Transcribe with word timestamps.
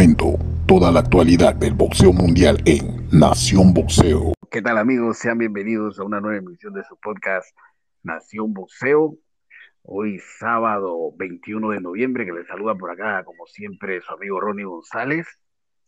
Momento, 0.00 0.38
toda 0.66 0.90
la 0.90 1.00
actualidad 1.00 1.54
del 1.56 1.74
boxeo 1.74 2.10
mundial 2.14 2.56
en 2.64 3.06
Nación 3.12 3.74
Boxeo. 3.74 4.32
¿Qué 4.50 4.62
tal 4.62 4.78
amigos? 4.78 5.18
Sean 5.18 5.36
bienvenidos 5.36 5.98
a 5.98 6.04
una 6.04 6.22
nueva 6.22 6.38
emisión 6.38 6.72
de 6.72 6.82
su 6.84 6.96
podcast 6.96 7.54
Nación 8.02 8.54
Boxeo. 8.54 9.18
Hoy 9.82 10.18
sábado 10.38 11.12
21 11.18 11.72
de 11.72 11.80
noviembre, 11.82 12.24
que 12.24 12.32
les 12.32 12.46
saluda 12.46 12.74
por 12.76 12.90
acá, 12.90 13.24
como 13.24 13.44
siempre, 13.44 14.00
su 14.00 14.14
amigo 14.14 14.40
Ronnie 14.40 14.64
González, 14.64 15.26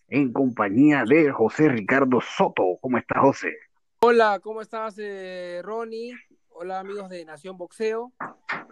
en 0.09 0.31
compañía 0.31 1.05
de 1.07 1.33
José 1.33 1.71
Ricardo 1.71 2.21
Soto. 2.21 2.65
¿Cómo 2.83 2.99
está 2.99 3.19
José? 3.19 3.57
Hola, 4.01 4.41
¿cómo 4.43 4.61
estás, 4.61 4.97
eh, 4.99 5.63
Ronnie? 5.65 6.13
Hola 6.51 6.81
amigos 6.81 7.09
de 7.09 7.25
Nación 7.25 7.57
Boxeo. 7.57 8.13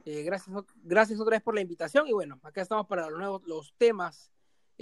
Eh, 0.04 0.22
gracias, 0.22 0.54
gracias 0.82 1.18
otra 1.18 1.36
vez 1.36 1.42
por 1.42 1.54
la 1.54 1.62
invitación 1.62 2.06
y 2.06 2.12
bueno, 2.12 2.38
acá 2.42 2.60
estamos 2.60 2.86
para 2.86 3.08
los 3.08 3.18
nuevos 3.18 3.42
los 3.46 3.72
temas 3.78 4.30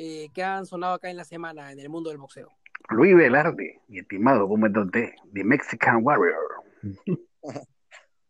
eh, 0.00 0.28
que 0.32 0.44
han 0.44 0.64
sonado 0.64 0.94
acá 0.94 1.10
en 1.10 1.16
la 1.16 1.24
semana 1.24 1.72
en 1.72 1.80
el 1.80 1.88
mundo 1.88 2.10
del 2.10 2.18
boxeo. 2.18 2.52
Luis 2.90 3.16
Velarde, 3.16 3.80
mi 3.88 3.98
estimado, 3.98 4.46
¿cómo 4.46 4.68
está 4.68 4.82
usted? 4.82 5.10
The 5.32 5.42
Mexican 5.42 6.04
Warrior. 6.04 6.38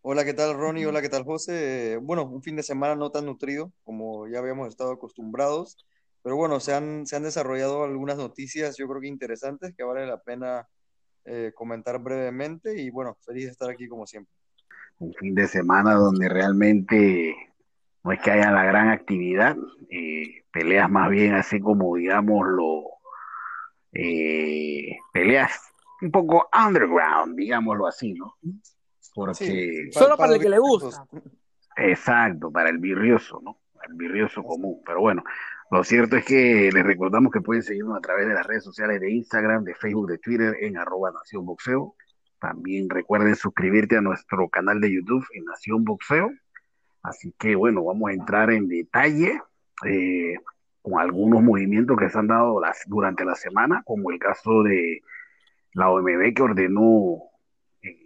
Hola, 0.00 0.24
¿qué 0.24 0.32
tal 0.32 0.54
Ronnie? 0.54 0.86
Hola, 0.86 1.02
¿qué 1.02 1.10
tal 1.10 1.24
José? 1.24 1.98
Bueno, 2.00 2.24
un 2.24 2.42
fin 2.42 2.56
de 2.56 2.62
semana 2.62 2.96
no 2.96 3.10
tan 3.10 3.26
nutrido 3.26 3.70
como 3.84 4.26
ya 4.28 4.38
habíamos 4.38 4.68
estado 4.68 4.92
acostumbrados, 4.92 5.76
pero 6.22 6.36
bueno, 6.36 6.58
se 6.58 6.72
han, 6.72 7.06
se 7.06 7.16
han 7.16 7.24
desarrollado 7.24 7.84
algunas 7.84 8.16
noticias 8.16 8.78
yo 8.78 8.88
creo 8.88 9.02
que 9.02 9.08
interesantes 9.08 9.74
que 9.76 9.84
vale 9.84 10.06
la 10.06 10.22
pena 10.22 10.66
eh, 11.26 11.52
comentar 11.54 11.98
brevemente 11.98 12.80
y 12.80 12.88
bueno, 12.88 13.18
feliz 13.26 13.44
de 13.44 13.50
estar 13.50 13.68
aquí 13.68 13.88
como 13.88 14.06
siempre. 14.06 14.32
Un 15.00 15.12
fin 15.12 15.34
de 15.34 15.46
semana 15.46 15.92
donde 15.92 16.30
realmente 16.30 17.36
no 18.04 18.12
es 18.12 18.20
que 18.20 18.30
haya 18.30 18.50
la 18.50 18.64
gran 18.64 18.88
actividad, 18.88 19.56
eh, 19.90 20.44
peleas 20.52 20.90
más 20.90 21.10
bien 21.10 21.34
así 21.34 21.60
como 21.60 21.96
digamos 21.96 22.46
lo 22.46 22.84
eh, 23.92 24.96
peleas 25.12 25.72
un 26.00 26.10
poco 26.10 26.48
underground, 26.66 27.36
digámoslo 27.36 27.86
así, 27.86 28.14
¿no? 28.14 28.36
Porque 29.14 29.88
solo 29.90 30.16
para, 30.16 30.34
el 30.34 30.40
que 30.40 30.48
le 30.48 30.58
gusta. 30.58 31.04
Exacto, 31.76 32.52
para 32.52 32.70
el 32.70 32.78
virrioso, 32.78 33.40
¿no? 33.42 33.58
El 33.88 33.94
virrioso 33.94 34.42
común. 34.42 34.80
Pero 34.84 35.00
bueno, 35.00 35.24
lo 35.70 35.82
cierto 35.82 36.16
es 36.16 36.24
que 36.24 36.70
les 36.72 36.84
recordamos 36.84 37.32
que 37.32 37.40
pueden 37.40 37.62
seguirnos 37.62 37.96
a 37.96 38.00
través 38.00 38.28
de 38.28 38.34
las 38.34 38.46
redes 38.46 38.64
sociales 38.64 39.00
de 39.00 39.10
Instagram, 39.10 39.64
de 39.64 39.74
Facebook, 39.74 40.08
de 40.08 40.18
Twitter 40.18 40.56
en 40.60 40.76
arroba 40.76 41.10
Nación 41.10 41.44
Boxeo. 41.46 41.94
También 42.40 42.88
recuerden 42.88 43.34
suscribirte 43.34 43.96
a 43.96 44.00
nuestro 44.00 44.48
canal 44.48 44.80
de 44.80 44.92
YouTube 44.92 45.26
en 45.34 45.44
Nación 45.44 45.84
Boxeo. 45.84 46.30
Así 47.08 47.32
que 47.38 47.56
bueno, 47.56 47.84
vamos 47.84 48.10
a 48.10 48.12
entrar 48.12 48.50
en 48.50 48.68
detalle 48.68 49.40
eh, 49.86 50.34
con 50.82 51.00
algunos 51.00 51.42
movimientos 51.42 51.96
que 51.96 52.10
se 52.10 52.18
han 52.18 52.26
dado 52.26 52.60
durante 52.86 53.24
la 53.24 53.34
semana, 53.34 53.82
como 53.84 54.10
el 54.10 54.18
caso 54.18 54.62
de 54.62 55.00
la 55.72 55.90
OMB 55.90 56.34
que 56.34 56.42
ordenó 56.42 57.22
eh, 57.82 57.96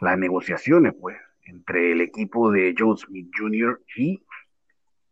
las 0.00 0.18
negociaciones, 0.18 0.94
pues, 1.00 1.16
entre 1.44 1.92
el 1.92 2.00
equipo 2.00 2.50
de 2.50 2.74
Joe 2.76 2.96
Smith 2.96 3.30
Jr. 3.36 3.80
y 3.96 4.24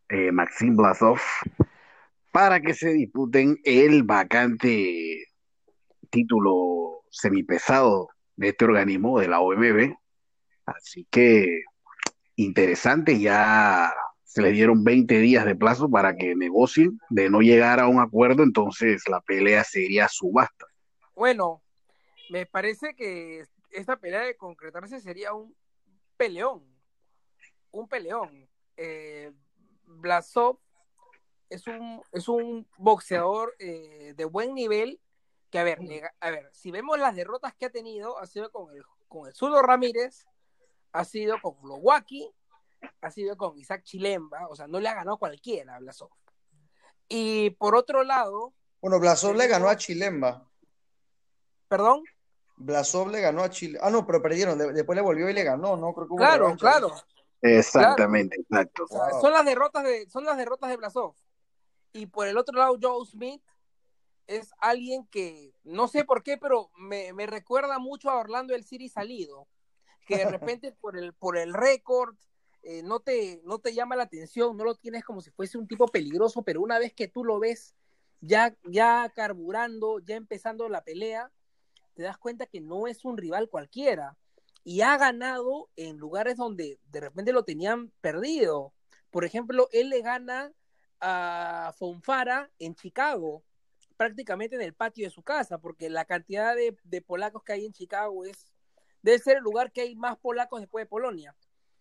eh, 0.08 0.32
Maxim 0.32 0.76
Blasov 0.76 1.20
para 2.32 2.60
que 2.60 2.74
se 2.74 2.92
disputen 2.92 3.58
el 3.64 4.02
vacante 4.02 5.26
título 6.10 7.02
semipesado 7.10 8.08
de 8.34 8.48
este 8.48 8.64
organismo 8.64 9.20
de 9.20 9.28
la 9.28 9.40
OMB. 9.40 9.94
Así 10.66 11.06
que 11.10 11.64
interesante, 12.44 13.20
ya 13.20 13.92
se 14.24 14.42
le 14.42 14.52
dieron 14.52 14.84
20 14.84 15.18
días 15.18 15.44
de 15.44 15.56
plazo 15.56 15.90
para 15.90 16.14
que 16.14 16.36
negocien, 16.36 17.00
de 17.08 17.28
no 17.28 17.40
llegar 17.40 17.80
a 17.80 17.88
un 17.88 18.00
acuerdo, 18.00 18.42
entonces 18.42 19.02
la 19.08 19.20
pelea 19.20 19.64
sería 19.64 20.08
subasta. 20.08 20.66
Bueno, 21.14 21.62
me 22.30 22.46
parece 22.46 22.94
que 22.94 23.44
esta 23.72 23.96
pelea 23.96 24.20
de 24.20 24.36
concretarse 24.36 25.00
sería 25.00 25.34
un 25.34 25.54
peleón, 26.16 26.64
un 27.72 27.88
peleón. 27.88 28.48
Eh, 28.76 29.32
Blasov 29.84 30.58
es 31.48 31.66
un, 31.66 32.00
es 32.12 32.28
un 32.28 32.66
boxeador 32.78 33.54
eh, 33.58 34.14
de 34.16 34.24
buen 34.24 34.54
nivel 34.54 35.00
que, 35.50 35.58
a 35.58 35.64
ver, 35.64 35.80
a 36.20 36.30
ver, 36.30 36.48
si 36.52 36.70
vemos 36.70 36.98
las 36.98 37.16
derrotas 37.16 37.54
que 37.54 37.66
ha 37.66 37.70
tenido, 37.70 38.18
ha 38.18 38.26
sido 38.26 38.52
con 38.52 38.72
el, 38.72 38.84
con 39.08 39.26
el 39.26 39.34
Zulo 39.34 39.60
Ramírez, 39.60 40.24
ha 40.92 41.04
sido 41.04 41.36
con 41.40 41.56
Lowaki, 41.62 42.30
ha 43.00 43.10
sido 43.10 43.36
con 43.36 43.58
Isaac 43.58 43.82
Chilemba, 43.82 44.48
o 44.48 44.56
sea, 44.56 44.66
no 44.66 44.80
le 44.80 44.88
ha 44.88 44.94
ganado 44.94 45.18
cualquiera 45.18 45.76
a 45.76 45.78
Blasov. 45.80 46.10
Y 47.08 47.50
por 47.50 47.74
otro 47.74 48.04
lado... 48.04 48.54
Bueno, 48.80 48.98
Blasov 48.98 49.34
le 49.34 49.46
ganó 49.46 49.68
a 49.68 49.76
Chilemba. 49.76 50.48
¿Perdón? 51.68 52.02
Blasov 52.56 53.08
le 53.08 53.20
ganó 53.20 53.42
a 53.42 53.50
Chile. 53.50 53.78
Ah, 53.82 53.90
no, 53.90 54.06
pero 54.06 54.20
perdieron. 54.20 54.58
después 54.58 54.94
le 54.94 55.02
volvió 55.02 55.28
y 55.30 55.32
le 55.32 55.44
ganó, 55.44 55.76
¿no? 55.76 55.94
Creo 55.94 56.08
que 56.08 56.16
claro, 56.16 56.56
claro. 56.56 56.92
Exactamente, 57.40 58.36
exacto. 58.38 58.86
Son 59.20 59.32
las 59.32 59.46
derrotas 59.46 59.82
de, 59.84 60.08
son 60.10 60.24
las 60.24 60.36
derrotas 60.36 60.68
de 60.68 60.76
Blasov. 60.76 61.14
Y 61.92 62.06
por 62.06 62.26
el 62.26 62.36
otro 62.36 62.58
lado, 62.58 62.78
Joe 62.80 63.06
Smith 63.06 63.42
es 64.26 64.52
alguien 64.58 65.06
que 65.06 65.54
no 65.64 65.88
sé 65.88 66.04
por 66.04 66.22
qué, 66.22 66.36
pero 66.36 66.70
me, 66.76 67.12
me 67.14 67.26
recuerda 67.26 67.78
mucho 67.78 68.10
a 68.10 68.18
Orlando 68.18 68.54
el 68.54 68.64
City 68.64 68.88
salido. 68.88 69.48
Que 70.10 70.24
de 70.24 70.30
repente 70.30 70.72
por 70.80 70.98
el, 70.98 71.12
por 71.12 71.38
el 71.38 71.54
récord 71.54 72.16
eh, 72.62 72.82
no, 72.82 73.00
te, 73.00 73.40
no 73.44 73.58
te 73.58 73.72
llama 73.72 73.96
la 73.96 74.02
atención, 74.02 74.56
no 74.56 74.64
lo 74.64 74.74
tienes 74.74 75.04
como 75.04 75.20
si 75.20 75.30
fuese 75.30 75.56
un 75.56 75.66
tipo 75.66 75.86
peligroso, 75.86 76.42
pero 76.42 76.60
una 76.60 76.78
vez 76.78 76.92
que 76.92 77.08
tú 77.08 77.24
lo 77.24 77.38
ves 77.38 77.74
ya, 78.20 78.54
ya 78.64 79.10
carburando, 79.14 79.98
ya 80.00 80.16
empezando 80.16 80.68
la 80.68 80.84
pelea, 80.84 81.30
te 81.94 82.02
das 82.02 82.18
cuenta 82.18 82.46
que 82.46 82.60
no 82.60 82.86
es 82.86 83.04
un 83.04 83.16
rival 83.16 83.48
cualquiera 83.48 84.16
y 84.64 84.82
ha 84.82 84.96
ganado 84.98 85.70
en 85.76 85.96
lugares 85.96 86.36
donde 86.36 86.78
de 86.90 87.00
repente 87.00 87.32
lo 87.32 87.44
tenían 87.44 87.90
perdido. 88.00 88.74
Por 89.10 89.24
ejemplo, 89.24 89.68
él 89.72 89.88
le 89.88 90.02
gana 90.02 90.52
a 91.00 91.74
Fonfara 91.78 92.50
en 92.58 92.74
Chicago, 92.74 93.42
prácticamente 93.96 94.56
en 94.56 94.62
el 94.62 94.74
patio 94.74 95.06
de 95.06 95.10
su 95.10 95.22
casa, 95.22 95.58
porque 95.58 95.88
la 95.88 96.04
cantidad 96.04 96.54
de, 96.54 97.02
polacos 97.02 97.42
que 97.42 97.54
hay 97.54 97.66
en 97.66 97.72
Chicago 97.72 98.24
es, 98.24 98.49
debe 99.02 99.18
ser 99.18 99.38
el 99.38 99.42
lugar 99.42 99.72
que 99.72 99.82
hay 99.82 99.94
más 99.96 100.18
polacos 100.18 100.60
después 100.60 100.84
de 100.84 100.88
Polonia. 100.88 101.34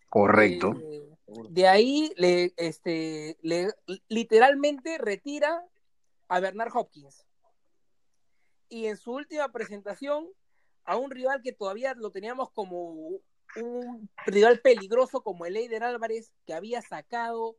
Correcto. 0.09 0.74
Eh, 0.81 1.09
de 1.50 1.68
ahí 1.68 2.12
le, 2.18 2.53
este, 2.57 3.38
le 3.41 3.74
literalmente 4.07 4.97
retira 4.97 5.63
a 6.28 6.40
Bernard 6.40 6.72
Hopkins. 6.74 7.25
Y 8.69 8.85
en 8.85 8.97
su 8.97 9.13
última 9.13 9.52
presentación 9.52 10.28
a 10.85 10.96
un 10.96 11.12
rival 11.12 11.41
que 11.44 11.52
todavía 11.52 11.94
lo 11.94 12.12
teníamos 12.12 12.52
como 12.52 13.19
un 13.56 14.09
rival 14.25 14.59
peligroso 14.59 15.22
como 15.22 15.46
el 15.46 15.57
Eider 15.57 15.84
Álvarez, 15.84 16.31
que 16.46 16.53
había 16.53 16.81
sacado 16.81 17.57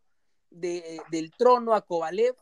de, 0.51 1.01
del 1.11 1.31
trono 1.33 1.75
a 1.75 1.83
Kovalev, 1.83 2.37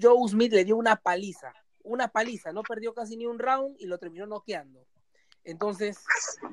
Joe 0.00 0.28
Smith 0.28 0.52
le 0.52 0.64
dio 0.64 0.76
una 0.76 0.96
paliza, 0.96 1.52
una 1.82 2.08
paliza, 2.08 2.52
no 2.52 2.62
perdió 2.62 2.94
casi 2.94 3.16
ni 3.16 3.26
un 3.26 3.38
round 3.38 3.76
y 3.78 3.86
lo 3.86 3.98
terminó 3.98 4.26
noqueando. 4.26 4.86
Entonces, 5.48 5.98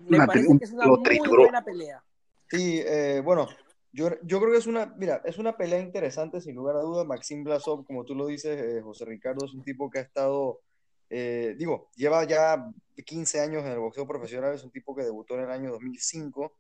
me 0.10 0.26
parece 0.26 0.58
que 0.58 0.66
es 0.66 0.72
una 0.72 0.88
muy 0.88 1.38
buena 1.38 1.64
pelea. 1.64 2.04
Sí, 2.50 2.82
eh, 2.86 3.22
bueno, 3.24 3.48
yo, 3.92 4.10
yo, 4.24 4.40
creo 4.40 4.52
que 4.52 4.58
es 4.60 4.68
una, 4.68 4.94
mira, 4.98 5.22
es 5.26 5.38
una 5.38 5.58
pelea 5.58 5.80
interesante, 5.80 6.42
sin 6.42 6.56
lugar 6.56 6.78
a 6.78 6.82
dudas. 6.82 7.06
Maxim 7.06 7.44
Blasov, 7.44 7.86
como 7.86 8.06
tú 8.06 8.16
lo 8.16 8.28
dices, 8.28 8.60
eh, 8.60 8.82
José 8.82 9.06
Ricardo, 9.06 9.46
es 9.46 9.54
un 9.54 9.64
tipo 9.64 9.90
que 9.90 10.00
ha 10.00 10.02
estado 10.02 10.62
eh, 11.10 11.56
digo, 11.58 11.90
lleva 11.96 12.24
ya 12.26 12.72
15 13.06 13.40
años 13.40 13.64
en 13.64 13.72
el 13.72 13.80
boxeo 13.80 14.08
profesional, 14.08 14.56
es 14.56 14.64
un 14.64 14.72
tipo 14.72 14.96
que 14.96 15.04
debutó 15.04 15.36
en 15.36 15.42
el 15.42 15.52
año 15.52 15.72
2005, 15.72 16.58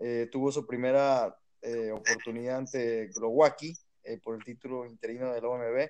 eh, 0.00 0.28
tuvo 0.30 0.52
su 0.52 0.66
primera 0.66 1.36
eh, 1.62 1.90
oportunidad 1.92 2.58
ante 2.58 3.08
Glowacki 3.08 3.74
por 4.22 4.36
el 4.36 4.44
título 4.44 4.86
interino 4.86 5.32
del 5.32 5.44
OMB, 5.44 5.88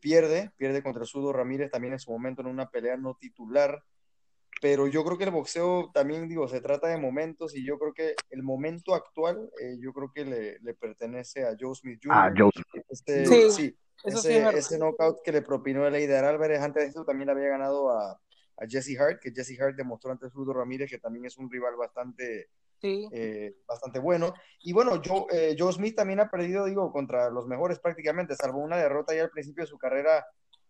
pierde, 0.00 0.50
pierde 0.58 0.82
contra 0.82 1.06
Sudo 1.06 1.32
Ramírez 1.32 1.70
también 1.70 1.94
en 1.94 1.98
su 1.98 2.10
momento 2.10 2.42
en 2.42 2.48
una 2.48 2.68
pelea 2.68 2.98
no 2.98 3.16
titular, 3.18 3.82
pero 4.60 4.86
yo 4.86 5.04
creo 5.04 5.18
que 5.18 5.24
el 5.24 5.30
boxeo 5.30 5.90
también, 5.92 6.28
digo, 6.28 6.48
se 6.48 6.60
trata 6.60 6.88
de 6.88 6.98
momentos 6.98 7.54
y 7.54 7.64
yo 7.64 7.78
creo 7.78 7.92
que 7.92 8.14
el 8.30 8.42
momento 8.42 8.94
actual, 8.94 9.50
yo 9.78 9.92
creo 9.92 10.10
que 10.12 10.24
le, 10.24 10.58
le, 10.60 10.74
pertenece 10.74 11.44
a 11.44 11.54
Joe 11.58 11.74
Smith 11.74 12.00
Jr. 12.02 12.16
Ah, 12.16 12.32
Joe 12.36 12.50
Smith. 12.52 12.84
Este, 12.88 13.50
sí 13.50 13.76
ese, 14.04 14.48
ese 14.48 14.78
knockout 14.78 15.22
que 15.22 15.32
le 15.32 15.42
propinó 15.42 15.86
el 15.86 15.94
Eider 15.94 16.24
Álvarez, 16.24 16.60
antes 16.60 16.82
de 16.82 16.88
eso 16.90 17.04
también 17.04 17.30
había 17.30 17.48
ganado 17.48 17.90
a, 17.90 18.12
a 18.12 18.66
Jesse 18.68 18.98
Hart, 18.98 19.20
que 19.20 19.32
Jesse 19.32 19.60
Hart 19.60 19.76
demostró 19.76 20.12
ante 20.12 20.28
Rudo 20.28 20.52
Ramírez 20.52 20.90
que 20.90 20.98
también 20.98 21.24
es 21.24 21.36
un 21.38 21.50
rival 21.50 21.76
bastante, 21.76 22.50
eh, 22.82 23.56
bastante 23.66 23.98
bueno. 23.98 24.34
Y 24.60 24.72
bueno, 24.72 25.00
Joe, 25.04 25.26
eh, 25.32 25.56
Joe, 25.58 25.72
Smith 25.72 25.96
también 25.96 26.20
ha 26.20 26.30
perdido, 26.30 26.66
digo, 26.66 26.92
contra 26.92 27.30
los 27.30 27.46
mejores 27.46 27.78
prácticamente, 27.78 28.34
salvo 28.34 28.58
una 28.58 28.76
derrota 28.76 29.14
ya 29.14 29.22
al 29.22 29.30
principio 29.30 29.64
de 29.64 29.70
su 29.70 29.78
carrera, 29.78 30.24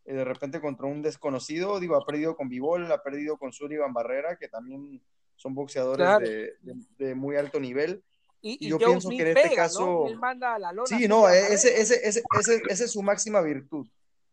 eh, 0.06 0.14
de 0.14 0.24
repente 0.24 0.60
contra 0.60 0.86
un 0.86 1.02
desconocido, 1.02 1.78
digo, 1.80 1.96
ha 1.96 2.04
perdido 2.06 2.36
con 2.36 2.48
Bivol, 2.48 2.90
ha 2.90 3.02
perdido 3.02 3.36
con 3.36 3.52
Sullivan 3.52 3.92
Barrera, 3.92 4.36
que 4.36 4.48
también 4.48 5.02
son 5.34 5.54
boxeadores 5.54 6.18
de, 6.20 6.54
de, 6.98 7.14
muy 7.14 7.36
alto 7.36 7.60
nivel. 7.60 8.02
Y, 8.40 8.66
Y 8.66 8.68
yo 8.70 8.78
Joe 8.78 8.86
pienso 8.86 9.08
Smith 9.08 9.18
que 9.18 9.30
en 9.30 9.36
este 9.36 9.48
pega, 9.50 9.62
caso- 9.64 9.86
¿no? 10.04 10.08
Él 10.08 10.18
manda 10.18 10.54
a 10.54 10.58
la 10.58 10.72
lona. 10.72 10.86
Sí, 10.86 11.08
no, 11.08 11.28
ese, 11.28 11.80
ese, 11.80 12.06
ese, 12.06 12.22
ese, 12.68 12.84
es 12.84 12.90
su 12.92 13.02
máxima 13.02 13.40
virtud. 13.40 13.86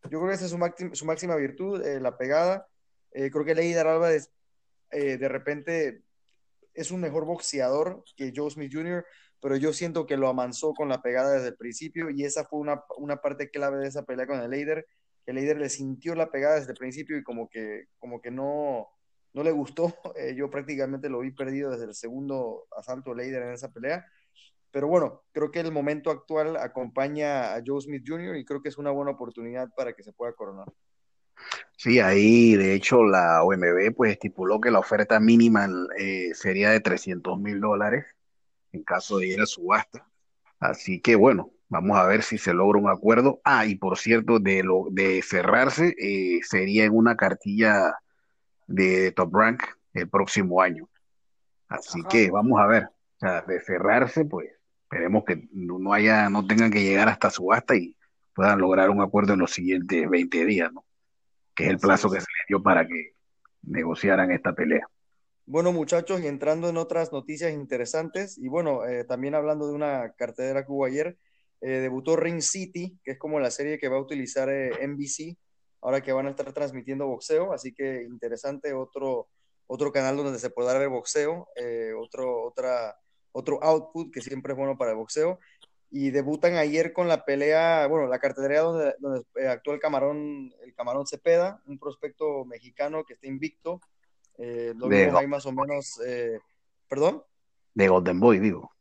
Yo 0.03 0.19
creo 0.19 0.27
que 0.27 0.33
esa 0.35 0.45
es 0.45 0.51
su, 0.51 0.57
máxima, 0.57 0.93
su 0.95 1.05
máxima 1.05 1.35
virtud, 1.35 1.83
eh, 1.85 1.99
la 1.99 2.17
pegada. 2.17 2.67
Eh, 3.11 3.31
creo 3.31 3.43
que 3.45 3.55
Leider 3.55 3.87
Álvarez 3.87 4.29
eh, 4.91 5.17
de 5.17 5.27
repente 5.29 6.03
es 6.73 6.91
un 6.91 7.01
mejor 7.01 7.25
boxeador 7.25 8.03
que 8.15 8.31
Joe 8.35 8.49
Smith 8.51 8.71
Jr., 8.73 9.05
pero 9.41 9.55
yo 9.57 9.73
siento 9.73 10.05
que 10.05 10.17
lo 10.17 10.27
amansó 10.29 10.73
con 10.73 10.87
la 10.89 11.01
pegada 11.01 11.33
desde 11.33 11.49
el 11.49 11.55
principio 11.57 12.09
y 12.09 12.23
esa 12.23 12.45
fue 12.45 12.59
una, 12.59 12.83
una 12.97 13.17
parte 13.17 13.49
clave 13.49 13.79
de 13.79 13.87
esa 13.87 14.03
pelea 14.03 14.25
con 14.27 14.39
el 14.39 14.49
Leider, 14.49 14.85
el 15.25 15.35
Leider 15.35 15.57
le 15.57 15.69
sintió 15.69 16.15
la 16.15 16.29
pegada 16.29 16.55
desde 16.55 16.71
el 16.71 16.77
principio 16.77 17.17
y 17.17 17.23
como 17.23 17.49
que, 17.49 17.85
como 17.97 18.21
que 18.21 18.31
no, 18.31 18.87
no 19.33 19.43
le 19.43 19.51
gustó. 19.51 19.93
Eh, 20.15 20.35
yo 20.35 20.49
prácticamente 20.49 21.09
lo 21.09 21.19
vi 21.19 21.31
perdido 21.31 21.71
desde 21.71 21.85
el 21.85 21.95
segundo 21.95 22.67
asalto 22.77 23.13
Leider 23.13 23.43
en 23.43 23.53
esa 23.53 23.71
pelea. 23.71 24.05
Pero 24.71 24.87
bueno, 24.87 25.23
creo 25.31 25.51
que 25.51 25.59
el 25.59 25.71
momento 25.71 26.09
actual 26.09 26.57
acompaña 26.57 27.53
a 27.53 27.61
Joe 27.65 27.81
Smith 27.81 28.03
Jr. 28.05 28.35
y 28.37 28.45
creo 28.45 28.61
que 28.61 28.69
es 28.69 28.77
una 28.77 28.91
buena 28.91 29.11
oportunidad 29.11 29.69
para 29.75 29.93
que 29.93 30.03
se 30.03 30.13
pueda 30.13 30.33
coronar. 30.33 30.67
Sí, 31.77 31.99
ahí 31.99 32.55
de 32.55 32.73
hecho 32.73 33.03
la 33.03 33.43
OMB 33.43 33.93
pues 33.95 34.13
estipuló 34.13 34.59
que 34.61 34.71
la 34.71 34.79
oferta 34.79 35.19
mínima 35.19 35.67
eh, 35.97 36.31
sería 36.33 36.71
de 36.71 36.79
300 36.79 37.39
mil 37.39 37.59
dólares 37.59 38.05
en 38.71 38.83
caso 38.83 39.19
de 39.19 39.27
ir 39.27 39.41
a 39.41 39.45
subasta. 39.45 40.07
Así 40.59 41.01
que 41.01 41.15
bueno, 41.15 41.52
vamos 41.73 41.97
a 41.97 42.05
ver 42.05 42.21
si 42.21 42.37
se 42.37 42.53
logra 42.53 42.79
un 42.79 42.87
acuerdo. 42.87 43.41
Ah, 43.43 43.65
y 43.65 43.75
por 43.75 43.97
cierto, 43.97 44.37
de 44.37 44.61
lo 44.61 44.85
de 44.91 45.23
cerrarse 45.23 45.95
eh, 45.97 46.39
sería 46.43 46.85
en 46.85 46.95
una 46.95 47.17
cartilla 47.17 47.95
de 48.67 49.11
Top 49.11 49.33
Rank 49.33 49.63
el 49.95 50.07
próximo 50.07 50.61
año. 50.61 50.87
Así 51.67 52.01
Ajá. 52.01 52.09
que 52.09 52.29
vamos 52.29 52.59
a 52.61 52.67
ver. 52.67 52.83
O 52.83 53.19
sea, 53.19 53.41
de 53.41 53.59
cerrarse, 53.59 54.23
pues 54.23 54.51
esperemos 54.83 55.23
que 55.25 55.47
no 55.51 55.93
haya, 55.93 56.29
no 56.29 56.45
tengan 56.45 56.69
que 56.69 56.83
llegar 56.83 57.09
hasta 57.09 57.31
subasta 57.31 57.75
y 57.75 57.95
puedan 58.35 58.59
lograr 58.59 58.91
un 58.91 59.01
acuerdo 59.01 59.33
en 59.33 59.39
los 59.39 59.51
siguientes 59.51 60.07
20 60.07 60.45
días, 60.45 60.71
¿no? 60.71 60.85
Que 61.55 61.65
es 61.65 61.69
el 61.71 61.79
plazo 61.79 62.07
que 62.07 62.21
se 62.21 62.27
les 62.37 62.47
dio 62.47 62.61
para 62.61 62.87
que 62.87 63.15
negociaran 63.63 64.31
esta 64.31 64.53
pelea. 64.53 64.87
Bueno, 65.47 65.73
muchachos, 65.73 66.21
y 66.21 66.27
entrando 66.27 66.69
en 66.69 66.77
otras 66.77 67.11
noticias 67.11 67.51
interesantes, 67.51 68.37
y 68.37 68.47
bueno, 68.47 68.85
eh, 68.85 69.05
también 69.05 69.33
hablando 69.33 69.67
de 69.67 69.73
una 69.73 70.13
cartelera 70.13 70.63
que 70.63 70.71
hubo 70.71 70.85
ayer, 70.85 71.17
eh, 71.63 71.79
debutó 71.79 72.17
Ring 72.17 72.41
City, 72.41 72.99
que 73.05 73.11
es 73.11 73.17
como 73.17 73.39
la 73.39 73.49
serie 73.49 73.79
que 73.79 73.87
va 73.87 73.95
a 73.95 74.01
utilizar 74.01 74.49
eh, 74.49 74.85
NBC, 74.85 75.37
ahora 75.81 76.01
que 76.01 76.11
van 76.11 76.27
a 76.27 76.31
estar 76.31 76.51
transmitiendo 76.51 77.07
boxeo, 77.07 77.53
así 77.53 77.73
que 77.73 78.03
interesante, 78.03 78.73
otro, 78.73 79.29
otro 79.67 79.93
canal 79.93 80.17
donde 80.17 80.39
se 80.39 80.49
podrá 80.49 80.77
ver 80.77 80.89
boxeo, 80.89 81.47
eh, 81.55 81.93
otro, 81.97 82.43
otra, 82.43 82.99
otro 83.31 83.63
output 83.63 84.13
que 84.13 84.19
siempre 84.19 84.51
es 84.51 84.57
bueno 84.57 84.77
para 84.77 84.91
el 84.91 84.97
boxeo, 84.97 85.39
y 85.89 86.09
debutan 86.09 86.55
ayer 86.55 86.91
con 86.91 87.07
la 87.07 87.23
pelea, 87.23 87.87
bueno, 87.87 88.07
la 88.07 88.19
cartelera 88.19 88.59
donde, 88.59 88.95
donde 88.99 89.21
eh, 89.35 89.47
actuó 89.47 89.73
el 89.73 89.79
Camarón, 89.79 90.53
el 90.65 90.73
Camarón 90.73 91.07
Cepeda, 91.07 91.61
un 91.65 91.79
prospecto 91.79 92.43
mexicano 92.43 93.05
que 93.05 93.13
está 93.13 93.27
invicto, 93.27 93.79
lo 94.37 94.89
vimos 94.89 95.15
ahí 95.15 95.27
más 95.27 95.45
o 95.45 95.53
menos, 95.53 96.01
perdón, 96.89 97.23
De 97.73 97.87
Golden 97.87 98.19
Boy, 98.19 98.39
digo. 98.39 98.73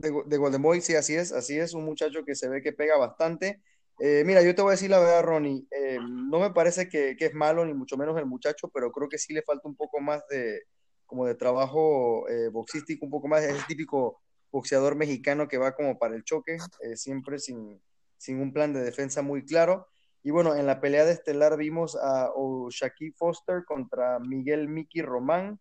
De, 0.00 0.22
de 0.26 0.36
Golden 0.36 0.62
Boy, 0.62 0.80
sí, 0.80 0.94
así 0.94 1.14
es, 1.14 1.32
así 1.32 1.58
es, 1.58 1.74
un 1.74 1.84
muchacho 1.84 2.24
que 2.24 2.34
se 2.34 2.48
ve 2.48 2.62
que 2.62 2.72
pega 2.72 2.96
bastante. 2.96 3.62
Eh, 3.98 4.22
mira, 4.24 4.42
yo 4.42 4.54
te 4.54 4.62
voy 4.62 4.70
a 4.70 4.72
decir 4.72 4.88
la 4.88 4.98
verdad, 4.98 5.22
Ronnie, 5.22 5.66
eh, 5.70 5.98
no 6.00 6.40
me 6.40 6.50
parece 6.50 6.88
que, 6.88 7.16
que 7.18 7.26
es 7.26 7.34
malo, 7.34 7.66
ni 7.66 7.74
mucho 7.74 7.98
menos 7.98 8.16
el 8.18 8.24
muchacho, 8.24 8.70
pero 8.72 8.90
creo 8.90 9.10
que 9.10 9.18
sí 9.18 9.34
le 9.34 9.42
falta 9.42 9.68
un 9.68 9.76
poco 9.76 10.00
más 10.00 10.26
de, 10.28 10.62
como 11.04 11.26
de 11.26 11.34
trabajo 11.34 12.26
eh, 12.28 12.48
boxístico, 12.48 13.04
un 13.04 13.10
poco 13.10 13.28
más, 13.28 13.42
es 13.42 13.54
el 13.54 13.66
típico 13.66 14.22
boxeador 14.50 14.96
mexicano 14.96 15.48
que 15.48 15.58
va 15.58 15.74
como 15.74 15.98
para 15.98 16.16
el 16.16 16.24
choque, 16.24 16.56
eh, 16.82 16.96
siempre 16.96 17.38
sin, 17.38 17.80
sin 18.16 18.40
un 18.40 18.54
plan 18.54 18.72
de 18.72 18.80
defensa 18.80 19.20
muy 19.20 19.44
claro. 19.44 19.86
Y 20.22 20.30
bueno, 20.30 20.54
en 20.54 20.66
la 20.66 20.80
pelea 20.80 21.04
de 21.04 21.12
estelar 21.12 21.58
vimos 21.58 21.96
a 21.96 22.30
Shaquille 22.70 23.14
Foster 23.16 23.64
contra 23.66 24.18
Miguel 24.18 24.68
Mickey 24.68 25.00
Román. 25.00 25.58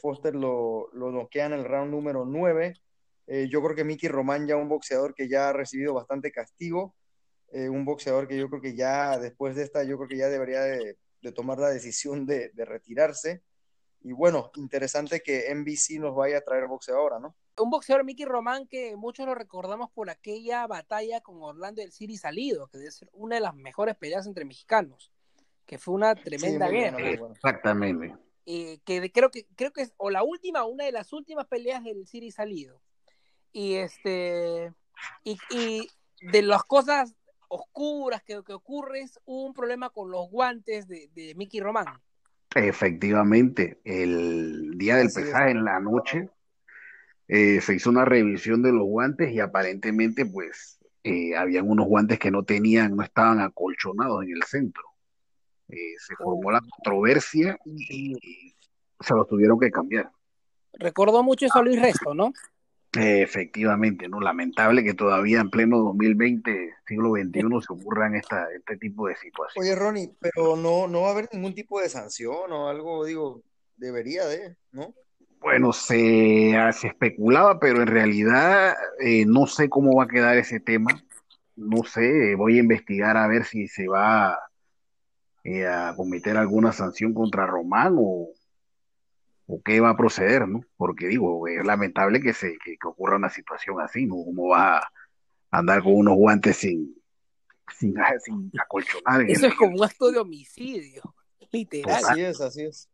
Foster 0.00 0.34
lo, 0.34 0.88
lo 0.94 1.10
noquea 1.10 1.46
en 1.46 1.52
el 1.52 1.64
round 1.64 1.90
número 1.90 2.24
9. 2.24 2.74
Eh, 3.26 3.48
yo 3.50 3.62
creo 3.62 3.76
que 3.76 3.84
Mickey 3.84 4.08
Román 4.08 4.46
ya 4.46 4.56
un 4.56 4.68
boxeador 4.68 5.14
que 5.14 5.28
ya 5.28 5.48
ha 5.48 5.52
recibido 5.52 5.94
bastante 5.94 6.32
castigo. 6.32 6.94
Eh, 7.52 7.68
un 7.68 7.84
boxeador 7.84 8.26
que 8.26 8.36
yo 8.36 8.48
creo 8.48 8.62
que 8.62 8.74
ya 8.74 9.18
después 9.18 9.54
de 9.54 9.62
esta, 9.62 9.84
yo 9.84 9.96
creo 9.96 10.08
que 10.08 10.16
ya 10.16 10.28
debería 10.28 10.62
de, 10.62 10.96
de 11.20 11.32
tomar 11.32 11.58
la 11.58 11.68
decisión 11.68 12.26
de, 12.26 12.50
de, 12.54 12.64
retirarse. 12.64 13.42
Y 14.00 14.12
bueno, 14.12 14.50
interesante 14.56 15.20
que 15.20 15.54
NBC 15.54 16.00
nos 16.00 16.14
vaya 16.14 16.38
a 16.38 16.40
traer 16.40 16.66
boxeo 16.66 16.96
ahora, 16.96 17.20
¿no? 17.20 17.36
Un 17.58 17.70
boxeador 17.70 18.04
Mickey 18.04 18.24
Román 18.24 18.66
que 18.66 18.96
muchos 18.96 19.26
lo 19.26 19.34
recordamos 19.34 19.90
por 19.90 20.08
aquella 20.10 20.66
batalla 20.66 21.20
con 21.20 21.42
Orlando 21.42 21.82
del 21.82 21.92
City 21.92 22.16
salido, 22.16 22.68
que 22.68 22.78
debe 22.78 22.90
ser 22.90 23.10
una 23.12 23.36
de 23.36 23.42
las 23.42 23.54
mejores 23.54 23.94
peleas 23.96 24.26
entre 24.26 24.44
mexicanos, 24.44 25.12
que 25.66 25.78
fue 25.78 25.94
una 25.94 26.14
tremenda 26.14 26.68
sí, 26.68 26.74
guerra. 26.74 26.98
Bueno, 26.98 27.18
bueno. 27.18 27.34
Exactamente. 27.34 28.16
Eh, 28.46 28.80
que 28.84 29.00
de, 29.00 29.12
creo 29.12 29.30
que 29.30 29.46
creo 29.54 29.72
que 29.72 29.82
es 29.82 29.92
o 29.98 30.10
la 30.10 30.24
última, 30.24 30.64
una 30.64 30.84
de 30.84 30.92
las 30.92 31.12
últimas 31.12 31.46
peleas 31.46 31.84
del 31.84 32.06
City 32.06 32.30
salido. 32.30 32.80
Y 33.52 33.74
este 33.74 34.72
y, 35.24 35.38
y 35.50 35.88
de 36.20 36.42
las 36.42 36.64
cosas 36.64 37.14
oscuras 37.48 38.22
que, 38.22 38.42
que 38.46 38.54
ocurre 38.54 39.00
es 39.00 39.20
un 39.26 39.52
problema 39.52 39.90
con 39.90 40.10
los 40.10 40.30
guantes 40.30 40.88
de, 40.88 41.10
de 41.14 41.34
Mickey 41.34 41.60
Román. 41.60 41.86
Efectivamente, 42.54 43.80
el 43.84 44.76
día 44.76 44.96
del 44.96 45.10
pesaje 45.12 45.50
en 45.50 45.64
la 45.64 45.80
noche 45.80 46.28
eh, 47.28 47.60
se 47.60 47.74
hizo 47.74 47.90
una 47.90 48.04
revisión 48.04 48.62
de 48.62 48.72
los 48.72 48.84
guantes 48.84 49.32
y 49.32 49.40
aparentemente 49.40 50.26
pues 50.26 50.78
eh, 51.04 51.34
habían 51.36 51.68
unos 51.68 51.86
guantes 51.86 52.18
que 52.18 52.30
no 52.30 52.42
tenían, 52.42 52.96
no 52.96 53.02
estaban 53.02 53.40
acolchonados 53.40 54.22
en 54.24 54.32
el 54.32 54.42
centro. 54.44 54.82
Eh, 55.68 55.94
se 55.98 56.14
formó 56.16 56.50
la 56.50 56.60
controversia 56.60 57.58
y, 57.64 58.16
y 58.20 58.54
se 59.00 59.14
los 59.14 59.26
tuvieron 59.26 59.58
que 59.58 59.70
cambiar. 59.70 60.10
Recordó 60.74 61.22
mucho 61.22 61.46
eso 61.46 61.58
a 61.58 61.62
Luis 61.62 61.80
Resto, 61.80 62.14
¿no? 62.14 62.32
Efectivamente, 62.94 64.06
¿no? 64.06 64.20
Lamentable 64.20 64.84
que 64.84 64.92
todavía 64.92 65.40
en 65.40 65.48
pleno 65.48 65.78
2020, 65.78 66.74
siglo 66.86 67.12
XXI, 67.14 67.40
se 67.66 67.72
ocurran 67.72 68.14
esta, 68.14 68.46
este 68.54 68.76
tipo 68.76 69.08
de 69.08 69.16
situaciones. 69.16 69.70
Oye, 69.70 69.74
Ronnie, 69.74 70.10
pero 70.20 70.56
no, 70.56 70.86
no 70.88 71.02
va 71.02 71.08
a 71.08 71.12
haber 71.12 71.28
ningún 71.32 71.54
tipo 71.54 71.80
de 71.80 71.88
sanción 71.88 72.52
o 72.52 72.68
algo, 72.68 73.06
digo, 73.06 73.42
debería 73.76 74.26
de, 74.26 74.56
¿no? 74.72 74.94
Bueno, 75.40 75.72
se, 75.72 76.54
se 76.72 76.88
especulaba, 76.88 77.58
pero 77.58 77.80
en 77.80 77.88
realidad 77.88 78.76
eh, 79.00 79.24
no 79.26 79.46
sé 79.46 79.68
cómo 79.68 79.96
va 79.96 80.04
a 80.04 80.08
quedar 80.08 80.36
ese 80.36 80.60
tema. 80.60 80.90
No 81.56 81.84
sé, 81.84 82.34
voy 82.36 82.58
a 82.58 82.60
investigar 82.60 83.16
a 83.16 83.26
ver 83.26 83.44
si 83.44 83.66
se 83.68 83.88
va 83.88 84.38
eh, 85.44 85.66
a 85.66 85.94
cometer 85.96 86.36
alguna 86.36 86.72
sanción 86.72 87.12
contra 87.12 87.46
Román 87.46 87.96
o, 87.98 88.28
o 89.46 89.60
qué 89.62 89.80
va 89.80 89.90
a 89.90 89.96
proceder, 89.96 90.48
¿no? 90.48 90.60
Porque 90.76 91.06
digo, 91.08 91.46
es 91.48 91.64
lamentable 91.64 92.20
que 92.20 92.32
se 92.32 92.52
que, 92.64 92.76
que 92.80 92.88
ocurra 92.88 93.16
una 93.16 93.30
situación 93.30 93.80
así, 93.80 94.06
¿no? 94.06 94.16
¿Cómo 94.24 94.48
va 94.48 94.78
a 94.78 94.90
andar 95.50 95.82
con 95.82 95.94
unos 95.94 96.16
guantes 96.16 96.56
sin, 96.58 96.94
sin, 97.78 97.94
sin 98.24 98.52
acolchonar? 98.60 99.22
Eso 99.22 99.46
el- 99.46 99.52
es 99.52 99.58
como 99.58 99.76
un 99.78 99.84
acto 99.84 100.10
de 100.10 100.18
homicidio, 100.18 101.02
literal. 101.50 102.04
Así 102.04 102.20
es, 102.20 102.40
así 102.40 102.62
es. 102.64 102.88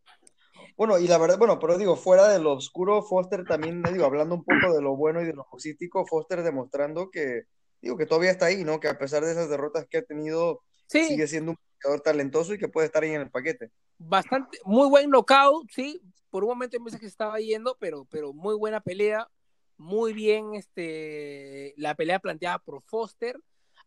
Bueno, 0.76 0.98
y 0.98 1.08
la 1.08 1.18
verdad, 1.18 1.38
bueno, 1.38 1.58
pero 1.58 1.76
digo, 1.76 1.96
fuera 1.96 2.28
de 2.28 2.38
lo 2.38 2.52
oscuro, 2.52 3.02
Foster 3.02 3.46
también, 3.46 3.82
digo, 3.82 4.04
hablando 4.04 4.34
un 4.34 4.44
poco 4.44 4.72
de 4.74 4.80
lo 4.82 4.96
bueno 4.96 5.20
y 5.22 5.26
de 5.26 5.32
lo 5.34 5.46
boxístico, 5.50 6.06
Foster 6.06 6.42
demostrando 6.42 7.10
que, 7.10 7.42
digo, 7.80 7.96
que 7.96 8.06
todavía 8.06 8.30
está 8.30 8.46
ahí, 8.46 8.64
¿no? 8.64 8.78
Que 8.80 8.88
a 8.88 8.98
pesar 8.98 9.24
de 9.24 9.32
esas 9.32 9.48
derrotas 9.50 9.86
que 9.88 9.98
ha 9.98 10.02
tenido, 10.02 10.62
Sí, 10.86 11.04
sigue 11.04 11.26
siendo 11.26 11.52
un 11.52 11.56
boxeador 11.74 12.00
talentoso 12.00 12.54
y 12.54 12.58
que 12.58 12.68
puede 12.68 12.86
estar 12.86 13.02
ahí 13.02 13.10
en 13.10 13.22
el 13.22 13.30
paquete. 13.30 13.70
bastante, 13.98 14.58
muy 14.64 14.88
buen 14.88 15.10
knockout, 15.10 15.68
sí. 15.70 16.00
Por 16.30 16.44
un 16.44 16.50
momento 16.50 16.78
pensé 16.82 16.98
que 16.98 17.06
se 17.06 17.10
estaba 17.10 17.38
yendo, 17.40 17.76
pero, 17.78 18.04
pero 18.06 18.32
muy 18.32 18.54
buena 18.54 18.80
pelea. 18.80 19.28
Muy 19.76 20.12
bien 20.12 20.54
este, 20.54 21.74
la 21.76 21.94
pelea 21.94 22.18
planteada 22.18 22.58
por 22.58 22.82
Foster. 22.82 23.40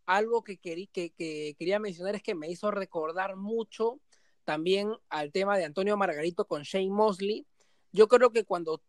Algo 0.06 0.44
que, 0.44 0.58
querí, 0.58 0.88
que, 0.88 1.12
que 1.12 1.56
quería 1.58 1.80
mencionar 1.80 2.16
es 2.16 2.24
que 2.24 2.36
me 2.36 2.50
hizo 2.50 2.72
recordar 2.72 3.36
mucho 3.36 4.00
también 4.44 4.92
al 5.10 5.32
tema 5.32 5.58
de 5.58 5.66
Antonio 5.66 5.98
Margarito 5.98 6.46
con 6.46 6.64
Shane 6.64 6.90
Mosley. 6.90 7.46
Yo 7.92 8.08
creo 8.08 8.32
que 8.32 8.46
cuando 8.46 8.82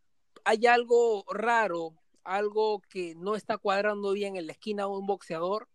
hay 0.45 0.67
algo 0.67 1.25
raro, 1.29 1.95
algo 2.25 2.81
que 2.89 3.15
no 3.17 3.35
está 3.37 3.59
cuadrando 3.59 4.13
bien 4.13 4.37
en 4.37 4.47
la 4.47 4.53
esquina 4.53 4.85
de 4.85 4.91
un 4.91 5.07
boxeador, 5.07 5.69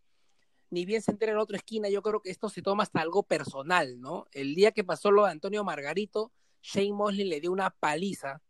ni 0.70 0.86
bien 0.86 1.02
se 1.02 1.12
entera 1.12 1.32
en 1.32 1.38
otra 1.38 1.58
esquina, 1.58 1.90
yo 1.90 2.02
creo 2.02 2.22
que 2.22 2.30
esto 2.30 2.50
se 2.50 2.62
toma 2.62 2.84
hasta 2.84 3.02
algo 3.02 3.24
personal, 3.24 4.00
¿no? 4.02 4.28
El 4.32 4.56
día 4.56 4.72
que 4.72 4.84
pasó 4.84 5.12
lo 5.12 5.26
de 5.26 5.32
Antonio 5.32 5.64
Margarito, 5.64 6.32
Shane 6.68 6.94
Mosley 6.94 7.26
le 7.26 7.40
dio 7.40 7.52
una 7.52 7.70
paliza. 7.70 8.42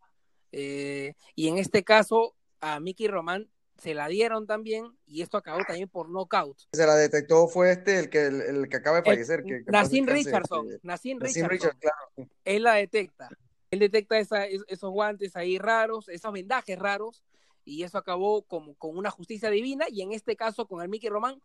eh, 0.52 1.14
y 1.36 1.48
en 1.50 1.58
este 1.58 1.84
caso, 1.84 2.36
a 2.62 2.80
Mickey 2.80 3.08
Román 3.08 3.50
se 3.78 3.94
la 3.94 4.08
dieron 4.08 4.48
también, 4.48 4.98
y 5.06 5.22
esto 5.22 5.38
acabó 5.38 5.60
también 5.68 5.88
por 5.88 6.10
knockout. 6.10 6.58
Se 6.72 6.86
la 6.88 6.96
detectó 6.96 7.48
fue 7.48 7.72
este, 7.74 8.00
el 8.00 8.10
que, 8.10 8.26
el, 8.26 8.42
el 8.42 8.70
que 8.70 8.78
acaba 8.78 8.98
de 8.98 9.04
fallecer. 9.04 9.44
que, 9.44 9.64
que 9.64 9.72
Nassim 9.72 10.08
Richardson, 10.08 10.66
Nassim 10.82 11.20
Nassim 11.20 11.48
Richardson, 11.48 11.50
Richardson, 11.50 11.80
claro. 11.80 11.98
sí. 12.16 12.24
él 12.46 12.64
la 12.64 12.74
detecta. 12.76 13.30
Él 13.70 13.80
detecta 13.80 14.18
esa- 14.18 14.46
esos 14.48 14.90
guantes 14.92 15.36
ahí 15.36 15.60
raros, 15.60 16.10
esos 16.10 16.32
vendajes 16.34 16.80
raros, 16.80 17.24
y 17.66 17.84
eso 17.84 17.98
acabó 18.00 18.42
con, 18.44 18.74
con 18.76 18.98
una 18.98 19.12
justicia 19.12 19.50
divina 19.52 19.86
y 19.90 20.02
en 20.02 20.14
este 20.14 20.36
caso 20.36 20.66
con 20.68 20.82
el 20.82 20.88
Mickey 20.90 21.10
Román 21.10 21.40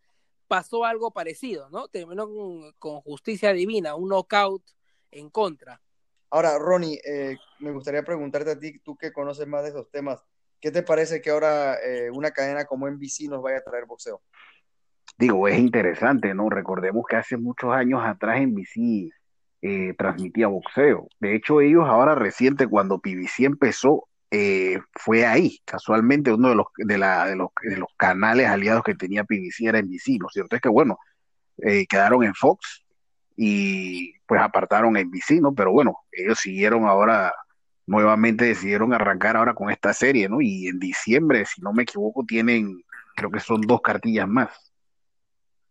pasó 0.47 0.85
algo 0.85 1.11
parecido, 1.11 1.69
¿no? 1.71 1.89
Terminó 1.89 2.29
con, 2.29 2.73
con 2.79 3.01
justicia 3.03 3.53
divina, 3.53 3.95
un 3.97 4.09
knockout 4.09 4.63
en 5.11 5.29
contra. 5.29 5.83
Ahora, 6.33 6.59
Ronnie, 6.59 6.99
eh, 7.05 7.37
me 7.59 7.73
gustaría 7.73 8.03
preguntarte 8.03 8.53
a 8.53 8.59
ti, 8.59 8.79
tú 8.79 8.97
que 8.97 9.13
conoces 9.13 9.47
más 9.47 9.65
de 9.65 9.69
esos 9.69 9.91
temas, 9.91 10.25
¿qué 10.63 10.71
te 10.71 10.83
parece 10.83 11.21
que 11.21 11.29
ahora 11.29 11.75
eh, 11.75 12.11
una 12.11 12.31
cadena 12.31 12.65
como 12.65 12.89
NBC 12.89 13.29
nos 13.29 13.43
vaya 13.43 13.59
a 13.59 13.63
traer 13.63 13.85
boxeo? 13.85 14.23
Digo, 15.19 15.47
es 15.47 15.59
interesante, 15.59 16.33
¿no? 16.33 16.49
Recordemos 16.49 17.05
que 17.07 17.17
hace 17.17 17.37
muchos 17.37 17.75
años 17.75 18.01
atrás 18.03 18.41
NBC 18.41 19.13
eh, 19.61 19.95
transmitía 19.99 20.47
boxeo. 20.47 21.07
De 21.21 21.35
hecho, 21.35 21.61
ellos 21.61 21.85
ahora 21.87 22.15
reciente, 22.15 22.67
cuando 22.67 22.99
PBC 22.99 23.41
empezó, 23.41 24.09
eh, 24.31 24.81
fue 24.95 25.27
ahí. 25.27 25.59
Casualmente, 25.67 26.33
uno 26.33 26.49
de 26.49 26.55
los, 26.55 26.67
de, 26.79 26.97
la, 26.97 27.27
de, 27.27 27.37
los, 27.37 27.51
de 27.63 27.77
los 27.77 27.91
canales 27.99 28.49
aliados 28.49 28.85
que 28.85 28.95
tenía 28.95 29.25
PBC 29.25 29.67
era 29.67 29.83
NBC. 29.83 30.19
Lo 30.19 30.31
cierto 30.31 30.57
es 30.57 30.63
que, 30.63 30.71
bueno, 30.71 30.97
quedaron 31.91 32.25
en 32.25 32.33
Fox 32.33 32.83
y 33.37 34.19
pues 34.27 34.41
apartaron 34.41 34.95
NBC, 34.95 35.41
¿no? 35.41 35.55
Pero 35.55 35.73
bueno, 35.73 35.99
ellos 36.11 36.39
siguieron 36.39 36.85
ahora, 36.85 37.35
nuevamente 37.87 38.47
decidieron 38.47 38.93
arrancar 38.95 39.37
ahora 39.37 39.55
con 39.55 39.71
esta 39.71 39.93
serie, 39.93 40.29
¿no? 40.29 40.41
Y 40.41 40.69
en 40.69 40.79
diciembre, 40.79 41.45
si 41.47 41.61
no 41.61 41.73
me 41.73 41.85
equivoco, 41.85 42.25
tienen, 42.25 42.83
creo 43.15 43.31
que 43.31 43.41
son 43.41 43.61
dos 43.63 43.81
cartillas 43.81 44.29
más. 44.29 44.73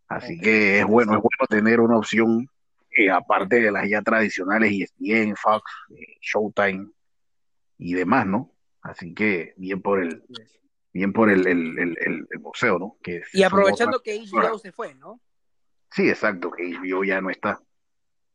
Así 0.08 0.40
que 0.40 0.80
es 0.80 0.86
bueno, 0.86 1.14
es 1.14 1.20
bueno 1.20 1.48
tener 1.50 1.80
una 1.80 1.98
opción 1.98 2.50
eh, 2.92 3.10
aparte 3.10 3.62
de 3.62 3.72
las 3.72 3.88
ya 3.88 4.02
tradicionales 4.02 4.72
ESPN, 4.72 5.36
Fox, 5.38 5.64
eh, 5.92 6.18
Showtime 6.20 6.90
y 7.78 7.94
demás, 7.94 8.28
¿no? 8.28 8.52
Así 8.82 9.14
que 9.14 9.54
bien 9.56 9.82
por 9.82 10.04
el 10.04 10.24
bien 10.92 11.14
por 11.14 11.30
el, 11.30 11.48
el, 11.48 11.80
el, 11.80 12.28
el 12.30 12.40
boxeo, 12.40 12.78
¿no? 12.78 12.98
Que 13.02 13.22
y 13.32 13.44
aprovechando 13.44 14.02
que 14.02 14.20
HBO 14.20 14.60
se 14.60 14.74
fue, 14.74 14.94
¿no? 14.96 15.22
Sí, 15.92 16.10
exacto, 16.10 16.52
que 16.52 16.64
HBO 16.64 17.04
ya 17.04 17.22
no 17.22 17.30
está. 17.30 17.62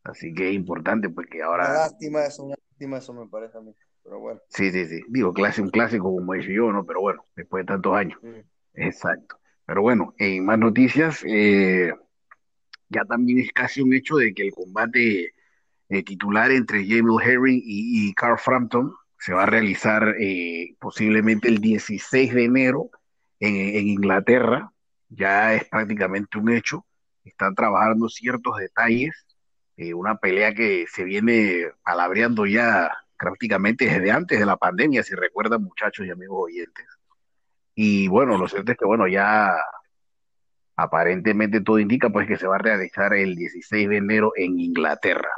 Así 0.03 0.33
que 0.33 0.49
es 0.49 0.55
importante 0.55 1.09
porque 1.09 1.39
pues, 1.39 1.43
ahora... 1.43 1.65
Una 1.65 1.73
lástima 1.79 2.25
eso, 2.25 2.43
una 2.43 2.55
lástima 2.55 2.97
eso 2.97 3.13
me 3.13 3.27
parece 3.27 3.57
a 3.57 3.61
mí, 3.61 3.73
pero 4.03 4.19
bueno. 4.19 4.39
Sí, 4.49 4.71
sí, 4.71 4.85
sí. 4.85 5.01
Digo, 5.09 5.33
clase, 5.33 5.61
un 5.61 5.69
clásico 5.69 6.03
como 6.03 6.33
HBO, 6.33 6.71
¿no? 6.71 6.85
Pero 6.85 7.01
bueno, 7.01 7.23
después 7.35 7.63
de 7.63 7.67
tantos 7.67 7.93
años. 7.95 8.19
Exacto. 8.73 9.39
Pero 9.65 9.81
bueno, 9.81 10.13
en 10.17 10.45
más 10.45 10.57
noticias, 10.57 11.23
eh, 11.27 11.91
ya 12.89 13.03
también 13.03 13.39
es 13.39 13.51
casi 13.51 13.81
un 13.81 13.93
hecho 13.93 14.15
de 14.15 14.33
que 14.33 14.43
el 14.43 14.53
combate 14.53 15.33
eh, 15.89 16.03
titular 16.03 16.51
entre 16.51 16.87
Jamie 16.87 17.17
Herring 17.21 17.61
y, 17.63 18.07
y, 18.09 18.13
Carl 18.13 18.37
Frampton 18.37 18.93
se 19.19 19.33
va 19.33 19.43
a 19.43 19.45
realizar 19.45 20.15
eh, 20.19 20.75
posiblemente 20.79 21.49
el 21.49 21.59
16 21.59 22.33
de 22.33 22.43
enero 22.45 22.91
en, 23.39 23.55
en, 23.55 23.87
Inglaterra. 23.89 24.71
Ya 25.09 25.53
es 25.53 25.65
prácticamente 25.65 26.37
un 26.37 26.49
hecho. 26.49 26.85
Están 27.27 27.55
trabajando 27.55 28.09
ciertos 28.09 28.57
detalles. 28.57 29.25
Eh, 29.75 29.93
una 29.93 30.17
pelea 30.17 30.53
que 30.53 30.85
se 30.87 31.03
viene 31.03 31.71
palabreando 31.83 32.45
ya 32.45 32.91
prácticamente 33.17 33.85
desde 33.85 34.11
antes 34.11 34.39
de 34.39 34.45
la 34.45 34.57
pandemia, 34.57 35.03
si 35.03 35.15
recuerdan 35.15 35.63
muchachos 35.63 36.05
y 36.05 36.11
amigos 36.11 36.45
oyentes. 36.45 36.85
Y 37.75 38.07
bueno, 38.07 38.37
lo 38.37 38.47
cierto 38.47 38.71
es 38.71 38.77
que 38.77 38.85
bueno, 38.85 39.07
ya 39.07 39.55
aparentemente 40.75 41.61
todo 41.61 41.79
indica 41.79 42.09
pues 42.09 42.27
que 42.27 42.37
se 42.37 42.47
va 42.47 42.55
a 42.55 42.59
realizar 42.59 43.13
el 43.13 43.35
16 43.35 43.89
de 43.89 43.97
enero 43.97 44.31
en 44.35 44.59
Inglaterra. 44.59 45.29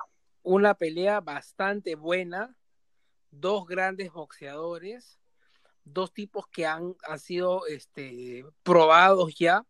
Una 0.43 0.74
pelea 0.74 1.22
bastante 1.22 1.96
buena, 1.96 2.55
dos 3.31 3.65
grandes 3.67 4.12
boxeadores, 4.12 5.19
dos 5.84 6.13
tipos 6.13 6.48
que 6.48 6.65
han, 6.65 6.96
han 7.08 7.19
sido 7.19 7.65
este, 7.67 8.46
probados 8.63 9.36
ya, 9.36 9.65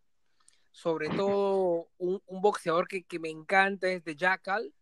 sobre 0.70 1.08
todo 1.10 1.88
un, 1.98 2.22
un 2.26 2.40
boxeador 2.40 2.88
que, 2.88 3.04
que, 3.04 3.18
me 3.18 3.28
encanta 3.28 3.88
es 3.88 4.04
de 4.04 4.16
Jackal, 4.16 4.72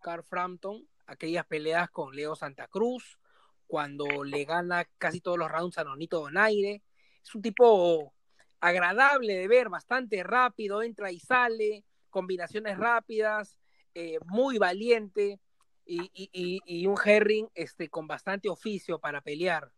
Carl 0.00 0.24
Frampton, 0.24 0.86
aquellas 1.06 1.46
peleas 1.46 1.90
con 1.90 2.14
Leo 2.14 2.34
Santa 2.34 2.68
Cruz, 2.68 3.18
cuando 3.66 4.24
le 4.24 4.44
gana 4.44 4.84
casi 4.98 5.20
todos 5.20 5.38
los 5.38 5.50
rounds 5.50 5.78
a 5.78 5.84
Nonito 5.84 6.20
Donaire, 6.20 6.82
es 7.22 7.34
un 7.34 7.42
tipo 7.42 8.14
agradable 8.60 9.34
de 9.34 9.48
ver, 9.48 9.68
bastante 9.68 10.22
rápido, 10.22 10.82
entra 10.82 11.10
y 11.10 11.20
sale, 11.20 11.84
combinaciones 12.10 12.78
rápidas, 12.78 13.58
eh, 13.94 14.18
muy 14.26 14.58
valiente 14.58 15.40
y, 15.84 16.10
y, 16.12 16.60
y, 16.64 16.86
un 16.86 16.96
Herring 17.02 17.48
este, 17.54 17.88
con 17.88 18.06
bastante 18.06 18.48
oficio 18.48 18.98
para 18.98 19.20
pelear, 19.20 19.70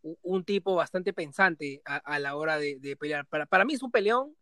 un, 0.00 0.44
tipo 0.44 0.74
bastante 0.74 1.12
pensante 1.12 1.80
a, 1.84 1.96
a 1.96 2.18
la 2.18 2.36
hora 2.36 2.58
de, 2.58 2.78
de, 2.80 2.96
pelear. 2.96 3.26
Para, 3.26 3.46
para 3.46 3.64
mí 3.64 3.74
es 3.74 3.82
un 3.82 3.90
peleón, 3.90 4.34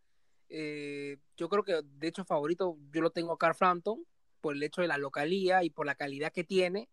eh, 0.50 1.16
yo 1.36 1.48
creo 1.48 1.62
que 1.62 1.80
de 1.82 2.08
hecho 2.08 2.24
favorito 2.24 2.76
yo 2.92 3.00
lo 3.00 3.10
tengo 3.10 3.38
Carl 3.38 3.54
Frampton 3.54 4.04
por 4.40 4.54
el 4.54 4.62
hecho 4.62 4.82
de 4.82 4.88
la 4.88 4.98
localía 4.98 5.64
y 5.64 5.70
por 5.70 5.86
la 5.86 5.94
calidad 5.94 6.32
que 6.32 6.44
tiene, 6.44 6.88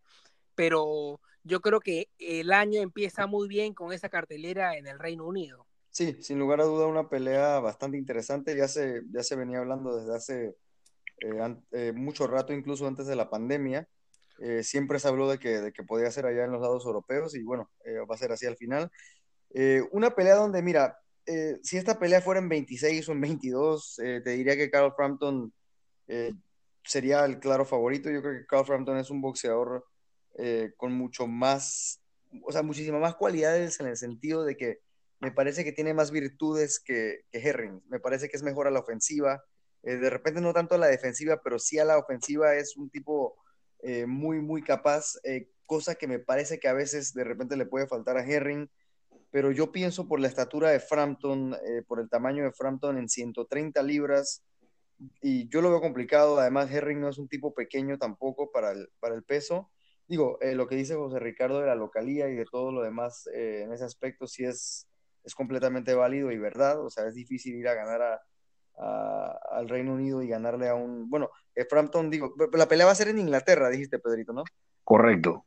pero 0.56 1.20
yo 1.44 1.62
creo 1.62 1.80
que 1.80 2.10
el 2.20 2.52
año 2.52 2.82
empieza 2.82 3.28
muy 3.28 3.48
bien 3.48 3.74
con 3.74 3.94
esa 3.94 4.10
cartelera 4.10 4.78
en 4.78 4.88
el 4.88 5.00
Reino 5.00 5.26
Unido. 5.26 5.66
Sí, 5.92 6.18
sin 6.22 6.38
lugar 6.40 6.62
a 6.62 6.66
duda 6.66 6.86
una 6.88 7.10
pelea 7.10 7.60
bastante 7.60 7.98
interesante. 7.98 8.56
Ya 8.56 8.68
se, 8.68 9.02
ya 9.12 9.24
se 9.24 9.36
venía 9.36 9.60
hablando 9.60 9.98
desde 9.98 10.16
hace 10.16 10.56
eh, 11.20 11.42
an, 11.42 11.66
eh, 11.72 11.92
mucho 11.92 12.28
rato, 12.28 12.54
incluso 12.54 12.86
antes 12.86 13.08
de 13.08 13.16
la 13.16 13.30
pandemia. 13.30 13.88
Eh, 14.40 14.64
siempre 14.64 15.00
se 15.00 15.08
habló 15.08 15.28
de 15.28 15.40
que, 15.40 15.60
de 15.60 15.74
que 15.74 15.84
podía 15.84 16.12
ser 16.12 16.28
allá 16.28 16.46
en 16.46 16.52
los 16.52 16.62
lados 16.62 16.86
europeos 16.86 17.34
y 17.34 17.42
bueno, 17.44 17.72
eh, 17.84 17.98
va 18.08 18.14
a 18.14 18.18
ser 18.20 18.32
así 18.32 18.46
al 18.46 18.58
final. 18.58 18.92
Eh, 19.54 19.82
una 19.92 20.12
pelea 20.12 20.36
donde, 20.36 20.62
mira, 20.62 21.00
si 21.62 21.78
esta 21.78 22.00
pelea 22.00 22.22
fuera 22.22 22.40
en 22.40 22.50
26 22.50 23.10
o 23.10 23.12
en 23.12 23.22
22, 23.22 23.96
te 23.98 24.30
diría 24.30 24.56
que 24.56 24.72
Carl 24.72 24.94
Frampton 24.96 25.54
sería 26.84 27.26
el 27.26 27.40
claro 27.40 27.66
favorito. 27.66 28.10
Yo 28.10 28.22
creo 28.22 28.40
que 28.40 28.46
Carl 28.46 28.66
Frampton 28.66 28.98
es 28.98 29.10
un 29.10 29.22
boxeador 29.22 29.86
con 30.78 30.94
mucho 30.94 31.28
más, 31.28 32.00
o 32.44 32.52
sea, 32.52 32.64
muchísimas 32.64 33.02
más 33.02 33.16
cualidades 33.16 33.80
en 33.80 33.88
el 33.88 33.98
sentido 33.98 34.46
de 34.46 34.56
que 34.56 34.80
me 35.20 35.32
parece 35.32 35.64
que 35.64 35.72
tiene 35.72 35.94
más 35.94 36.12
virtudes 36.12 36.80
que, 36.80 37.26
que 37.32 37.40
Herring. 37.40 37.82
Me 37.90 38.00
parece 38.00 38.30
que 38.30 38.38
es 38.38 38.44
mejor 38.44 38.68
a 38.68 38.72
la 38.72 38.80
ofensiva. 38.80 39.44
Eh, 39.84 39.98
de 39.98 40.10
repente 40.10 40.42
no 40.42 40.54
tanto 40.54 40.76
a 40.76 40.78
la 40.78 40.88
defensiva, 40.88 41.42
pero 41.44 41.60
sí 41.60 41.80
a 41.80 41.86
la 41.86 41.98
ofensiva 41.98 42.56
es 42.56 42.78
un 42.78 42.90
tipo 42.90 43.38
eh, 43.84 44.06
muy, 44.06 44.40
muy 44.42 44.62
capaz, 44.62 45.16
eh, 45.24 45.50
cosa 45.66 45.96
que 45.96 46.08
me 46.08 46.20
parece 46.20 46.60
que 46.60 46.68
a 46.68 46.74
veces 46.74 47.14
de 47.14 47.24
repente 47.24 47.58
le 47.58 47.66
puede 47.66 47.88
faltar 47.88 48.18
a 48.18 48.26
Herring. 48.26 48.70
Pero 49.32 49.52
yo 49.52 49.72
pienso 49.72 50.08
por 50.08 50.20
la 50.20 50.28
estatura 50.28 50.70
de 50.70 50.80
Frampton, 50.80 51.54
eh, 51.54 51.84
por 51.88 52.00
el 52.00 52.10
tamaño 52.10 52.44
de 52.44 52.52
Frampton 52.52 52.98
en 52.98 53.10
130 53.10 53.82
libras, 53.84 54.44
y 55.22 55.48
yo 55.50 55.62
lo 55.62 55.70
veo 55.70 55.82
complicado. 55.82 56.40
Además, 56.40 56.72
Herring 56.72 57.00
no 57.00 57.10
es 57.10 57.18
un 57.18 57.28
tipo 57.28 57.54
pequeño 57.54 57.98
tampoco 57.98 58.52
para 58.52 58.72
el, 58.72 58.90
para 59.00 59.16
el 59.16 59.24
peso. 59.24 59.70
Digo, 60.08 60.40
lo 60.42 60.68
que 60.68 60.76
dice 60.76 60.96
José 60.96 61.20
Ricardo 61.20 61.60
de 61.60 61.68
la 61.68 61.76
localía 61.76 62.30
y 62.30 62.36
de 62.36 62.46
todo 62.46 62.72
lo 62.72 62.82
demás 62.82 63.28
en 63.34 63.74
ese 63.74 63.84
aspecto 63.84 64.26
sí 64.26 64.46
es, 64.46 64.88
es 65.28 65.36
completamente 65.36 65.94
válido 65.94 66.32
y 66.32 66.38
verdad, 66.38 66.80
o 66.80 66.90
sea, 66.90 67.06
es 67.08 67.14
difícil 67.14 67.56
ir 67.56 67.68
a 67.68 67.74
ganar 67.74 68.02
a, 68.02 68.22
a, 68.78 69.38
al 69.52 69.68
Reino 69.68 69.94
Unido 69.94 70.24
y 70.24 70.28
ganarle 70.30 70.70
a 70.70 70.76
un, 70.76 71.10
bueno, 71.10 71.30
eh, 71.54 71.66
Frampton, 71.70 72.10
digo, 72.10 72.34
la 72.54 72.68
pelea 72.68 72.86
va 72.86 72.94
a 72.94 72.96
ser 72.96 73.10
en 73.10 73.20
Inglaterra, 73.20 73.70
dijiste, 73.70 74.00
Pedrito, 74.00 74.32
¿no? 74.32 74.44
Correcto. 74.84 75.44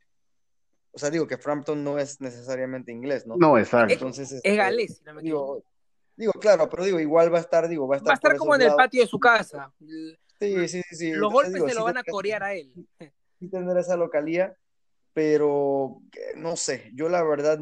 O 0.91 0.99
sea, 0.99 1.09
digo 1.09 1.27
que 1.27 1.37
Frampton 1.37 1.83
no 1.83 1.97
es 1.97 2.19
necesariamente 2.19 2.91
inglés, 2.91 3.25
¿no? 3.25 3.35
No, 3.37 3.57
exacto. 3.57 3.93
Entonces, 3.93 4.31
es, 4.31 4.41
es 4.43 4.57
galés, 4.57 5.01
no 5.05 5.13
me 5.13 5.21
digo, 5.21 5.63
digo, 6.15 6.33
claro, 6.33 6.69
pero 6.69 6.83
digo, 6.83 6.99
igual 6.99 7.33
va 7.33 7.37
a 7.37 7.41
estar, 7.41 7.67
digo, 7.67 7.87
va 7.87 7.95
a 7.95 7.97
estar, 7.97 8.09
va 8.09 8.13
a 8.13 8.15
estar 8.15 8.35
como 8.37 8.55
en 8.55 8.61
el 8.61 8.75
patio 8.75 9.01
de 9.01 9.07
su 9.07 9.19
casa. 9.19 9.71
Sí, 10.39 10.67
sí, 10.67 10.81
sí. 10.91 11.11
Los 11.11 11.31
golpes 11.31 11.53
digo, 11.53 11.67
se 11.67 11.75
lo 11.75 11.81
sí 11.81 11.85
van 11.85 11.97
a 11.97 12.03
corear 12.03 12.43
a 12.43 12.53
él. 12.53 12.73
Sí 13.39 13.49
tener 13.49 13.77
esa 13.77 13.95
localía, 13.95 14.55
pero 15.13 16.01
no 16.35 16.55
sé, 16.55 16.91
yo 16.93 17.09
la 17.09 17.23
verdad 17.23 17.59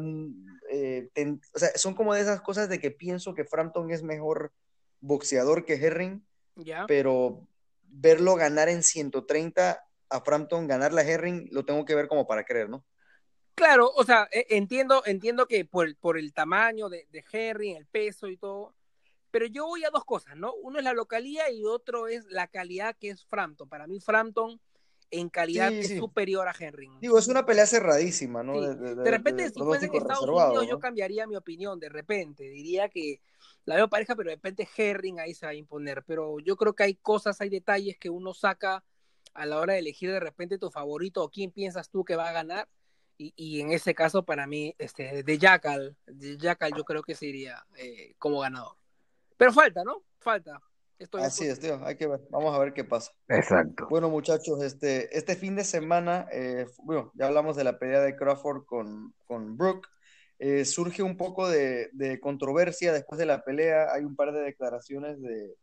eh, 0.70 1.08
ten, 1.14 1.40
o 1.54 1.58
sea, 1.58 1.70
son 1.76 1.94
como 1.94 2.14
de 2.14 2.20
esas 2.20 2.40
cosas 2.42 2.68
de 2.68 2.78
que 2.78 2.90
pienso 2.90 3.34
que 3.34 3.44
Frampton 3.44 3.90
es 3.90 4.02
mejor 4.02 4.52
boxeador 5.00 5.64
que 5.64 5.74
Herring, 5.74 6.24
¿Ya? 6.56 6.84
pero 6.86 7.46
verlo 7.82 8.34
ganar 8.34 8.68
en 8.68 8.82
130 8.82 9.82
a 10.10 10.20
Frampton, 10.20 10.66
ganarle 10.66 11.00
a 11.00 11.04
Herring, 11.04 11.48
lo 11.50 11.64
tengo 11.64 11.84
que 11.84 11.94
ver 11.94 12.08
como 12.08 12.26
para 12.26 12.44
creer, 12.44 12.68
¿no? 12.68 12.84
Claro, 13.54 13.90
o 13.94 14.04
sea, 14.04 14.28
entiendo, 14.30 15.02
entiendo 15.04 15.46
que 15.46 15.64
por, 15.64 15.94
por 15.96 16.16
el 16.16 16.32
tamaño 16.32 16.88
de, 16.88 17.06
de 17.10 17.24
Herring, 17.30 17.76
el 17.76 17.86
peso 17.86 18.28
y 18.28 18.36
todo, 18.36 18.74
pero 19.30 19.46
yo 19.46 19.66
voy 19.66 19.84
a 19.84 19.90
dos 19.90 20.04
cosas, 20.04 20.36
¿no? 20.36 20.54
Uno 20.54 20.78
es 20.78 20.84
la 20.84 20.92
localía 20.92 21.50
y 21.50 21.64
otro 21.64 22.08
es 22.08 22.24
la 22.30 22.46
calidad 22.48 22.96
que 22.98 23.10
es 23.10 23.24
Frampton. 23.24 23.68
Para 23.68 23.86
mí, 23.86 24.00
Frampton 24.00 24.60
en 25.10 25.28
calidad 25.28 25.70
sí, 25.70 25.82
sí. 25.82 25.92
es 25.94 25.98
superior 25.98 26.48
a 26.48 26.54
Henry. 26.58 26.88
Digo, 27.00 27.18
es 27.18 27.28
una 27.28 27.44
pelea 27.44 27.66
cerradísima, 27.66 28.42
¿no? 28.42 28.54
Sí. 28.54 28.60
De, 28.60 28.74
de, 28.74 28.94
de, 28.94 29.10
repente, 29.10 29.50
si 29.50 29.58
fuese 29.58 29.86
en 29.86 29.94
Estados 29.94 30.22
Unidos, 30.22 30.54
¿no? 30.54 30.62
yo 30.62 30.78
cambiaría 30.78 31.26
mi 31.26 31.36
opinión, 31.36 31.78
de 31.80 31.88
repente. 31.88 32.44
Diría 32.44 32.88
que 32.88 33.20
la 33.64 33.76
veo 33.76 33.88
pareja, 33.88 34.14
pero 34.14 34.30
de 34.30 34.36
repente 34.36 34.68
Herring 34.76 35.20
ahí 35.20 35.34
se 35.34 35.46
va 35.46 35.52
a 35.52 35.54
imponer. 35.54 36.04
Pero 36.06 36.38
yo 36.40 36.56
creo 36.56 36.74
que 36.74 36.84
hay 36.84 36.94
cosas, 36.94 37.40
hay 37.40 37.50
detalles 37.50 37.98
que 37.98 38.10
uno 38.10 38.34
saca 38.34 38.84
a 39.34 39.46
la 39.46 39.58
hora 39.58 39.74
de 39.74 39.80
elegir 39.80 40.10
de 40.10 40.20
repente 40.20 40.58
tu 40.58 40.70
favorito 40.70 41.22
o 41.22 41.30
quién 41.30 41.50
piensas 41.50 41.90
tú 41.90 42.04
que 42.04 42.16
va 42.16 42.28
a 42.28 42.32
ganar. 42.32 42.68
Y, 43.20 43.34
y 43.36 43.60
en 43.60 43.70
ese 43.70 43.94
caso, 43.94 44.24
para 44.24 44.46
mí, 44.46 44.74
este, 44.78 45.22
de 45.22 45.38
Jackal, 45.38 45.94
de 46.06 46.38
Jackal 46.38 46.72
yo 46.74 46.84
creo 46.84 47.02
que 47.02 47.14
sería 47.14 47.62
eh, 47.76 48.14
como 48.16 48.40
ganador. 48.40 48.76
Pero 49.36 49.52
falta, 49.52 49.84
¿no? 49.84 50.02
Falta. 50.20 50.58
Estoy 50.98 51.22
Así 51.22 51.46
es, 51.46 51.60
tío, 51.60 51.78
hay 51.84 51.96
que 51.96 52.06
ver, 52.06 52.22
vamos 52.30 52.54
a 52.54 52.58
ver 52.58 52.72
qué 52.72 52.82
pasa. 52.82 53.12
Exacto. 53.28 53.88
Bueno, 53.90 54.08
muchachos, 54.08 54.62
este, 54.62 55.14
este 55.16 55.36
fin 55.36 55.54
de 55.54 55.64
semana, 55.64 56.28
eh, 56.32 56.66
bueno, 56.82 57.10
ya 57.14 57.26
hablamos 57.26 57.56
de 57.56 57.64
la 57.64 57.78
pelea 57.78 58.00
de 58.00 58.16
Crawford 58.16 58.64
con, 58.64 59.14
con 59.26 59.54
Brooke. 59.58 59.88
Eh, 60.38 60.64
surge 60.64 61.02
un 61.02 61.18
poco 61.18 61.46
de, 61.46 61.90
de, 61.92 62.20
controversia 62.20 62.90
después 62.90 63.18
de 63.18 63.26
la 63.26 63.44
pelea. 63.44 63.92
Hay 63.92 64.02
un 64.02 64.16
par 64.16 64.32
de 64.32 64.40
declaraciones 64.40 65.20
de, 65.20 65.56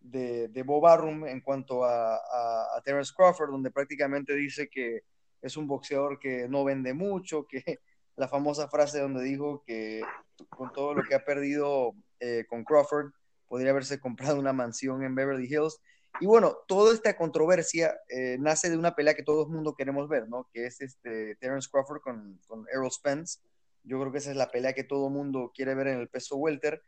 de, 0.00 0.48
de 0.48 0.62
Bob 0.64 0.84
Arum 0.84 1.28
en 1.28 1.42
cuanto 1.42 1.84
a, 1.84 2.16
a, 2.16 2.76
a, 2.76 2.82
Terence 2.82 3.12
Crawford, 3.16 3.52
donde 3.52 3.70
prácticamente 3.70 4.34
dice 4.34 4.68
que 4.68 5.02
es 5.42 5.56
un 5.56 5.66
boxeador 5.66 6.18
que 6.18 6.48
no 6.48 6.64
vende 6.64 6.94
mucho, 6.94 7.46
que 7.46 7.62
la 8.16 8.28
famosa 8.28 8.68
frase 8.68 9.00
donde 9.00 9.22
dijo 9.22 9.62
que 9.66 10.02
con 10.50 10.72
todo 10.72 10.94
lo 10.94 11.02
que 11.02 11.14
ha 11.14 11.24
perdido 11.24 11.94
eh, 12.20 12.44
con 12.48 12.64
Crawford, 12.64 13.12
podría 13.46 13.70
haberse 13.70 13.98
comprado 14.00 14.38
una 14.38 14.52
mansión 14.52 15.02
en 15.02 15.14
Beverly 15.14 15.46
Hills. 15.46 15.80
Y 16.20 16.26
bueno, 16.26 16.56
toda 16.66 16.92
esta 16.92 17.16
controversia 17.16 17.96
eh, 18.08 18.36
nace 18.40 18.70
de 18.70 18.76
una 18.76 18.94
pelea 18.94 19.14
que 19.14 19.22
todo 19.22 19.44
el 19.44 19.52
mundo 19.52 19.74
queremos 19.74 20.08
ver, 20.08 20.28
¿no? 20.28 20.48
Que 20.52 20.66
es 20.66 20.80
este 20.80 21.36
Terence 21.36 21.68
Crawford 21.70 22.00
con, 22.00 22.40
con 22.46 22.66
Errol 22.72 22.90
Spence. 22.90 23.40
Yo 23.84 24.00
creo 24.00 24.12
que 24.12 24.18
esa 24.18 24.30
es 24.30 24.36
la 24.36 24.50
pelea 24.50 24.72
que 24.72 24.84
todo 24.84 25.06
el 25.06 25.14
mundo 25.14 25.52
quiere 25.54 25.74
ver 25.74 25.88
en 25.88 26.00
el 26.00 26.08
peso 26.08 26.36
welter 26.36 26.82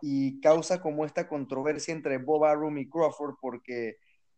y 0.00 0.40
causa 0.40 0.80
como 0.80 1.04
esta 1.04 1.28
controversia 1.28 1.92
entre 1.92 2.18
Bob 2.18 2.44
Arum 2.44 2.76
y 2.78 2.88
Crawford 2.88 3.36
porque 3.40 3.96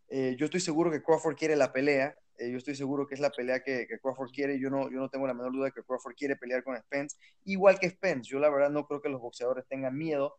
eh, 0.08 0.36
yo 0.38 0.46
estoy 0.46 0.60
seguro 0.60 0.90
que 0.90 1.02
Crawford 1.02 1.36
quiere 1.36 1.56
la 1.56 1.72
pelea, 1.72 2.16
eh, 2.38 2.50
yo 2.50 2.58
estoy 2.58 2.74
seguro 2.74 3.06
que 3.06 3.14
es 3.14 3.20
la 3.20 3.30
pelea 3.30 3.62
que, 3.62 3.86
que, 3.86 3.98
Crawford 3.98 4.30
quiere, 4.30 4.58
yo 4.58 4.70
no, 4.70 4.90
yo 4.90 4.98
no 4.98 5.08
tengo 5.10 5.26
la 5.26 5.34
menor 5.34 5.52
duda 5.52 5.66
de 5.66 5.72
que 5.72 5.82
Crawford 5.82 6.14
quiere 6.14 6.36
pelear 6.36 6.64
con 6.64 6.76
Spence, 6.76 7.16
igual 7.44 7.78
que 7.78 7.90
Spence, 7.90 8.28
yo 8.30 8.38
la 8.38 8.50
verdad 8.50 8.70
no 8.70 8.86
creo 8.86 9.00
que 9.00 9.08
los 9.08 9.20
boxeadores 9.20 9.66
tengan 9.66 9.96
miedo 9.96 10.36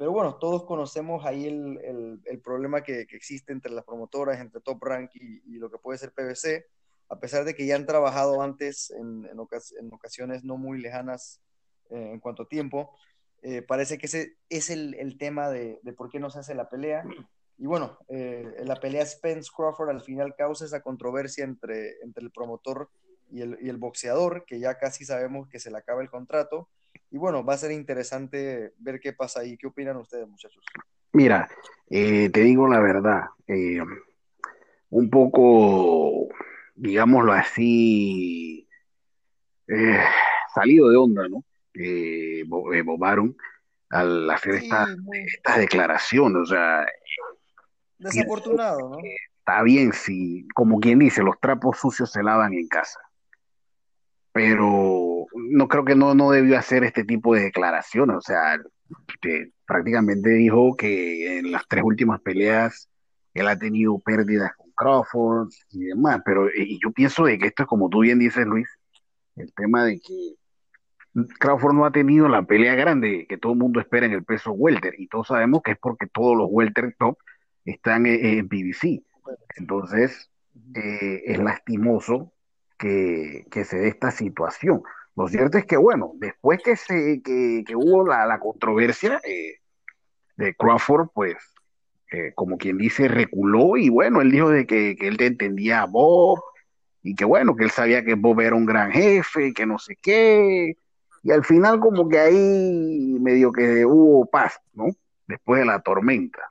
pero 0.00 0.12
bueno, 0.12 0.36
todos 0.36 0.64
conocemos 0.64 1.26
ahí 1.26 1.44
el, 1.44 1.78
el, 1.84 2.20
el 2.24 2.40
problema 2.40 2.82
que, 2.82 3.06
que, 3.06 3.16
existe 3.16 3.52
entre 3.52 3.70
las 3.70 3.84
promotoras, 3.84 4.40
entre 4.40 4.62
Top 4.62 4.82
Rank 4.82 5.10
y, 5.12 5.42
y, 5.44 5.58
lo 5.58 5.70
que 5.70 5.76
puede 5.76 5.98
ser 5.98 6.12
PBC, 6.12 6.64
a 7.10 7.20
pesar 7.20 7.44
de 7.44 7.54
que 7.54 7.66
ya 7.66 7.76
han 7.76 7.84
trabajado 7.84 8.40
antes 8.40 8.90
en, 8.92 9.26
en, 9.30 9.38
ocas 9.38 9.72
en 9.78 9.92
ocasiones 9.92 10.42
no 10.42 10.56
muy 10.56 10.80
lejanas 10.80 11.42
eh, 11.90 12.12
en 12.14 12.18
cuanto 12.18 12.44
a 12.44 12.48
tiempo. 12.48 12.96
Eh, 13.42 13.60
parece 13.60 13.98
que 13.98 14.06
ese 14.06 14.38
es 14.48 14.70
el, 14.70 14.94
el 14.94 15.18
tema 15.18 15.50
de, 15.50 15.80
de, 15.82 15.92
por 15.92 16.08
qué 16.08 16.18
no 16.18 16.30
se 16.30 16.38
hace 16.38 16.54
la 16.54 16.70
pelea. 16.70 17.04
Y 17.60 17.66
bueno, 17.66 17.98
eh, 18.08 18.62
la 18.64 18.74
pelea 18.74 19.04
Spence 19.06 19.50
Crawford 19.54 19.90
al 19.90 20.00
final 20.00 20.34
causa 20.34 20.64
esa 20.64 20.80
controversia 20.80 21.44
entre, 21.44 22.00
entre 22.02 22.24
el 22.24 22.32
promotor 22.32 22.88
y 23.30 23.42
el, 23.42 23.58
y 23.60 23.68
el 23.68 23.76
boxeador, 23.76 24.44
que 24.46 24.58
ya 24.58 24.78
casi 24.78 25.04
sabemos 25.04 25.46
que 25.46 25.60
se 25.60 25.70
le 25.70 25.76
acaba 25.76 26.02
el 26.02 26.10
contrato 26.10 26.68
y 27.10 27.18
bueno, 27.18 27.44
va 27.44 27.54
a 27.54 27.58
ser 27.58 27.72
interesante 27.72 28.72
ver 28.78 29.00
qué 29.00 29.12
pasa 29.12 29.40
ahí. 29.40 29.56
¿Qué 29.56 29.66
opinan 29.66 29.96
ustedes, 29.96 30.28
muchachos? 30.28 30.64
Mira, 31.12 31.48
eh, 31.88 32.30
te 32.30 32.40
digo 32.40 32.68
la 32.68 32.80
verdad, 32.80 33.24
eh, 33.46 33.80
un 34.90 35.10
poco, 35.10 36.28
digámoslo 36.74 37.32
así, 37.32 38.68
eh, 39.66 40.00
salido 40.54 40.88
de 40.88 40.96
onda, 40.96 41.28
¿no? 41.28 41.44
Eh, 41.74 42.44
Bobaron 42.46 43.36
al 43.90 44.30
hacer 44.30 44.60
sí, 44.60 44.64
esta, 44.64 44.86
muy... 44.98 45.18
estas 45.26 45.58
declaraciones, 45.58 46.42
o 46.42 46.46
sea... 46.46 46.86
Desafortunado, 48.00 48.90
¿no? 48.90 48.98
Está 49.38 49.62
bien 49.62 49.92
si, 49.92 50.46
como 50.54 50.80
quien 50.80 50.98
dice, 50.98 51.22
los 51.22 51.38
trapos 51.40 51.78
sucios 51.78 52.10
se 52.10 52.22
lavan 52.22 52.52
en 52.54 52.68
casa 52.68 53.00
pero 54.32 55.26
no 55.34 55.68
creo 55.68 55.84
que 55.84 55.96
no, 55.96 56.14
no 56.14 56.30
debió 56.30 56.58
hacer 56.58 56.84
este 56.84 57.04
tipo 57.04 57.34
de 57.34 57.42
declaraciones. 57.42 58.16
O 58.16 58.20
sea, 58.20 58.58
que 59.20 59.50
prácticamente 59.66 60.30
dijo 60.30 60.76
que 60.76 61.38
en 61.38 61.52
las 61.52 61.66
tres 61.68 61.82
últimas 61.84 62.20
peleas 62.20 62.88
él 63.34 63.48
ha 63.48 63.58
tenido 63.58 63.98
pérdidas 63.98 64.52
con 64.56 64.70
Crawford 64.72 65.48
y 65.70 65.86
demás. 65.86 66.20
Pero 66.24 66.48
y 66.48 66.78
yo 66.82 66.92
pienso 66.92 67.24
de 67.24 67.38
que 67.38 67.48
esto 67.48 67.64
es 67.64 67.68
como 67.68 67.88
tú 67.88 68.00
bien 68.00 68.18
dices, 68.18 68.46
Luis, 68.46 68.68
el 69.36 69.52
tema 69.54 69.84
de 69.84 70.00
que 70.00 70.34
Crawford 71.40 71.74
no 71.74 71.84
ha 71.84 71.90
tenido 71.90 72.28
la 72.28 72.42
pelea 72.42 72.74
grande 72.76 73.26
que 73.28 73.36
todo 73.36 73.52
el 73.52 73.58
mundo 73.58 73.80
espera 73.80 74.06
en 74.06 74.12
el 74.12 74.24
peso 74.24 74.52
welter. 74.52 74.94
Y 74.98 75.08
todos 75.08 75.28
sabemos 75.28 75.62
que 75.62 75.72
es 75.72 75.78
porque 75.78 76.06
todos 76.06 76.36
los 76.36 76.46
welter 76.50 76.94
top 76.98 77.18
están 77.64 78.06
en, 78.06 78.24
en 78.24 78.48
PBC. 78.48 79.02
Entonces, 79.56 80.30
eh, 80.74 81.22
es 81.26 81.38
lastimoso 81.38 82.32
que, 82.78 83.46
que, 83.50 83.64
se 83.64 83.78
dé 83.78 83.88
esta 83.88 84.10
situación. 84.10 84.82
Lo 85.16 85.28
cierto 85.28 85.58
es 85.58 85.66
que, 85.66 85.76
bueno, 85.76 86.12
después 86.16 86.62
que, 86.62 86.76
se, 86.76 87.20
que, 87.22 87.64
que 87.66 87.76
hubo 87.76 88.06
la, 88.06 88.26
la 88.26 88.38
controversia 88.40 89.20
eh, 89.24 89.56
de 90.36 90.54
Crawford, 90.54 91.08
pues, 91.12 91.36
eh, 92.12 92.32
como 92.34 92.58
quien 92.58 92.78
dice, 92.78 93.08
reculó 93.08 93.76
y 93.76 93.88
bueno, 93.88 94.20
él 94.20 94.30
dijo 94.32 94.50
de 94.50 94.66
que, 94.66 94.96
que, 94.98 95.08
él 95.08 95.16
entendía 95.20 95.82
a 95.82 95.86
Bob 95.86 96.40
y 97.02 97.14
que 97.14 97.24
bueno, 97.24 97.54
que 97.54 97.64
él 97.64 97.70
sabía 97.70 98.04
que 98.04 98.14
Bob 98.14 98.40
era 98.40 98.56
un 98.56 98.66
gran 98.66 98.90
jefe 98.90 99.48
y 99.48 99.52
que 99.52 99.66
no 99.66 99.78
sé 99.78 99.96
qué. 100.00 100.74
Y 101.22 101.30
al 101.30 101.44
final 101.44 101.80
como 101.80 102.08
que 102.08 102.18
ahí 102.18 103.16
medio 103.20 103.52
que 103.52 103.84
hubo 103.84 104.26
paz, 104.26 104.60
¿no? 104.72 104.86
Después 105.26 105.60
de 105.60 105.66
la 105.66 105.80
tormenta. 105.80 106.50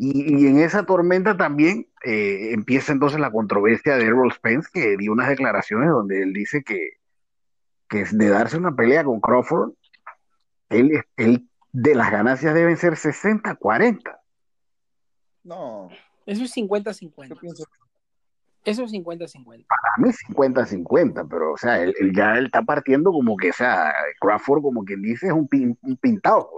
Y, 0.00 0.44
y, 0.44 0.46
en 0.46 0.60
esa 0.60 0.86
tormenta 0.86 1.36
también 1.36 1.88
eh, 2.04 2.52
empieza 2.52 2.92
entonces 2.92 3.18
la 3.18 3.32
controversia 3.32 3.96
de 3.96 4.04
Errol 4.04 4.32
Spence, 4.32 4.70
que 4.72 4.96
dio 4.96 5.10
unas 5.10 5.28
declaraciones 5.28 5.90
donde 5.90 6.22
él 6.22 6.32
dice 6.32 6.62
que, 6.62 6.98
que 7.88 8.04
de 8.04 8.28
darse 8.28 8.56
una 8.56 8.76
pelea 8.76 9.02
con 9.02 9.20
Crawford, 9.20 9.72
él, 10.68 11.02
él 11.16 11.48
de 11.72 11.94
las 11.96 12.12
ganancias 12.12 12.54
deben 12.54 12.76
ser 12.76 12.92
60-40. 12.92 14.18
No. 15.42 15.88
Eso 16.26 16.44
es 16.44 16.56
50-50. 16.56 17.66
Eso 18.64 18.84
es 18.84 18.92
50-50. 18.92 19.66
Para 19.66 19.96
mí 19.96 20.10
50-50, 20.10 21.26
pero 21.28 21.54
o 21.54 21.56
sea, 21.56 21.82
él, 21.82 21.92
él, 21.98 22.12
ya 22.14 22.36
él 22.36 22.46
está 22.46 22.62
partiendo 22.62 23.10
como 23.10 23.36
que, 23.36 23.50
o 23.50 23.52
sea, 23.52 23.92
Crawford 24.20 24.62
como 24.62 24.84
quien 24.84 25.02
dice 25.02 25.26
es 25.26 25.32
un, 25.32 25.48
pin, 25.48 25.76
un 25.82 25.96
pintado. 25.96 26.50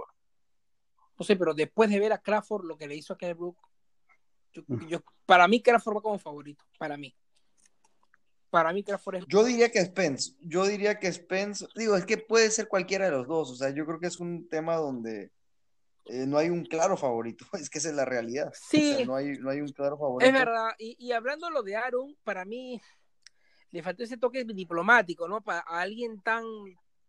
No 1.21 1.25
sé, 1.25 1.35
pero 1.35 1.53
después 1.53 1.87
de 1.87 1.99
ver 1.99 2.13
a 2.13 2.17
Crawford 2.17 2.65
lo 2.65 2.75
que 2.75 2.87
le 2.87 2.95
hizo 2.95 3.13
a 3.13 3.17
Kell 3.19 3.35
Brook, 3.35 3.55
yo, 4.53 4.63
yo, 4.87 5.03
para 5.27 5.47
mí 5.47 5.61
Crawford 5.61 5.97
va 5.97 6.01
como 6.01 6.17
favorito, 6.17 6.65
para 6.79 6.97
mí. 6.97 7.15
Para 8.49 8.73
mí 8.73 8.83
Crawford 8.83 9.17
es... 9.17 9.25
Yo 9.27 9.43
diría 9.43 9.71
que 9.71 9.85
Spence, 9.85 10.33
yo 10.39 10.65
diría 10.65 10.97
que 10.97 11.13
Spence, 11.13 11.67
digo, 11.75 11.95
es 11.95 12.07
que 12.07 12.17
puede 12.17 12.49
ser 12.49 12.67
cualquiera 12.67 13.05
de 13.05 13.11
los 13.11 13.27
dos, 13.27 13.51
o 13.51 13.55
sea, 13.55 13.69
yo 13.69 13.85
creo 13.85 13.99
que 13.99 14.07
es 14.07 14.19
un 14.19 14.49
tema 14.49 14.77
donde 14.77 15.31
eh, 16.05 16.25
no 16.25 16.39
hay 16.39 16.49
un 16.49 16.65
claro 16.65 16.97
favorito, 16.97 17.45
es 17.53 17.69
que 17.69 17.77
esa 17.77 17.89
es 17.89 17.95
la 17.95 18.05
realidad. 18.05 18.51
Sí. 18.55 18.93
O 18.93 18.95
sea, 18.95 19.05
no, 19.05 19.15
hay, 19.15 19.33
no 19.33 19.51
hay 19.51 19.61
un 19.61 19.71
claro 19.71 19.95
favorito. 19.95 20.27
Es 20.27 20.33
verdad, 20.33 20.71
y, 20.79 20.95
y 20.97 21.11
hablando 21.11 21.51
lo 21.51 21.61
de 21.61 21.75
Aaron, 21.75 22.17
para 22.23 22.45
mí 22.45 22.81
le 23.69 23.83
faltó 23.83 24.03
ese 24.03 24.17
toque 24.17 24.43
diplomático, 24.43 25.27
¿no? 25.27 25.41
Para 25.41 25.59
alguien 25.59 26.19
tan 26.21 26.43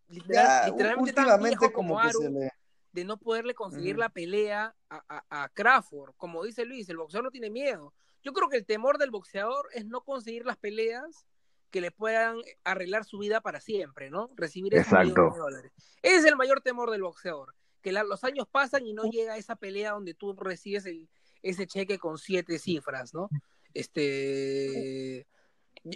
literal, 0.08 0.66
ya, 0.66 0.70
literalmente 0.70 1.12
tan 1.14 1.42
viejo 1.42 1.72
como, 1.72 1.94
como 1.94 1.98
Aaron. 1.98 2.34
Le 2.34 2.61
de 2.92 3.04
no 3.04 3.16
poderle 3.16 3.54
conseguir 3.54 3.94
uh 3.94 3.98
-huh. 3.98 4.00
la 4.00 4.08
pelea 4.10 4.74
a, 4.88 5.04
a, 5.08 5.44
a, 5.44 5.48
Crawford. 5.48 6.14
Como 6.16 6.44
dice 6.44 6.64
Luis, 6.64 6.88
el 6.88 6.98
boxeador 6.98 7.24
no 7.24 7.30
tiene 7.30 7.50
miedo. 7.50 7.92
Yo 8.22 8.32
creo 8.32 8.48
que 8.48 8.58
el 8.58 8.66
temor 8.66 8.98
del 8.98 9.10
boxeador 9.10 9.68
es 9.72 9.84
no 9.86 10.02
conseguir 10.02 10.44
las 10.44 10.56
peleas 10.56 11.26
que 11.70 11.80
le 11.80 11.90
puedan 11.90 12.36
arreglar 12.64 13.04
su 13.04 13.18
vida 13.18 13.40
para 13.40 13.58
siempre, 13.58 14.10
¿no? 14.10 14.30
Recibir 14.36 14.74
esos 14.74 14.92
millones 14.92 15.34
de 15.34 15.38
dólares. 15.38 15.72
Ese 16.02 16.16
es 16.18 16.24
el 16.26 16.36
mayor 16.36 16.60
temor 16.60 16.90
del 16.90 17.02
boxeador, 17.02 17.54
que 17.80 17.92
la, 17.92 18.04
los 18.04 18.24
años 18.24 18.46
pasan 18.46 18.86
y 18.86 18.92
no 18.92 19.04
llega 19.04 19.32
a 19.32 19.38
esa 19.38 19.56
pelea 19.56 19.92
donde 19.92 20.12
tú 20.12 20.34
recibes 20.34 20.84
el, 20.84 21.08
ese 21.42 21.66
cheque 21.66 21.98
con 21.98 22.18
siete 22.18 22.58
cifras, 22.58 23.14
¿no? 23.14 23.28
Este... 23.74 25.26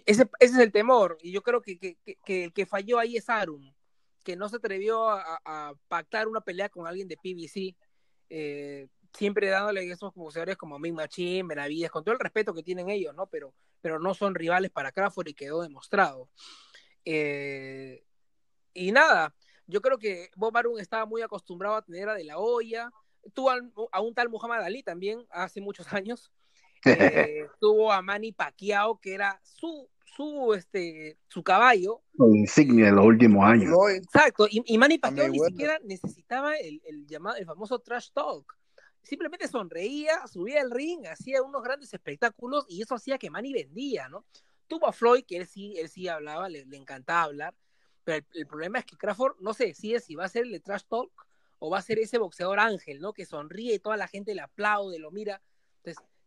Ese, 0.04 0.28
ese 0.40 0.54
es 0.54 0.58
el 0.58 0.72
temor, 0.72 1.16
y 1.20 1.30
yo 1.30 1.42
creo 1.42 1.60
que, 1.62 1.78
que, 1.78 1.96
que, 2.04 2.16
que 2.24 2.44
el 2.44 2.52
que 2.52 2.66
falló 2.66 2.98
ahí 2.98 3.16
es 3.16 3.28
Arum, 3.28 3.72
que 4.26 4.34
no 4.34 4.48
se 4.48 4.56
atrevió 4.56 5.08
a, 5.08 5.40
a, 5.44 5.72
pactar 5.86 6.26
una 6.26 6.40
pelea 6.40 6.68
con 6.68 6.84
alguien 6.88 7.06
de 7.06 7.16
PBC, 7.16 7.76
eh, 8.28 8.88
siempre 9.16 9.48
dándole 9.48 9.88
esos 9.88 10.12
boxeadores 10.14 10.56
como 10.56 10.80
Mick 10.80 10.94
Machine, 10.94 11.46
Benavides, 11.46 11.92
con 11.92 12.02
todo 12.02 12.14
el 12.14 12.18
respeto 12.18 12.52
que 12.52 12.64
tienen 12.64 12.90
ellos, 12.90 13.14
¿no? 13.14 13.28
Pero, 13.28 13.54
pero 13.80 14.00
no 14.00 14.14
son 14.14 14.34
rivales 14.34 14.72
para 14.72 14.90
Crawford 14.90 15.28
y 15.28 15.34
quedó 15.34 15.62
demostrado. 15.62 16.28
Eh, 17.04 18.04
y 18.74 18.90
nada, 18.90 19.32
yo 19.68 19.80
creo 19.80 19.96
que 19.96 20.28
Bob 20.34 20.56
Arum 20.56 20.80
estaba 20.80 21.06
muy 21.06 21.22
acostumbrado 21.22 21.76
a 21.76 21.82
tener 21.82 22.08
a 22.08 22.14
De 22.14 22.24
La 22.24 22.38
Hoya, 22.38 22.90
tuvo 23.32 23.50
a, 23.52 23.60
a 23.92 24.00
un 24.00 24.12
tal 24.12 24.28
Muhammad 24.28 24.64
Ali 24.64 24.82
también 24.82 25.24
hace 25.30 25.60
muchos 25.60 25.86
años, 25.92 26.32
eh, 26.84 27.46
tuvo 27.60 27.92
a 27.92 28.02
Manny 28.02 28.32
Pacquiao, 28.32 28.98
que 28.98 29.14
era 29.14 29.40
su 29.44 29.88
su 30.16 30.54
este 30.54 31.18
su 31.28 31.42
caballo. 31.42 32.02
Insignia 32.18 32.86
de 32.86 32.92
los 32.92 33.04
últimos 33.04 33.44
años. 33.44 33.76
Exacto 33.94 34.46
y, 34.50 34.62
y 34.64 34.78
Manny 34.78 34.98
Pacquiao 34.98 35.28
ni 35.28 35.38
siquiera 35.40 35.78
necesitaba 35.84 36.56
el, 36.56 36.80
el, 36.84 37.06
llamado 37.06 37.36
el 37.36 37.44
famoso 37.44 37.78
trash 37.78 38.10
talk. 38.12 38.56
Simplemente 39.02 39.46
sonreía 39.46 40.26
subía 40.26 40.60
el 40.60 40.70
ring 40.70 41.06
hacía 41.06 41.42
unos 41.42 41.62
grandes 41.62 41.92
espectáculos 41.92 42.64
y 42.68 42.82
eso 42.82 42.94
hacía 42.94 43.18
que 43.18 43.30
Manny 43.30 43.52
vendía 43.52 44.08
no 44.08 44.24
tuvo 44.66 44.86
a 44.86 44.92
Floyd, 44.92 45.24
que 45.24 45.36
él 45.38 45.46
sí, 45.46 45.78
él 45.78 45.88
sí 45.88 46.08
hablaba, 46.08 46.48
le, 46.48 46.64
le 46.64 46.76
encantaba 46.76 47.22
hablar, 47.22 47.54
pero 48.04 48.18
el, 48.18 48.40
el, 48.40 48.46
problema 48.46 48.78
es 48.78 48.84
que 48.84 48.96
Crawford 48.96 49.36
no 49.40 49.54
se 49.54 49.66
decide 49.66 50.00
si 50.00 50.14
va 50.14 50.24
a 50.24 50.28
ser 50.28 50.44
el 50.44 50.52
de 50.52 50.60
trash 50.60 50.84
talk 50.88 51.10
o 51.58 51.70
va 51.70 51.78
a 51.78 51.82
ser 51.82 51.98
ese 51.98 52.18
boxeador 52.18 52.60
ángel, 52.60 53.00
¿no? 53.00 53.12
Que 53.12 53.24
sonríe 53.24 53.74
y 53.74 53.78
toda 53.78 53.96
la 53.96 54.08
gente 54.08 54.34
le 54.34 54.42
aplaude, 54.42 54.98
lo 54.98 55.10
mira. 55.10 55.40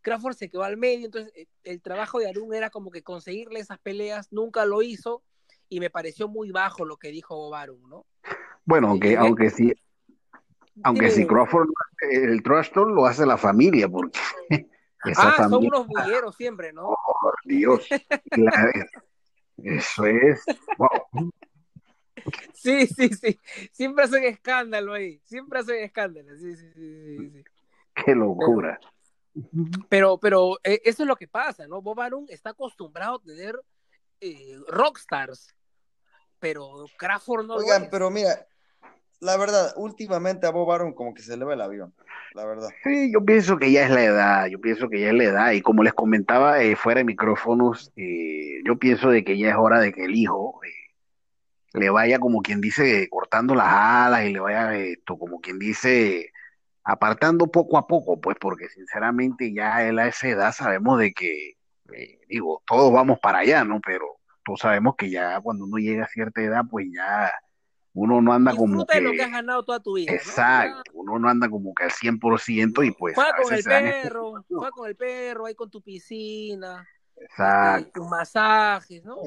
Crawford 0.01 0.35
se 0.35 0.49
quedó 0.49 0.63
al 0.63 0.77
medio, 0.77 1.05
entonces 1.05 1.31
el, 1.35 1.47
el 1.63 1.81
trabajo 1.81 2.19
de 2.19 2.29
Arun 2.29 2.53
era 2.53 2.69
como 2.69 2.91
que 2.91 3.03
conseguirle 3.03 3.59
esas 3.59 3.79
peleas, 3.79 4.31
nunca 4.31 4.65
lo 4.65 4.81
hizo, 4.81 5.23
y 5.69 5.79
me 5.79 5.89
pareció 5.89 6.27
muy 6.27 6.51
bajo 6.51 6.85
lo 6.85 6.97
que 6.97 7.11
dijo 7.11 7.35
Bob 7.35 7.53
Arum, 7.53 7.89
¿no? 7.89 8.05
Bueno, 8.65 8.89
aunque, 8.89 9.15
aunque 9.17 9.49
sí, 9.49 9.73
aunque 10.83 11.09
si 11.11 11.25
Crawford, 11.25 11.69
el 12.11 12.41
trash 12.43 12.71
talk 12.71 12.87
lo 12.87 13.05
hace 13.05 13.25
la 13.25 13.37
familia, 13.37 13.87
porque 13.87 14.19
esa 15.05 15.29
ah, 15.29 15.33
familia, 15.33 15.49
son 15.49 15.65
unos 15.65 15.87
bulleros 15.87 16.35
siempre, 16.35 16.73
¿no? 16.73 16.89
Oh, 16.89 16.97
por 17.21 17.35
Dios. 17.45 17.87
eso 19.57 20.05
es. 20.05 20.43
Wow. 20.77 21.31
Sí, 22.53 22.87
sí, 22.87 23.09
sí. 23.09 23.39
Siempre 23.71 24.03
hacen 24.03 24.23
escándalo 24.25 24.93
ahí. 24.93 25.21
Siempre 25.23 25.59
hacen 25.59 25.83
escándalo. 25.83 26.35
Sí, 26.37 26.55
sí, 26.55 26.69
sí, 26.73 27.29
sí. 27.29 27.43
Qué 28.05 28.13
locura. 28.13 28.77
Pero, 28.81 28.93
pero 29.89 30.19
eh, 30.63 30.81
eso 30.83 31.03
es 31.03 31.07
lo 31.07 31.15
que 31.15 31.27
pasa, 31.27 31.67
¿no? 31.67 31.81
Bob 31.81 31.99
Arum 31.99 32.25
está 32.29 32.51
acostumbrado 32.51 33.15
a 33.15 33.21
tener 33.21 33.59
eh, 34.21 34.57
rockstars, 34.67 35.53
pero 36.39 36.85
Crawford 36.97 37.45
no 37.45 37.55
Oigan, 37.55 37.89
pero 37.89 38.09
mira, 38.09 38.47
la 39.19 39.37
verdad, 39.37 39.73
últimamente 39.75 40.47
a 40.47 40.51
Bob 40.51 40.71
Arum 40.71 40.93
como 40.93 41.13
que 41.13 41.21
se 41.21 41.33
eleva 41.33 41.53
el 41.53 41.61
avión, 41.61 41.93
la 42.33 42.45
verdad. 42.45 42.69
Sí, 42.83 43.11
yo 43.11 43.23
pienso 43.23 43.57
que 43.57 43.71
ya 43.71 43.85
es 43.85 43.91
la 43.91 44.03
edad, 44.03 44.45
yo 44.47 44.59
pienso 44.61 44.89
que 44.89 45.01
ya 45.01 45.09
es 45.09 45.13
la 45.13 45.23
edad, 45.25 45.51
y 45.51 45.61
como 45.61 45.83
les 45.83 45.93
comentaba 45.93 46.61
eh, 46.61 46.75
fuera 46.75 46.99
de 46.99 47.05
micrófonos, 47.05 47.91
eh, 47.95 48.61
yo 48.65 48.77
pienso 48.77 49.09
de 49.09 49.23
que 49.23 49.37
ya 49.37 49.49
es 49.49 49.55
hora 49.55 49.79
de 49.79 49.91
que 49.91 50.05
el 50.05 50.15
hijo 50.15 50.59
eh, 50.63 50.69
le 51.73 51.89
vaya 51.89 52.19
como 52.19 52.41
quien 52.41 52.61
dice 52.61 53.07
cortando 53.09 53.55
las 53.55 53.67
alas 53.67 54.25
y 54.25 54.33
le 54.33 54.39
vaya 54.39 54.75
esto, 54.75 55.17
como 55.17 55.41
quien 55.41 55.59
dice 55.59 56.31
apartando 56.89 57.47
poco 57.47 57.77
a 57.77 57.85
poco, 57.85 58.19
pues 58.19 58.35
porque 58.41 58.67
sinceramente 58.67 59.53
ya 59.53 59.87
él 59.87 59.99
a 59.99 60.07
esa 60.07 60.27
edad 60.27 60.51
sabemos 60.51 60.97
de 60.97 61.13
que, 61.13 61.51
eh, 61.93 62.19
digo, 62.27 62.63
todos 62.65 62.91
vamos 62.91 63.19
para 63.19 63.39
allá, 63.39 63.63
¿no? 63.63 63.79
Pero 63.85 64.17
todos 64.43 64.61
sabemos 64.61 64.95
que 64.95 65.11
ya 65.11 65.39
cuando 65.39 65.65
uno 65.65 65.77
llega 65.77 66.05
a 66.05 66.07
cierta 66.07 66.41
edad, 66.41 66.63
pues 66.69 66.87
ya 66.91 67.31
uno 67.93 68.21
no 68.21 68.33
anda 68.33 68.55
como 68.55 68.87
que... 68.87 69.01
lo 69.01 69.11
que 69.11 69.21
has 69.21 69.31
ganado 69.31 69.63
toda 69.63 69.79
tu 69.79 69.93
vida. 69.97 70.11
Exacto, 70.11 70.91
¿no? 70.95 71.01
uno 71.01 71.19
no 71.19 71.29
anda 71.29 71.47
como 71.47 71.75
que 71.75 71.83
al 71.83 71.91
100% 71.91 72.87
y 72.87 72.91
pues... 72.91 73.13
Juega 73.13 73.35
con 73.39 73.53
el 73.53 73.63
perro, 73.63 74.43
juega 74.47 74.71
con 74.71 74.89
el 74.89 74.95
perro, 74.95 75.45
ahí 75.45 75.53
con 75.53 75.69
tu 75.69 75.83
piscina. 75.83 76.87
Exacto. 77.15 78.01
Tus 78.01 78.09
masajes, 78.09 79.03
¿no? 79.05 79.17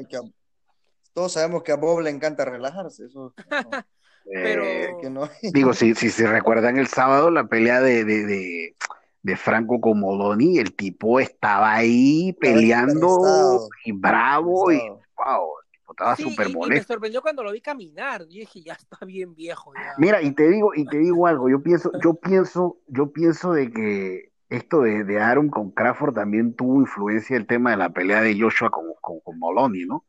Todos 1.12 1.32
sabemos 1.32 1.62
que 1.62 1.70
a 1.70 1.76
Bob 1.76 2.00
le 2.00 2.10
encanta 2.10 2.44
relajarse, 2.44 3.06
eso... 3.06 3.34
No. 3.50 3.84
Pero... 4.24 4.64
Eh, 4.64 5.10
no. 5.10 5.28
digo, 5.52 5.72
si, 5.74 5.94
si 5.94 6.10
se 6.10 6.26
recuerdan 6.26 6.78
el 6.78 6.86
sábado 6.86 7.30
la 7.30 7.46
pelea 7.46 7.80
de, 7.80 8.04
de, 8.04 8.26
de, 8.26 8.76
de 9.22 9.36
Franco 9.36 9.80
con 9.80 10.00
Moloni, 10.00 10.58
el 10.58 10.74
tipo 10.74 11.20
estaba 11.20 11.74
ahí 11.74 12.32
peleando 12.40 13.68
y 13.84 13.92
bravo 13.92 14.72
y 14.72 14.78
wow, 14.78 15.48
estaba 15.92 16.16
súper 16.16 16.48
sí, 16.48 16.52
molesto. 16.54 16.74
Y 16.74 16.78
me 16.78 16.84
sorprendió 16.84 17.22
cuando 17.22 17.42
lo 17.44 17.52
vi 17.52 17.60
caminar. 17.60 18.22
Yo 18.22 18.40
dije, 18.40 18.62
ya 18.62 18.74
está 18.74 19.04
bien 19.04 19.34
viejo. 19.34 19.72
Ya. 19.74 19.94
Mira, 19.98 20.22
y 20.22 20.32
te 20.32 20.48
digo, 20.48 20.74
y 20.74 20.84
te 20.86 20.98
digo 20.98 21.26
algo, 21.26 21.48
yo 21.48 21.62
pienso, 21.62 21.92
yo 22.02 22.14
pienso, 22.14 22.78
yo 22.88 23.12
pienso 23.12 23.52
de 23.52 23.70
que 23.70 24.32
esto 24.48 24.82
de, 24.82 25.04
de 25.04 25.20
Aaron 25.20 25.48
con 25.48 25.70
Crawford 25.70 26.14
también 26.14 26.54
tuvo 26.54 26.80
influencia 26.80 27.36
el 27.36 27.46
tema 27.46 27.70
de 27.70 27.78
la 27.78 27.90
pelea 27.90 28.20
de 28.20 28.38
Joshua 28.38 28.70
con, 28.70 28.84
con, 29.00 29.20
con 29.20 29.38
Moloney, 29.38 29.86
¿no? 29.86 30.04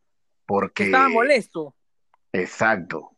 Porque 0.46 0.86
estaba 0.86 1.10
molesto. 1.10 1.76
Exacto. 2.34 3.13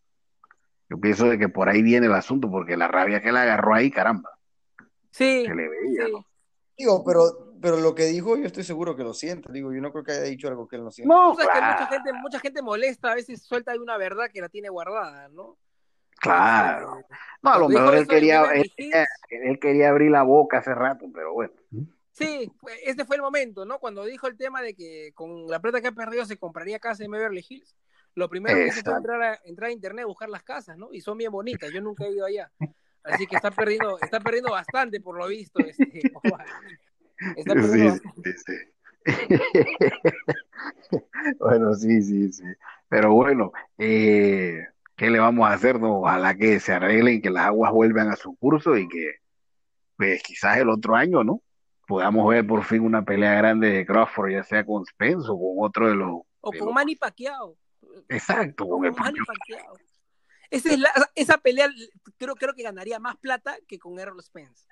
Yo 0.90 1.00
pienso 1.00 1.30
de 1.30 1.38
que 1.38 1.50
por 1.50 1.70
ahí 1.70 1.82
viene 1.82 2.08
el 2.08 2.14
asunto, 2.14 2.50
porque 2.50 2.78
la 2.78 2.88
rabia 2.88 3.22
que 3.22 3.32
le 3.32 3.40
agarró 3.40 3.74
ahí, 3.74 3.90
caramba. 3.90 4.30
Sí. 5.12 5.46
Se 5.46 5.56
le 5.56 5.68
veía, 5.68 6.06
sí. 6.06 6.12
¿no? 6.12 6.26
Digo, 6.78 7.04
pero, 7.06 7.56
pero 7.62 7.78
lo 7.78 7.96
que 7.96 8.04
dijo 8.06 8.36
yo 8.36 8.46
estoy 8.46 8.64
seguro 8.64 8.96
que 8.96 9.04
lo 9.04 9.14
siente. 9.14 9.52
Digo, 9.52 9.74
yo 9.74 9.82
no 9.82 9.92
creo 9.92 10.04
que 10.04 10.12
haya 10.12 10.24
dicho 10.24 10.48
algo 10.48 10.68
que 10.68 10.76
él 10.76 10.84
no 10.84 10.92
siente. 10.92 11.14
No, 11.14 11.32
O 11.32 11.36
sea, 11.36 11.46
que 11.46 11.52
claro, 11.52 11.74
mucha 11.74 11.88
gente, 11.88 12.14
mucha 12.14 12.40
gente 12.40 12.62
molesta, 12.62 13.12
a 13.12 13.16
veces 13.16 13.42
suelta 13.44 13.72
ahí 13.72 13.80
una 13.80 13.98
verdad 13.98 14.30
que 14.32 14.42
la 14.42 14.50
tiene 14.50 14.70
guardada, 14.70 15.30
¿no? 15.30 15.58
claro. 16.18 17.00
Este, 17.00 17.16
No, 17.42 17.54
a 17.54 17.60
lo 17.60 17.68
dijo 17.68 17.82
mejor 17.82 17.96
él 17.96 18.06
de 18.06 18.08
quería, 18.08 18.44
él, 18.54 18.72
él 19.30 19.60
quería 19.60 19.90
abrir 19.90 20.12
la 20.12 20.24
boca 20.24 20.60
hace 20.60 20.74
rato, 20.74 21.06
pero 21.14 21.34
bueno. 21.34 21.54
Sí, 22.12 22.52
ese 22.84 23.04
fue 23.04 23.18
el 23.18 23.22
momento, 23.22 23.66
¿no? 23.66 23.80
Cuando 23.80 24.06
dijo 24.06 24.28
el 24.28 24.38
tema 24.38 24.62
de 24.62 24.74
que 24.74 25.12
con 25.14 25.48
la 25.48 25.60
plata 25.60 25.82
que 25.82 25.88
ha 25.88 25.92
perdido 25.92 26.26
se 26.26 26.38
compraría 26.38 26.80
casa 26.80 27.04
en 27.04 27.12
Beverly 27.12 27.46
Hills. 27.48 27.76
Lo 28.16 28.30
primero 28.30 28.58
que 28.58 28.66
hizo 28.68 28.74
fue 28.74 28.80
Exacto. 28.80 28.98
entrar 28.98 29.22
a, 29.22 29.40
entrar 29.46 29.70
a 29.70 29.74
internet 29.74 30.04
a 30.04 30.08
buscar 30.08 30.30
las 30.30 30.44
casas, 30.44 30.78
¿no? 30.78 30.90
Y 30.94 31.02
son 31.02 31.18
bien 31.18 31.32
bonitas. 31.32 31.72
Yo 31.74 31.82
nunca 31.82 32.06
he 32.06 32.12
ido 32.12 32.26
allá. 32.26 32.52
Así 33.04 33.28
que 33.28 33.36
está 33.36 33.52
perdiendo, 33.52 34.00
está 34.00 34.20
perdiendo 34.20 34.52
bastante 34.52 35.00
por 35.02 35.18
lo 35.18 35.28
visto. 35.28 35.60
Este, 35.60 35.84
está 37.36 37.54
perdiendo 37.54 37.74
Sí, 37.74 37.84
bastante. 38.04 38.34
sí, 38.34 38.44
sí. 38.46 38.54
Bueno, 41.40 41.74
sí, 41.74 42.02
sí, 42.02 42.32
sí. 42.32 42.44
Pero 42.90 43.14
bueno, 43.14 43.52
eh, 43.78 44.66
¿qué 44.96 45.10
le 45.10 45.20
vamos 45.20 45.48
a 45.48 45.54
hacer? 45.54 45.80
No, 45.80 46.00
ojalá 46.00 46.36
que 46.36 46.60
se 46.60 46.74
arreglen, 46.74 47.22
que 47.22 47.30
las 47.30 47.46
aguas 47.48 47.72
vuelvan 47.72 48.10
a 48.10 48.16
su 48.16 48.36
curso 48.38 48.78
y 48.78 48.88
que, 48.88 49.16
pues, 49.98 50.22
quizás 50.24 50.58
el 50.58 50.70
otro 50.70 50.96
año, 50.96 51.24
¿no? 51.24 51.42
Podamos 51.88 52.28
ver 52.30 52.46
por 52.48 52.64
fin 52.64 52.82
una 52.82 53.04
pelea 53.04 53.34
grande 53.36 53.70
de 53.70 53.86
Crawford, 53.86 54.32
ya 54.32 54.44
sea 54.44 54.66
con 54.66 54.86
Spence 54.86 55.28
o 55.30 55.38
con 55.38 55.66
otro 55.66 55.88
de 55.90 55.96
los. 55.96 56.10
O 56.42 56.52
con 56.52 56.66
los- 56.66 56.74
Manny 56.74 56.96
Pacquiao. 56.96 57.58
Exacto, 58.10 58.68
con 58.68 58.86
el 58.86 58.92
Manny 58.94 59.20
Pacquiao. 59.26 59.78
Esa, 60.52 60.70
es 60.74 60.80
la- 60.80 60.92
esa 61.16 61.38
pelea 61.40 61.70
creo, 62.18 62.36
creo 62.36 62.54
que 62.54 62.64
ganaría 62.64 63.00
más 63.00 63.18
plata 63.18 63.58
que 63.68 63.80
con 63.80 64.00
Errol 64.00 64.22
Spence. 64.22 64.68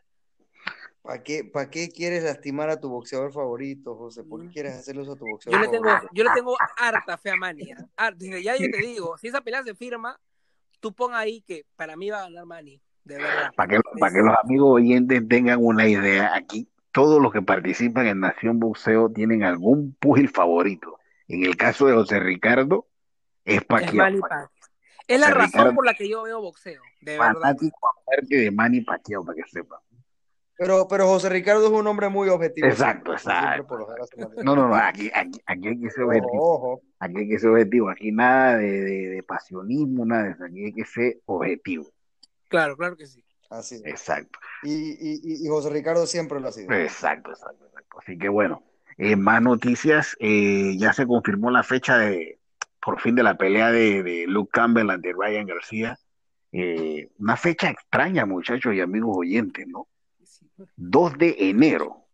¿Para 1.01 1.21
qué, 1.21 1.43
¿Para 1.43 1.69
qué 1.69 1.89
quieres 1.89 2.23
lastimar 2.23 2.69
a 2.69 2.79
tu 2.79 2.89
boxeador 2.89 3.33
favorito, 3.33 3.95
José? 3.95 4.23
¿Por 4.23 4.41
qué 4.43 4.49
quieres 4.53 4.73
hacerle 4.75 5.01
eso 5.01 5.13
a 5.13 5.15
tu 5.17 5.25
Yo 5.25 5.31
boxeador 5.31 5.59
le 5.59 5.67
tengo, 5.67 5.83
favorito? 5.89 6.09
yo 6.13 6.23
le 6.23 6.29
tengo 6.29 6.57
harta 6.77 7.17
fe 7.17 7.31
a 7.31 7.35
Manny. 7.35 7.63
¿eh? 7.71 7.75
Desde 8.15 8.41
ya 8.43 8.55
yo 8.55 8.69
te 8.71 8.77
digo, 8.77 9.17
si 9.17 9.27
esa 9.27 9.41
pelea 9.41 9.63
se 9.63 9.75
firma, 9.75 10.17
tú 10.79 10.93
pon 10.93 11.13
ahí 11.13 11.41
que 11.41 11.65
para 11.75 11.97
mí 11.97 12.09
va 12.09 12.19
a 12.19 12.23
ganar 12.29 12.45
Manny, 12.45 12.81
de 13.03 13.17
verdad. 13.19 13.51
Para 13.55 13.69
que, 13.75 13.81
para 13.99 14.13
que 14.13 14.21
los 14.21 14.35
amigos 14.43 14.69
oyentes 14.75 15.27
tengan 15.27 15.59
una 15.61 15.87
idea, 15.87 16.33
aquí 16.35 16.69
todos 16.93 17.21
los 17.21 17.33
que 17.33 17.41
participan 17.41 18.07
en 18.07 18.19
Nación 18.21 18.59
Boxeo 18.59 19.11
tienen 19.11 19.43
algún 19.43 19.95
pugil 19.99 20.29
favorito. 20.29 20.99
En 21.27 21.43
el 21.43 21.57
caso 21.57 21.87
de 21.87 21.93
José 21.95 22.19
Ricardo, 22.21 22.87
es 23.45 23.57
Es 23.57 23.65
Pacquiao. 23.65 23.95
Manny 24.05 24.19
Pacquiao. 24.19 24.49
Es 25.07 25.19
la 25.19 25.27
razón 25.31 25.45
Ricardo, 25.51 25.75
por 25.75 25.85
la 25.85 25.93
que 25.95 26.07
yo 26.07 26.23
veo 26.23 26.41
boxeo, 26.41 26.81
de 27.01 27.17
verdad. 27.17 27.33
fanático 27.33 27.77
de 28.29 28.51
Manny 28.51 28.81
Pacquiao, 28.81 29.25
para 29.25 29.35
que 29.35 29.49
sepan. 29.49 29.79
Pero, 30.55 30.87
pero 30.87 31.07
José 31.07 31.29
Ricardo 31.29 31.65
es 31.65 31.71
un 31.71 31.85
hombre 31.87 32.07
muy 32.09 32.29
objetivo. 32.29 32.67
Exacto, 32.67 33.11
exacto. 33.11 33.77
No, 34.43 34.55
no, 34.55 34.67
no, 34.69 34.75
aquí, 34.75 35.11
aquí, 35.13 35.41
aquí 35.45 35.67
hay 35.67 35.79
que 35.81 35.89
ser 35.89 36.03
Ojo, 36.03 36.09
objetivo. 36.11 36.53
ojo. 36.53 36.81
Aquí 36.99 37.17
hay 37.17 37.27
que 37.27 37.39
ser 37.39 37.49
objetivo. 37.49 37.89
Aquí 37.89 38.11
nada 38.11 38.57
de, 38.57 38.71
de, 38.81 39.07
de 39.09 39.23
pasionismo, 39.23 40.05
nada 40.05 40.23
de 40.23 40.31
eso. 40.31 40.45
Aquí 40.45 40.63
hay 40.65 40.73
que 40.73 40.85
ser 40.85 41.17
objetivo. 41.25 41.85
Claro, 42.49 42.77
claro 42.77 42.95
que 42.95 43.07
sí. 43.07 43.25
Así 43.49 43.75
es. 43.75 43.85
Exacto. 43.85 44.39
Y, 44.61 44.71
y, 44.71 45.45
y 45.45 45.47
José 45.49 45.69
Ricardo 45.71 46.05
siempre 46.05 46.39
lo 46.39 46.47
ha 46.47 46.51
sido. 46.51 46.71
Exacto, 46.73 47.31
exacto, 47.31 47.65
exacto. 47.65 47.99
Así 47.99 48.17
que 48.17 48.29
bueno, 48.29 48.63
eh, 48.97 49.15
más 49.15 49.41
noticias. 49.41 50.15
eh, 50.19 50.75
ya 50.77 50.93
se 50.93 51.05
confirmó 51.07 51.49
la 51.51 51.63
fecha 51.63 51.97
de, 51.97 52.39
por 52.83 52.99
fin, 52.99 53.15
de 53.15 53.23
la 53.23 53.37
pelea 53.37 53.71
de, 53.71 54.03
de 54.03 54.25
Luke 54.27 54.51
Campbell 54.51 54.89
ante 54.89 55.13
Ryan 55.13 55.45
García. 55.45 55.97
Eh, 56.51 57.09
una 57.17 57.35
fecha 57.37 57.69
extraña, 57.69 58.25
muchachos 58.25 58.73
y 58.75 58.81
amigos 58.81 59.15
oyentes, 59.17 59.65
¿no? 59.67 59.87
2 60.75 61.17
de 61.17 61.35
enero. 61.49 62.05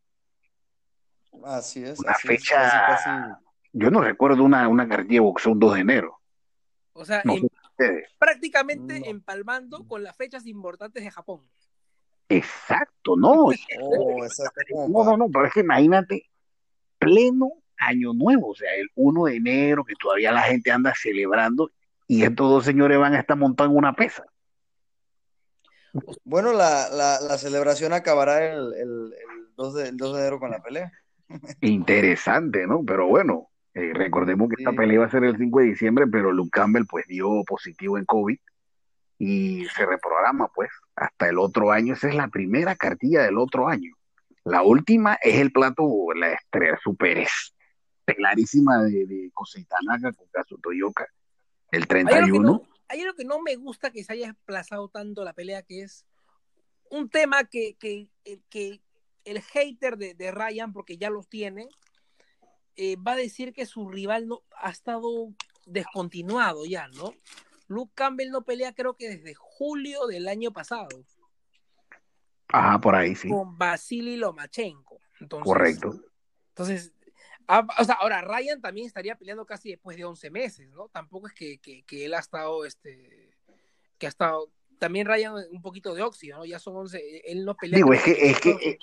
Así 1.43 1.84
es. 1.84 1.99
Una 1.99 2.12
así 2.12 2.27
es, 2.27 2.41
fecha- 2.41 2.55
casi, 2.88 3.03
casi. 3.03 3.34
Yo 3.73 3.91
no 3.91 4.01
recuerdo 4.01 4.43
una, 4.43 4.67
una 4.67 4.88
cartilla 4.88 5.15
de 5.15 5.19
boxeo 5.19 5.51
un 5.53 5.60
2 5.60 5.73
de 5.75 5.79
enero. 5.82 6.19
O 6.93 7.05
sea, 7.05 7.21
No 7.25 7.34
en- 7.36 7.49
prácticamente 8.17 8.99
No. 8.99 9.05
empalmando 9.05 9.88
con 9.88 10.03
las 10.03 10.15
fechas 10.17 10.45
importantes 10.45 11.03
de 11.03 11.12
Japón. 11.12 11.41
Exacto, 12.27 13.15
no. 13.15 13.45
Oh, 13.45 13.51
exacto. 14.23 14.88
No, 14.89 15.03
no, 15.03 15.17
no, 15.17 15.29
pero 15.29 15.45
es 15.45 15.53
que 15.53 15.62
imagínate, 15.62 16.29
pleno 16.97 17.51
año 17.80 18.13
nuevo, 18.13 18.50
o 18.50 18.56
sea, 18.56 18.74
el 18.76 18.89
1 18.96 19.26
de 19.26 19.36
enero, 19.36 19.84
que 19.84 19.96
todavía 20.00 20.32
la 20.32 20.42
gente 20.44 20.72
anda 20.72 20.94
celebrando, 20.96 21.72
y 22.08 22.24
estos 22.24 22.50
dos 22.50 22.65
señores 22.65 22.98
van 22.98 23.13
a 23.13 23.20
estar 23.20 23.38
montados 23.38 23.72
en 23.72 23.78
una 23.78 23.94
pesa. 23.94 24.24
Bueno, 26.24 26.54
la, 26.54 26.89
la, 26.89 27.20
la 27.22 27.38
celebración 27.38 27.94
acabará 27.94 28.46
el, 28.46 28.74
el, 28.74 29.13
el 29.13 29.56
2 29.56 29.76
de, 29.76 29.89
el 29.89 29.98
2 29.98 30.13
de 30.13 30.20
enero 30.22 30.39
con 30.39 30.52
la 30.52 30.62
pelea. 30.62 30.92
Interesante, 31.62 32.65
¿no? 32.68 32.84
Pero 32.86 33.08
bueno, 33.08 33.50
eh, 33.74 33.92
recordemos 33.94 34.50
que 34.50 34.62
esta 34.63 34.74
pelea 34.74 34.96
iba 34.96 35.06
a 35.06 35.12
ser 35.12 35.24
el 35.24 35.38
5 35.38 35.60
de 35.60 35.65
diciembre, 35.65 36.08
pero 36.08 36.32
Luke 36.32 36.50
Campbell 36.52 36.86
pues 36.88 37.06
dio 37.08 37.44
positivo 37.46 37.98
en 37.98 38.06
COVID 38.06 38.38
y 39.20 39.65
se 39.76 39.86
reprograma 39.86 40.48
pues 40.48 40.70
hasta 40.96 41.30
el 41.30 41.38
otro 41.38 41.72
año. 41.72 41.94
Esa 41.94 42.10
es 42.10 42.15
la 42.15 42.28
primera 42.30 42.76
cartilla 42.76 43.24
del 43.24 43.38
otro 43.38 43.68
año. 43.68 43.94
La 44.46 44.63
última 44.63 45.15
es 45.22 45.36
el 45.36 45.52
plato, 45.52 45.88
la 46.15 46.34
estrella 46.34 46.80
super 46.84 47.18
estelarísima 48.12 48.84
de, 48.84 49.06
de 49.06 49.32
Kosei 49.34 49.65
Tanaka 49.65 50.12
con 50.13 50.28
Kazuto 50.30 50.72
Yoka, 50.72 51.08
el 51.72 51.84
Hay 51.89 51.98
algo, 51.98 52.08
que 52.08 52.12
31. 52.12 52.41
no, 52.52 52.63
hay 52.88 53.02
algo 53.02 53.15
que 53.15 53.26
no 53.26 53.41
me 53.41 53.56
gusta 53.56 53.91
que 53.91 54.04
se 54.04 54.13
haya 54.13 54.28
desplazado 54.28 54.89
tanto 54.89 55.24
la 55.24 55.34
pelea, 55.34 55.63
que 55.63 55.82
es 55.82 56.06
un 56.89 57.10
tema 57.10 57.43
que, 57.45 57.76
que, 57.80 58.10
eh, 58.26 58.39
que 58.50 58.82
el 59.26 59.41
hater 59.41 59.98
de, 59.98 60.13
de 60.15 60.32
Ryan, 60.32 60.74
porque 60.74 60.98
ya 60.98 61.10
los 61.10 61.28
tiene, 61.28 61.69
eh, 62.76 62.95
va 62.95 63.12
a 63.13 63.17
decir 63.17 63.54
que 63.54 63.65
su 63.65 63.89
rival 63.89 64.28
no 64.28 64.41
ha 64.56 64.69
estado 64.69 65.34
descontinuado 65.65 66.65
ya, 66.65 66.88
¿no? 66.89 67.13
Luke 67.67 67.91
Campbell 67.93 68.32
no 68.32 68.43
pelea 68.43 68.74
creo 68.74 68.95
que 68.95 69.10
desde 69.10 69.36
julio 69.36 70.08
del 70.08 70.28
año 70.28 70.52
pasado 70.52 70.88
Ajá, 72.48 72.80
por 72.80 72.95
ahí, 72.95 73.15
sí. 73.15 73.30
con 73.30 73.58
Vasily 73.58 74.17
Lomachenko. 74.17 75.00
Entonces, 75.19 75.43
Correcto. 75.43 75.93
Entonces, 76.50 76.93
ah, 77.50 77.68
o 77.78 77.84
sea, 77.84 77.96
ahora 77.96 78.22
Ryan 78.22 78.62
también 78.62 78.88
estaría 78.88 79.16
peleando 79.16 79.46
casi 79.46 79.72
después 79.72 79.98
de 79.98 80.06
11 80.06 80.32
meses, 80.32 80.70
¿no? 80.70 80.88
Tampoco 80.88 81.28
es 81.28 81.34
que, 81.34 81.58
que, 81.60 81.84
que 81.84 82.06
él 82.06 82.14
ha 82.14 82.20
estado, 82.20 82.64
este, 82.64 83.36
que 83.98 84.06
ha 84.06 84.10
estado, 84.10 84.50
también 84.78 85.06
Ryan 85.08 85.34
un 85.52 85.62
poquito 85.62 85.94
de 85.94 86.04
óxido, 86.04 86.38
¿no? 86.38 86.46
Ya 86.46 86.60
son 86.60 86.78
11, 86.78 87.24
él 87.26 87.44
no 87.44 87.56
pelea. 87.56 87.78
Digo, 87.78 87.92
es 87.92 88.04
que, 88.04 88.12
es 88.12 88.40
que, 88.40 88.54
14. 88.54 88.70
eh, 88.70 88.80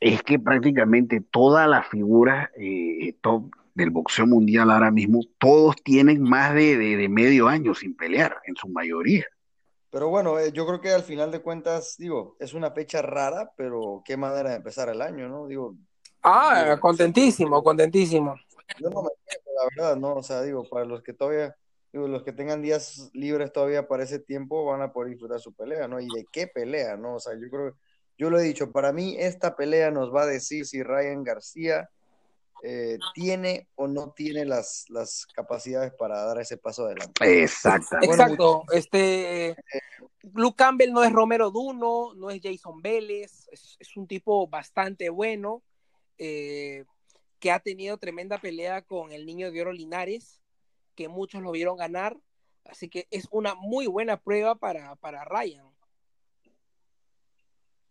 es 0.00 0.22
que 0.22 0.38
prácticamente 0.38 1.20
todas 1.20 1.68
las 1.68 1.88
figuras 1.88 2.50
eh, 2.56 3.14
top 3.22 3.50
del 3.74 3.90
boxeo 3.90 4.26
mundial 4.26 4.70
ahora 4.70 4.90
mismo, 4.90 5.20
todos 5.38 5.76
tienen 5.82 6.20
más 6.22 6.52
de, 6.52 6.76
de, 6.76 6.96
de 6.96 7.08
medio 7.08 7.46
año 7.48 7.74
sin 7.74 7.96
pelear, 7.96 8.36
en 8.44 8.56
su 8.56 8.68
mayoría. 8.68 9.24
Pero 9.90 10.08
bueno, 10.08 10.38
eh, 10.38 10.52
yo 10.52 10.66
creo 10.66 10.80
que 10.80 10.90
al 10.90 11.02
final 11.02 11.30
de 11.30 11.40
cuentas, 11.40 11.96
digo, 11.98 12.36
es 12.40 12.52
una 12.54 12.72
fecha 12.72 13.00
rara, 13.00 13.52
pero 13.56 14.02
qué 14.04 14.16
manera 14.16 14.50
de 14.50 14.56
empezar 14.56 14.88
el 14.88 15.00
año, 15.00 15.28
¿no? 15.28 15.46
Digo, 15.46 15.76
Ah, 16.22 16.76
contentísimo, 16.80 17.62
contentísimo. 17.62 18.34
yo 18.78 18.90
no 18.90 19.02
me 19.02 19.10
quejo, 19.26 19.50
la 19.56 19.64
verdad, 19.76 19.96
¿no? 19.96 20.14
O 20.14 20.22
sea, 20.22 20.42
digo, 20.42 20.64
para 20.68 20.84
los 20.84 21.02
que 21.02 21.12
todavía, 21.12 21.56
digo, 21.92 22.08
los 22.08 22.22
que 22.22 22.32
tengan 22.32 22.62
días 22.62 23.10
libres 23.12 23.52
todavía 23.52 23.86
para 23.88 24.04
ese 24.04 24.18
tiempo 24.18 24.64
van 24.64 24.82
a 24.82 24.92
poder 24.92 25.10
disfrutar 25.10 25.40
su 25.40 25.52
pelea, 25.54 25.88
¿no? 25.88 26.00
¿Y 26.00 26.06
de 26.06 26.26
qué 26.30 26.46
pelea, 26.46 26.96
no? 26.96 27.14
O 27.14 27.20
sea, 27.20 27.34
yo 27.34 27.48
creo, 27.48 27.74
yo 28.16 28.30
lo 28.30 28.38
he 28.38 28.42
dicho, 28.42 28.72
para 28.72 28.92
mí 28.92 29.16
esta 29.18 29.56
pelea 29.56 29.90
nos 29.90 30.14
va 30.14 30.22
a 30.22 30.26
decir 30.26 30.66
si 30.66 30.82
Ryan 30.82 31.22
García 31.22 31.88
eh, 32.64 32.98
tiene 33.14 33.68
o 33.76 33.86
no 33.86 34.10
tiene 34.10 34.44
las, 34.44 34.86
las 34.88 35.26
capacidades 35.26 35.92
para 35.94 36.24
dar 36.24 36.40
ese 36.40 36.56
paso 36.56 36.84
adelante. 36.84 37.42
Exactamente. 37.42 38.08
Bueno, 38.08 38.22
Exacto. 38.22 38.62
Este 38.72 39.56
Luke 40.34 40.56
Campbell 40.56 40.92
no 40.92 41.04
es 41.04 41.12
Romero 41.12 41.50
Duno, 41.50 42.14
no 42.14 42.30
es 42.30 42.40
Jason 42.42 42.82
Vélez, 42.82 43.46
es, 43.52 43.76
es 43.78 43.96
un 43.96 44.08
tipo 44.08 44.48
bastante 44.48 45.08
bueno, 45.08 45.62
eh, 46.18 46.84
que 47.38 47.50
ha 47.50 47.60
tenido 47.60 47.98
tremenda 47.98 48.38
pelea 48.38 48.82
con 48.82 49.12
el 49.12 49.24
niño 49.24 49.50
de 49.50 49.60
oro 49.60 49.72
Linares, 49.72 50.42
que 50.94 51.08
muchos 51.08 51.42
lo 51.42 51.52
vieron 51.52 51.76
ganar. 51.76 52.16
Así 52.64 52.88
que 52.88 53.06
es 53.10 53.28
una 53.30 53.54
muy 53.54 53.86
buena 53.86 54.20
prueba 54.20 54.54
para, 54.56 54.96
para 54.96 55.24
Ryan. 55.24 55.66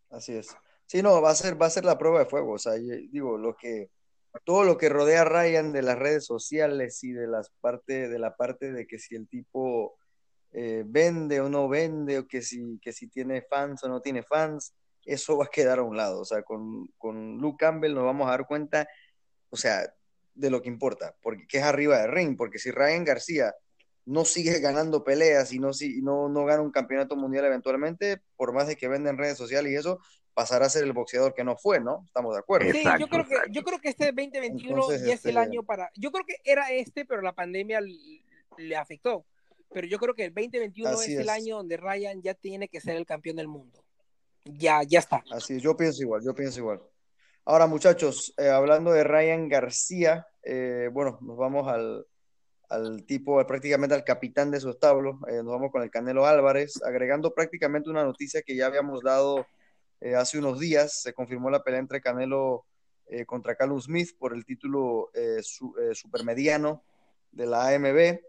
Así 0.10 0.34
es. 0.34 0.56
Sí, 0.86 1.02
no, 1.02 1.22
va 1.22 1.32
a 1.32 1.36
ser, 1.36 1.62
va 1.62 1.66
a 1.66 1.72
ser 1.72 1.84
la 1.86 1.98
prueba 1.98 2.20
de 2.20 2.26
fuego. 2.26 2.54
O 2.54 2.60
sea, 2.60 2.78
yo 2.78 2.96
digo, 3.12 3.38
lo 3.38 3.56
que, 3.56 3.90
todo 4.46 4.64
lo 4.64 4.78
que 4.78 4.90
rodea 4.90 5.22
a 5.22 5.26
Ryan 5.26 5.74
de 5.74 5.82
las 5.82 5.98
redes 5.98 6.26
sociales 6.26 7.04
y 7.04 7.12
de 7.12 7.28
las 7.28 7.50
parte, 7.62 8.08
de 8.08 8.20
la 8.20 8.36
parte 8.36 8.72
de 8.72 8.88
que 8.88 9.00
si 9.00 9.16
el 9.16 9.28
tipo 9.28 9.98
eh, 10.52 10.84
vende 10.86 11.42
o 11.42 11.50
no 11.50 11.68
vende, 11.68 12.20
o 12.20 12.28
que 12.28 12.42
si, 12.42 12.80
que 12.82 12.94
si 12.94 13.08
tiene 13.08 13.42
fans 13.42 13.84
o 13.84 13.90
no 13.90 14.02
tiene 14.02 14.24
fans, 14.24 14.74
eso 15.08 15.38
va 15.38 15.46
a 15.46 15.50
quedar 15.50 15.80
a 15.80 15.84
un 15.84 15.98
lado. 15.98 16.22
O 16.22 16.26
sea, 16.26 16.44
con, 16.44 16.88
con 16.98 17.38
Luke 17.38 17.58
Campbell 17.60 17.94
nos 17.94 18.04
vamos 18.04 18.28
a 18.28 18.32
dar 18.32 18.46
cuenta, 18.46 18.88
o 19.50 19.58
sea, 19.58 19.94
de 20.34 20.50
lo 20.50 20.62
que 20.62 20.70
importa, 20.70 21.16
porque 21.22 21.48
que 21.48 21.58
es 21.58 21.64
arriba 21.64 22.00
del 22.00 22.12
ring, 22.12 22.38
porque 22.38 22.60
si 22.60 22.70
Ryan 22.70 23.04
García 23.04 23.56
no 24.06 24.24
sigue 24.24 24.60
ganando 24.60 25.04
peleas 25.04 25.52
y 25.52 25.60
no, 25.60 25.74
si, 25.74 26.02
no, 26.02 26.30
no 26.30 26.46
gana 26.46 26.62
un 26.62 26.72
campeonato 26.72 27.16
mundial 27.16 27.46
eventualmente, 27.46 28.22
por 28.36 28.54
más 28.54 28.68
de 28.68 28.76
que 28.76 28.88
venda 28.88 29.10
en 29.10 29.18
redes 29.18 29.38
sociales 29.38 29.72
y 29.72 29.76
eso, 29.76 30.00
pasará 30.34 30.68
a 30.68 30.70
ser 30.70 30.84
el 30.84 30.94
boxeador 30.94 31.34
que 31.34 31.44
no 31.44 31.58
fue, 31.58 31.80
¿no? 31.80 32.04
Estamos 32.06 32.36
de 32.36 32.40
acuerdo. 32.40 32.72
Sí, 32.72 32.78
Exacto, 32.78 33.00
yo 33.00 33.08
creo 33.08 33.26
que, 33.26 33.36
yo 33.52 33.64
creo 33.64 33.80
que 33.80 33.90
este 33.90 34.06
2021 34.06 34.70
Entonces, 34.70 35.08
ya 35.08 35.14
es 35.16 35.26
el 35.26 35.32
este- 35.32 35.40
año 35.40 35.64
para. 35.64 35.90
Yo 35.96 36.12
creo 36.12 36.26
que 36.26 36.36
era 36.44 36.72
este, 36.72 37.06
pero 37.06 37.22
la 37.22 37.34
pandemia 37.34 37.82
le 37.82 38.76
afectó. 38.76 39.26
Pero 39.74 39.88
yo 39.88 39.98
creo 39.98 40.14
que 40.14 40.26
el 40.26 40.34
2021 40.34 40.92
Así 40.92 41.14
es, 41.14 41.20
el 41.20 41.26
es. 41.26 41.30
año 41.30 41.58
donde 41.58 41.76
Ryan 41.76 42.22
ya 42.22 42.34
tiene 42.34 42.70
que 42.70 42.80
ser 42.80 42.96
el 42.96 43.06
campeón 43.06 43.36
del 43.36 43.48
mundo. 43.48 43.84
Ya, 44.54 44.84
ya 44.84 45.00
está. 45.00 45.24
Así 45.32 45.60
yo 45.60 45.76
pienso 45.76 46.02
igual, 46.02 46.22
yo 46.24 46.34
pienso 46.34 46.60
igual. 46.60 46.82
Ahora, 47.46 47.68
muchachos, 47.68 48.34
eh, 48.38 48.50
hablando 48.50 48.92
de 48.92 49.04
Ryan 49.04 49.48
García, 49.48 50.28
eh, 50.44 50.90
bueno, 50.92 51.18
nos 51.22 51.38
vamos 51.38 51.68
al, 51.68 52.06
al 52.70 53.04
tipo, 53.06 53.46
prácticamente 53.48 53.96
al 53.96 54.04
capitán 54.04 54.52
de 54.52 54.60
su 54.60 54.70
establo, 54.70 55.20
eh, 55.28 55.38
nos 55.38 55.54
vamos 55.54 55.72
con 55.72 55.82
el 55.82 55.90
Canelo 55.90 56.26
Álvarez, 56.26 56.82
agregando 56.84 57.34
prácticamente 57.34 57.90
una 57.90 58.04
noticia 58.04 58.42
que 58.42 58.56
ya 58.56 58.66
habíamos 58.68 59.02
dado 59.02 59.46
eh, 60.02 60.16
hace 60.16 60.38
unos 60.38 60.60
días, 60.60 61.02
se 61.02 61.14
confirmó 61.14 61.50
la 61.50 61.64
pelea 61.64 61.80
entre 61.80 62.02
Canelo 62.02 62.66
eh, 63.08 63.26
contra 63.26 63.56
Callum 63.56 63.80
Smith 63.82 64.10
por 64.20 64.34
el 64.34 64.46
título 64.46 65.10
eh, 65.14 65.40
su- 65.42 65.74
eh, 65.80 65.96
supermediano 65.96 66.84
de 67.32 67.46
la 67.46 67.68
AMB. 67.70 68.20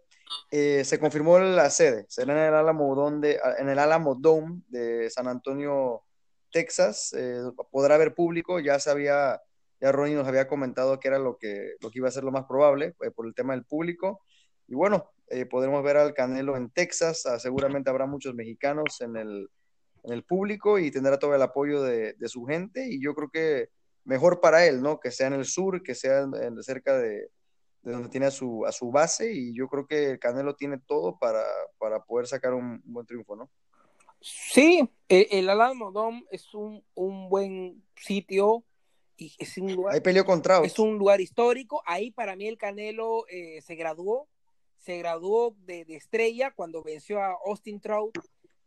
Eh, 0.51 0.85
se 0.85 0.99
confirmó 1.01 1.39
la 1.39 1.71
sede, 1.71 2.05
será 2.09 2.33
en 2.35 2.49
el 2.49 2.55
Alamo 2.55 3.11
en 3.59 3.69
el 3.69 3.79
Alamo 3.79 4.15
Dome 4.15 4.61
de 4.69 5.09
San 5.11 5.27
Antonio, 5.27 6.03
Texas. 6.51 7.13
Eh, 7.17 7.43
podrá 7.71 7.97
haber 7.97 8.15
público, 8.15 8.61
ya 8.61 8.79
se 8.79 8.91
había, 8.91 9.41
ya 9.81 9.93
Ronnie 9.93 10.15
nos 10.15 10.27
había 10.27 10.49
comentado 10.49 10.99
que 11.01 11.09
era 11.09 11.19
lo 11.19 11.39
que, 11.39 11.75
lo 11.81 11.91
que 11.91 11.99
iba 11.99 12.09
a 12.09 12.13
ser 12.13 12.25
lo 12.25 12.33
más 12.33 12.45
probable 12.47 12.95
eh, 13.03 13.11
por 13.11 13.27
el 13.27 13.35
tema 13.35 13.55
del 13.55 13.65
público. 13.65 14.23
Y 14.67 14.75
bueno, 14.75 15.11
eh, 15.29 15.47
podremos 15.47 15.83
ver 15.83 15.97
al 15.97 16.15
Canelo 16.15 16.57
en 16.57 16.71
Texas, 16.71 17.27
ah, 17.27 17.39
seguramente 17.39 17.91
habrá 17.91 18.07
muchos 18.07 18.35
mexicanos 18.35 19.01
en 19.01 19.17
el, 19.17 19.51
en 20.05 20.13
el 20.13 20.25
público 20.25 20.79
y 20.79 20.91
tendrá 20.91 21.19
todo 21.19 21.35
el 21.35 21.43
apoyo 21.43 21.83
de, 21.83 22.15
de 22.15 22.29
su 22.29 22.45
gente 22.45 22.87
y 22.89 23.01
yo 23.03 23.15
creo 23.15 23.31
que 23.31 23.69
mejor 24.05 24.41
para 24.41 24.67
él, 24.67 24.83
¿no? 24.83 25.01
Que 25.01 25.11
sea 25.11 25.27
en 25.27 25.35
el 25.35 25.45
sur, 25.45 25.83
que 25.83 25.95
sea 25.95 26.27
cerca 26.63 26.97
de, 26.97 27.31
de 27.83 27.93
donde 27.93 28.09
tiene 28.09 28.27
a 28.27 28.31
su, 28.31 28.65
a 28.67 28.73
su 28.73 28.91
base 28.91 29.33
y 29.33 29.55
yo 29.55 29.69
creo 29.69 29.87
que 29.87 30.13
el 30.13 30.19
Canelo 30.19 30.57
tiene 30.57 30.79
todo 30.79 31.19
para, 31.19 31.45
para 31.79 32.03
poder 32.03 32.27
sacar 32.27 32.55
un, 32.55 32.83
un 32.85 32.93
buen 32.93 33.07
triunfo, 33.07 33.37
¿no? 33.37 33.51
Sí, 34.21 34.89
el 35.09 35.49
Alamo 35.49 35.93
Dome 35.93 36.25
es 36.31 36.53
un, 36.55 36.83
un 36.95 37.29
buen 37.29 37.83
sitio 37.97 38.65
y 39.17 39.35
es 39.39 39.57
un 39.59 39.75
lugar, 39.75 39.95
Ahí 39.95 40.01
peleó 40.01 40.25
con 40.25 40.43
Trout. 40.43 40.65
es 40.65 40.79
un 40.79 40.99
lugar 40.99 41.21
histórico. 41.21 41.83
Ahí 41.87 42.11
para 42.11 42.37
mí 42.37 42.47
el 42.47 42.59
Canelo 42.59 43.27
eh, 43.29 43.61
se 43.63 43.75
graduó, 43.75 44.29
se 44.77 44.99
graduó 44.99 45.57
de, 45.65 45.85
de 45.85 45.97
estrella 45.97 46.53
cuando 46.53 46.83
venció 46.83 47.21
a 47.21 47.37
Austin 47.47 47.81
Trout, 47.81 48.17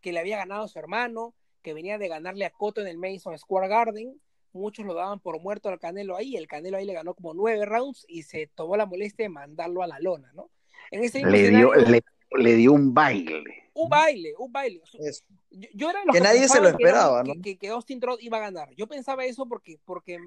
que 0.01 0.11
le 0.11 0.19
había 0.19 0.37
ganado 0.37 0.63
a 0.63 0.67
su 0.67 0.79
hermano, 0.79 1.33
que 1.61 1.73
venía 1.73 1.97
de 1.97 2.07
ganarle 2.07 2.45
a 2.45 2.49
Cotto 2.49 2.81
en 2.81 2.87
el 2.87 2.97
Mason 2.97 3.37
Square 3.37 3.67
Garden. 3.67 4.19
Muchos 4.53 4.85
lo 4.85 4.93
daban 4.93 5.19
por 5.21 5.39
muerto 5.39 5.69
al 5.69 5.79
Canelo 5.79 6.17
ahí. 6.17 6.35
El 6.35 6.47
Canelo 6.47 6.77
ahí 6.77 6.85
le 6.85 6.93
ganó 6.93 7.13
como 7.13 7.33
nueve 7.33 7.65
rounds 7.65 8.05
y 8.09 8.23
se 8.23 8.47
tomó 8.47 8.75
la 8.75 8.85
molestia 8.85 9.23
de 9.23 9.29
mandarlo 9.29 9.83
a 9.83 9.87
la 9.87 9.99
lona, 9.99 10.31
¿no? 10.33 10.49
En 10.91 11.03
ese 11.03 11.23
Le 11.23 11.49
dio, 11.49 11.73
le, 11.73 12.03
le 12.31 12.55
dio 12.55 12.73
un 12.73 12.93
baile. 12.93 13.61
Un 13.73 13.89
baile, 13.89 14.34
un 14.38 14.51
baile. 14.51 14.81
Eso. 14.99 15.23
Yo, 15.49 15.69
yo 15.73 15.89
era 15.89 16.03
los 16.05 16.13
Que 16.13 16.21
nadie 16.21 16.47
se 16.47 16.60
lo 16.60 16.69
esperaba, 16.69 17.23
que, 17.23 17.36
¿no? 17.36 17.41
que, 17.41 17.57
que 17.57 17.69
Austin 17.69 17.99
Trout 17.99 18.21
iba 18.21 18.38
a 18.38 18.41
ganar. 18.41 18.73
Yo 18.75 18.88
pensaba 18.88 19.25
eso 19.25 19.45
porque, 19.45 19.79
porque 19.86 20.19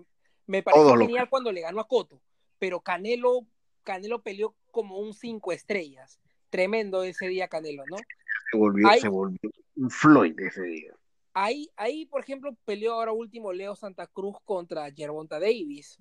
me 0.46 0.62
pareció 0.62 0.96
genial 0.96 1.28
cuando 1.28 1.52
le 1.52 1.60
ganó 1.60 1.80
a 1.80 1.88
Cotto. 1.88 2.20
Pero 2.58 2.80
Canelo, 2.80 3.46
Canelo 3.82 4.22
peleó 4.22 4.54
como 4.70 4.98
un 4.98 5.14
cinco 5.14 5.52
estrellas. 5.52 6.20
Tremendo 6.50 7.02
ese 7.02 7.26
día 7.26 7.48
Canelo, 7.48 7.84
¿no? 7.86 7.96
Se 7.96 8.56
volvió, 8.56 8.88
se 9.00 9.08
volvió 9.08 9.50
un 9.76 9.90
Floyd 9.90 10.38
ese 10.40 10.62
día. 10.62 10.92
Ahí, 11.32 11.68
ahí, 11.76 12.06
por 12.06 12.20
ejemplo, 12.20 12.56
peleó 12.64 12.94
ahora 12.94 13.10
último 13.12 13.52
Leo 13.52 13.74
Santa 13.74 14.06
Cruz 14.06 14.36
contra 14.44 14.90
Gervonta 14.92 15.40
Davis. 15.40 15.98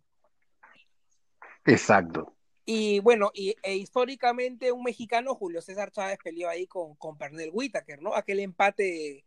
Exacto. 1.65 2.35
Y 2.65 2.99
bueno, 2.99 3.31
y, 3.33 3.55
e 3.61 3.75
históricamente 3.75 4.71
un 4.71 4.83
mexicano, 4.83 5.35
Julio 5.35 5.61
César 5.61 5.91
Chávez, 5.91 6.17
peleó 6.23 6.49
ahí 6.49 6.65
con, 6.65 6.95
con 6.95 7.17
Pernell 7.17 7.51
Whitaker, 7.51 8.01
¿no? 8.01 8.15
Aquel 8.15 8.39
empate 8.39 9.25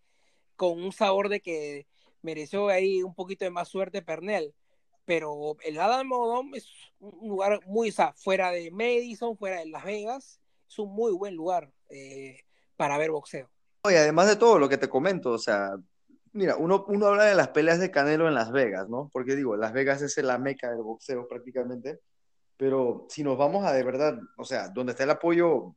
con 0.56 0.82
un 0.82 0.92
sabor 0.92 1.28
de 1.28 1.40
que 1.40 1.86
mereció 2.22 2.68
ahí 2.68 3.02
un 3.02 3.14
poquito 3.14 3.44
de 3.44 3.50
más 3.50 3.68
suerte 3.68 4.02
Pernell. 4.02 4.54
Pero 5.04 5.56
el 5.62 5.78
Alamo 5.78 6.26
Dome 6.26 6.58
es 6.58 6.68
un 6.98 7.28
lugar 7.28 7.60
muy, 7.66 7.90
o 7.90 7.92
sea, 7.92 8.12
fuera 8.14 8.50
de 8.50 8.70
Madison, 8.72 9.36
fuera 9.36 9.60
de 9.60 9.66
Las 9.66 9.84
Vegas, 9.84 10.40
es 10.68 10.78
un 10.78 10.92
muy 10.92 11.12
buen 11.12 11.34
lugar 11.34 11.70
eh, 11.90 12.40
para 12.76 12.98
ver 12.98 13.12
boxeo. 13.12 13.48
Y 13.84 13.94
además 13.94 14.26
de 14.26 14.34
todo 14.34 14.58
lo 14.58 14.68
que 14.68 14.78
te 14.78 14.88
comento, 14.88 15.30
o 15.30 15.38
sea, 15.38 15.76
mira, 16.32 16.56
uno, 16.56 16.84
uno 16.88 17.06
habla 17.06 17.26
de 17.26 17.36
las 17.36 17.48
peleas 17.48 17.78
de 17.78 17.92
Canelo 17.92 18.26
en 18.26 18.34
Las 18.34 18.50
Vegas, 18.50 18.88
¿no? 18.88 19.08
Porque 19.12 19.36
digo, 19.36 19.56
Las 19.56 19.72
Vegas 19.72 20.02
es 20.02 20.16
la 20.18 20.38
meca 20.38 20.70
del 20.70 20.82
boxeo 20.82 21.28
prácticamente, 21.28 22.00
pero 22.56 23.06
si 23.08 23.22
nos 23.22 23.36
vamos 23.36 23.64
a 23.64 23.72
de 23.72 23.82
verdad, 23.82 24.18
o 24.36 24.44
sea, 24.44 24.68
donde 24.68 24.92
está 24.92 25.04
el 25.04 25.10
apoyo 25.10 25.74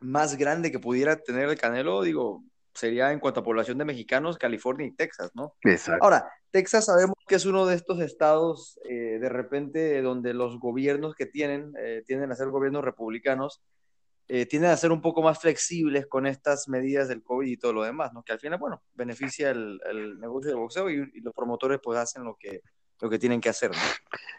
más 0.00 0.36
grande 0.36 0.70
que 0.70 0.78
pudiera 0.78 1.16
tener 1.16 1.48
el 1.48 1.58
Canelo, 1.58 2.02
digo, 2.02 2.44
sería 2.74 3.12
en 3.12 3.20
cuanto 3.20 3.40
a 3.40 3.44
población 3.44 3.78
de 3.78 3.84
mexicanos, 3.84 4.38
California 4.38 4.86
y 4.86 4.92
Texas, 4.92 5.30
¿no? 5.34 5.54
Exacto. 5.62 6.04
Ahora, 6.04 6.30
Texas 6.50 6.86
sabemos 6.86 7.16
que 7.26 7.36
es 7.36 7.46
uno 7.46 7.66
de 7.66 7.74
estos 7.74 8.00
estados 8.00 8.78
eh, 8.88 9.18
de 9.20 9.28
repente 9.28 10.02
donde 10.02 10.34
los 10.34 10.58
gobiernos 10.58 11.14
que 11.14 11.26
tienen, 11.26 11.72
eh, 11.78 12.02
tienden 12.06 12.32
a 12.32 12.36
ser 12.36 12.48
gobiernos 12.48 12.84
republicanos, 12.84 13.62
eh, 14.26 14.46
tienden 14.46 14.70
a 14.70 14.76
ser 14.76 14.90
un 14.90 15.02
poco 15.02 15.22
más 15.22 15.38
flexibles 15.38 16.06
con 16.06 16.26
estas 16.26 16.68
medidas 16.68 17.08
del 17.08 17.22
COVID 17.22 17.46
y 17.46 17.56
todo 17.56 17.72
lo 17.72 17.82
demás, 17.82 18.12
¿no? 18.12 18.22
Que 18.22 18.32
al 18.32 18.40
final, 18.40 18.58
bueno, 18.58 18.82
beneficia 18.94 19.50
el, 19.50 19.80
el 19.88 20.18
negocio 20.18 20.50
del 20.50 20.60
boxeo 20.60 20.90
y, 20.90 21.10
y, 21.14 21.20
los 21.20 21.34
promotores 21.34 21.78
pues 21.82 21.98
hacen 21.98 22.24
lo 22.24 22.36
que, 22.36 22.62
lo 23.00 23.10
que 23.10 23.18
tienen 23.18 23.40
que 23.40 23.48
hacer, 23.48 23.70
¿no? 23.70 23.76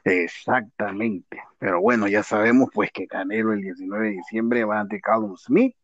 Exactamente. 0.04 1.42
Pero 1.60 1.82
bueno, 1.82 2.08
ya 2.08 2.24
sabemos 2.24 2.70
pues 2.74 2.92
que 2.92 3.08
Canelo 3.08 3.54
el 3.54 3.62
19 3.62 4.10
de 4.10 4.16
diciembre 4.16 4.64
va 4.64 4.80
ante 4.80 5.02
Callum 5.02 5.36
Smith. 5.38 5.76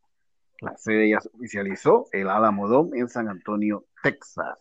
La 0.60 0.78
sede 0.78 1.10
ya 1.10 1.20
se 1.20 1.30
oficializó, 1.30 2.08
el 2.12 2.30
Alamo 2.30 2.68
Dome 2.68 3.00
en 3.00 3.10
San 3.10 3.28
Antonio, 3.28 3.86
Texas. 4.04 4.60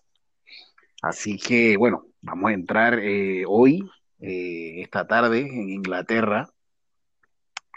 Así 1.02 1.38
que, 1.38 1.76
bueno, 1.76 2.06
vamos 2.22 2.50
a 2.50 2.54
entrar 2.54 2.98
eh, 2.98 3.44
hoy, 3.46 3.90
eh, 4.20 4.80
esta 4.82 5.06
tarde, 5.06 5.40
en 5.40 5.70
Inglaterra. 5.70 6.48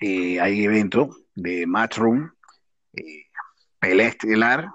Eh, 0.01 0.39
hay 0.39 0.63
evento 0.63 1.15
de 1.35 1.65
Matchroom, 1.67 2.31
eh, 2.93 3.25
pelea 3.79 4.07
estelar. 4.07 4.69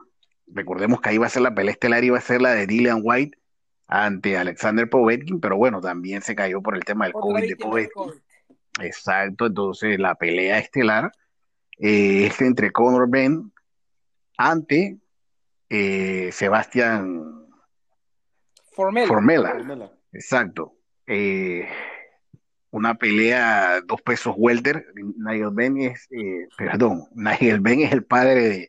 Recordemos 0.47 1.01
que 1.01 1.11
ahí 1.11 1.18
va 1.18 1.27
a 1.27 1.31
ser 1.31 1.42
la 1.42 1.55
pelea 1.55 1.73
estelar, 1.73 2.05
iba 2.05 2.18
a 2.18 2.23
ser 2.23 2.40
la 2.40 2.53
de 2.53 2.66
Dillian 2.66 3.01
White 3.03 3.38
ante 3.88 4.37
Alexander 4.37 4.88
Povetkin, 4.88 5.40
pero 5.40 5.57
bueno, 5.57 5.81
también 5.81 6.22
se 6.22 6.37
cayó 6.37 6.62
por 6.62 6.77
el 6.77 6.85
tema 6.85 7.07
del 7.07 7.14
Otra 7.16 7.22
COVID 7.22 7.48
de 7.48 7.57
Povetkin. 7.57 8.03
COVID. 8.05 8.18
Exacto, 8.81 9.46
entonces 9.46 9.98
la 9.98 10.14
pelea 10.14 10.59
estelar 10.59 11.11
eh, 11.79 12.27
es 12.27 12.40
entre 12.40 12.70
Conor 12.70 13.09
Ben 13.11 13.51
ante 14.37 14.98
eh, 15.68 16.31
Sebastián 16.33 17.46
Formel. 18.72 19.09
Formela. 19.09 19.51
Formela. 19.51 19.92
Exacto. 20.12 20.74
Eh, 21.07 21.66
una 22.70 22.94
pelea 22.94 23.81
dos 23.81 24.03
pesos 24.03 24.35
welter. 24.37 24.87
Nigel 24.94 25.51
Ben 25.53 25.79
es, 25.79 26.07
eh, 26.11 26.46
perdón, 26.57 27.05
Nigel 27.14 27.61
Ben 27.61 27.81
es 27.81 27.92
el 27.92 28.05
padre 28.05 28.35
de, 28.35 28.68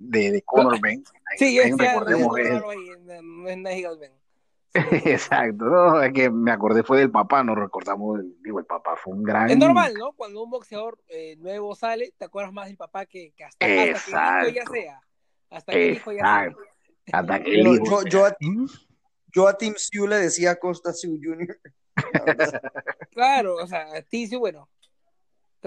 de, 0.00 0.30
de 0.32 0.42
Conor 0.42 0.80
Ben. 0.80 1.04
Sí, 1.36 1.58
es 1.58 1.76
recordemos 1.76 2.34
que 2.34 2.50
no 3.22 3.48
es 3.48 3.56
Nigel. 3.58 3.98
Exacto, 4.74 5.64
no, 5.64 6.00
es 6.00 6.12
que 6.12 6.30
me 6.30 6.52
acordé 6.52 6.84
fue 6.84 6.98
del 6.98 7.10
papá, 7.10 7.42
no 7.42 7.56
recordamos, 7.56 8.20
el- 8.20 8.36
digo, 8.40 8.60
el 8.60 8.66
papá 8.66 8.96
fue 8.96 9.12
un 9.14 9.24
gran... 9.24 9.50
Es 9.50 9.58
normal, 9.58 9.94
¿no? 9.94 10.12
Cuando 10.12 10.44
un 10.44 10.50
boxeador 10.50 10.96
eh, 11.08 11.34
nuevo 11.38 11.74
sale, 11.74 12.14
te 12.16 12.24
acuerdas 12.26 12.52
más 12.52 12.68
del 12.68 12.76
papá 12.76 13.04
que, 13.04 13.32
que 13.36 13.44
hasta, 13.44 13.66
hasta 13.66 14.40
que 14.42 14.48
el 14.48 14.54
hijo 14.54 14.54
ya 14.54 14.66
sea. 14.70 15.00
Hasta 15.50 15.72
que 15.72 15.88
el 15.88 15.96
hijo 15.96 16.12
ya 16.12 16.22
sea. 16.22 16.44
Exacto. 16.44 16.62
Hasta 17.12 17.42
que 17.42 17.50
el 17.50 17.66
Bueno, 17.66 17.84
hijo 17.84 18.02
yo, 18.04 18.08
yo, 18.08 18.26
a, 18.26 18.36
yo 19.34 19.48
a 19.48 19.58
Tim 19.58 19.74
Sue 19.76 20.08
le 20.08 20.16
decía 20.18 20.56
Costa 20.56 20.92
Sue 20.92 21.18
Jr. 21.20 21.58
Claro, 23.10 23.56
o 23.56 23.66
sea, 23.66 24.00
Ticio, 24.02 24.38
bueno, 24.38 24.68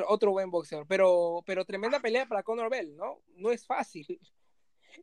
otro- 0.07 0.31
buen 0.31 0.49
boxeador, 0.51 0.85
pero, 0.87 1.43
pero 1.45 1.65
tremenda 1.65 1.99
pelea 1.99 2.25
para 2.27 2.43
Conor 2.43 2.69
Bell, 2.69 2.95
¿no? 2.95 3.19
No 3.35 3.51
es 3.51 3.65
fácil. 3.65 4.05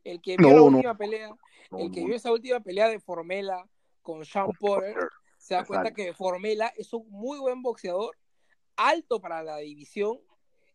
El 0.03 0.21
que 0.21 0.37
vio 0.37 0.47
No, 0.47 0.53
la 0.53 0.59
no. 0.59 0.77
última 0.77 0.97
pelea, 0.97 1.35
No, 1.69 1.79
el 1.79 1.91
que 1.91 2.05
vio 2.05 2.15
esa 2.15 2.31
última 2.31 2.59
pelea 2.61 2.87
de 2.87 2.99
Formela 2.99 3.67
con 4.01 4.23
Sean 4.25 4.49
Porter, 4.57 4.95
se 5.37 5.53
da 5.53 5.65
cuenta 5.65 5.89
Exacto. 5.89 6.03
que 6.03 6.13
Formela 6.13 6.71
es 6.77 6.93
un 6.93 7.09
muy 7.09 7.39
buen 7.39 7.61
boxeador, 7.61 8.17
alto 8.77 9.19
para 9.19 9.43
la 9.43 9.57
división 9.57 10.17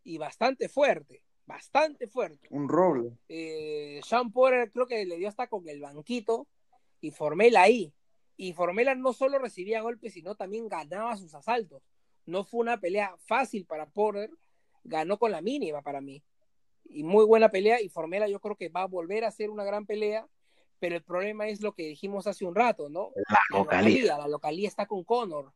y 0.05 0.19
bastante 0.19 0.69
fuerte, 0.69 1.23
bastante 1.47 2.07
fuerte. 2.09 2.47
Un 2.51 2.69
roble. 2.69 3.17
Eh, 3.29 4.01
Sean 4.05 4.31
Porter 4.33 4.71
creo 4.71 4.87
que 4.87 5.05
le 5.07 5.17
dio 5.17 5.29
hasta 5.29 5.47
con 5.49 5.67
el 5.69 5.81
banquito 5.81 6.47
y 7.01 7.11
Formela 7.11 7.63
ahí. 7.63 7.93
Y 8.37 8.53
Formela 8.53 8.95
no 8.95 9.15
solo 9.15 9.39
recibía 9.39 9.81
golpes, 9.81 10.13
sino 10.13 10.35
también 10.35 10.69
ganaba 10.69 11.17
sus 11.17 11.35
asaltos. 11.35 11.83
No 12.27 12.45
fue 12.45 12.61
una 12.61 12.79
pelea 12.79 13.15
fácil 13.27 13.65
para 13.65 13.87
Porter, 13.87 14.31
ganó 14.85 15.19
con 15.19 15.33
la 15.33 15.41
mínima 15.41 15.83
para 15.83 16.01
mí. 16.01 16.23
Y 16.85 17.03
muy 17.03 17.25
buena 17.25 17.51
pelea 17.51 17.81
y 17.81 17.89
Formela 17.89 18.29
yo 18.29 18.41
creo 18.41 18.57
que 18.57 18.69
va 18.69 18.83
a 18.83 18.87
volver 18.87 19.25
a 19.25 19.31
ser 19.31 19.51
una 19.51 19.65
gran 19.65 19.87
pelea, 19.87 20.27
pero 20.79 20.97
el 20.97 21.03
problema 21.03 21.49
es 21.49 21.61
lo 21.61 21.73
que 21.73 21.85
dijimos 21.85 22.27
hace 22.27 22.45
un 22.45 22.55
rato, 22.55 22.89
¿no? 22.89 23.13
La 23.15 23.39
La 23.51 23.59
localía, 23.59 24.19
la 24.19 24.29
localía 24.29 24.69
está 24.69 24.87
con 24.87 25.05
Conor. 25.05 25.53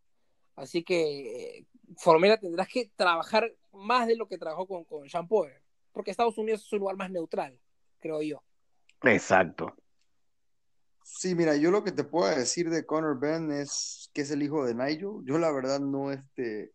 Así 0.56 0.82
que 0.82 1.58
eh, 1.58 1.66
Formela 1.96 2.38
tendrás 2.38 2.68
que 2.68 2.90
trabajar 2.96 3.54
más 3.72 4.06
de 4.06 4.16
lo 4.16 4.28
que 4.28 4.38
trabajó 4.38 4.66
con, 4.66 4.84
con 4.84 5.08
Sean 5.08 5.28
Porter, 5.28 5.62
porque 5.92 6.10
Estados 6.10 6.38
Unidos 6.38 6.64
es 6.64 6.72
un 6.72 6.80
lugar 6.80 6.96
más 6.96 7.10
neutral, 7.10 7.58
creo 7.98 8.22
yo. 8.22 8.42
Exacto. 9.02 9.74
Sí, 11.02 11.34
mira, 11.34 11.56
yo 11.56 11.70
lo 11.70 11.84
que 11.84 11.92
te 11.92 12.04
puedo 12.04 12.34
decir 12.34 12.70
de 12.70 12.86
Conor 12.86 13.18
Ben 13.18 13.50
es 13.50 14.10
que 14.14 14.22
es 14.22 14.30
el 14.30 14.42
hijo 14.42 14.64
de 14.64 14.74
Nigel. 14.74 15.20
Yo 15.24 15.38
la 15.38 15.50
verdad 15.52 15.80
no, 15.80 16.12
este, 16.12 16.72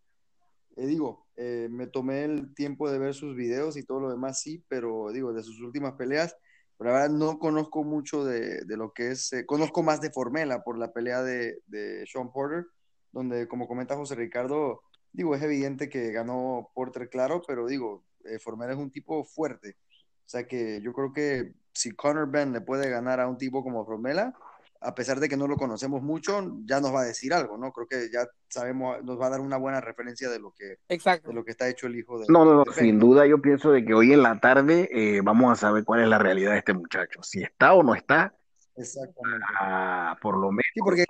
eh, 0.76 0.86
digo, 0.88 1.28
eh, 1.38 1.68
me 1.72 1.88
tomé 1.88 2.24
el 2.26 2.54
tiempo 2.54 2.90
de 2.92 3.00
ver 3.00 3.14
sus 3.14 3.36
videos 3.36 3.78
y 3.78 3.84
todo 3.84 4.00
lo 4.02 4.10
demás, 4.10 4.42
sí, 4.42 4.64
pero 4.68 5.12
digo, 5.12 5.34
de 5.34 5.44
sus 5.44 5.60
últimas 5.62 5.94
peleas, 5.94 6.36
pero 6.78 6.92
la 6.92 6.98
verdad 7.00 7.16
no 7.16 7.40
conozco 7.40 7.84
mucho 7.84 8.26
de, 8.26 8.66
de 8.66 8.78
lo 8.78 8.94
que 8.94 9.12
es, 9.12 9.32
eh, 9.34 9.46
conozco 9.46 9.84
más 9.84 10.02
de 10.02 10.12
Formela 10.12 10.64
por 10.64 10.78
la 10.78 10.92
pelea 10.94 11.24
de, 11.24 11.60
de 11.68 12.06
Sean 12.08 12.32
Porter, 12.32 12.66
donde 13.12 13.48
como 13.48 13.68
comenta 13.68 13.96
José 13.96 14.16
Ricardo, 14.16 14.82
digo, 15.14 15.36
es 15.36 15.42
evidente 15.44 15.90
que 15.90 16.12
ganó 16.12 16.72
Porter, 16.74 17.10
claro, 17.10 17.42
pero 17.48 17.68
digo, 17.68 18.04
eh, 18.26 18.40
Formela 18.40 18.74
es 18.74 18.80
un 18.80 18.92
tipo 18.92 19.24
fuerte. 19.24 19.78
O 20.26 20.30
sea 20.30 20.48
que 20.48 20.82
yo 20.82 20.92
creo 20.94 21.14
que 21.14 21.54
si 21.76 21.92
Conor 21.92 22.32
Ben 22.32 22.52
le 22.54 22.62
puede 22.62 22.90
ganar 22.90 23.20
a 23.20 23.28
un 23.28 23.38
tipo 23.38 23.62
como 23.64 23.86
Formela, 23.86 24.34
a 24.82 24.94
pesar 24.94 25.20
de 25.20 25.28
que 25.28 25.38
no 25.38 25.48
lo 25.48 25.58
conocemos 25.58 26.02
mucho, 26.02 26.60
ya 26.66 26.80
nos 26.80 26.94
va 26.94 27.02
a 27.02 27.06
decir 27.06 27.34
algo, 27.34 27.58
¿no? 27.58 27.72
Creo 27.72 27.88
que 27.88 28.10
ya 28.12 28.28
sabemos, 28.50 29.04
nos 29.04 29.20
va 29.20 29.28
a 29.28 29.30
dar 29.32 29.42
una 29.42 29.58
buena 29.58 29.82
referencia 29.82 30.30
de 30.30 30.40
lo 30.40 30.52
que, 30.52 30.78
Exacto. 30.90 31.30
de 31.30 31.34
lo 31.34 31.44
que 31.44 31.52
está 31.52 31.68
hecho 31.68 31.88
el 31.88 31.98
hijo 31.98 32.20
de. 32.20 32.26
No, 32.30 32.46
no, 32.46 32.64
no, 32.64 32.72
sin 32.72 33.00
duda 33.00 33.26
yo 33.26 33.42
pienso 33.42 33.72
de 33.72 33.84
que 33.84 33.94
hoy 33.94 34.14
en 34.14 34.22
la 34.24 34.40
tarde 34.40 34.90
eh, 34.92 35.22
vamos 35.24 35.52
a 35.52 35.56
saber 35.56 35.84
cuál 35.84 36.02
es 36.02 36.08
la 36.08 36.20
realidad 36.20 36.52
de 36.52 36.60
este 36.60 36.74
muchacho. 36.74 37.22
Si 37.24 37.42
está 37.42 37.74
o 37.74 37.84
no 37.84 37.96
está, 37.96 38.34
Exactamente. 38.76 39.46
ah, 39.60 40.18
por 40.22 40.36
lo 40.38 40.50
menos. 40.52 40.66
Sí, 40.74 40.82
porque 40.82 41.06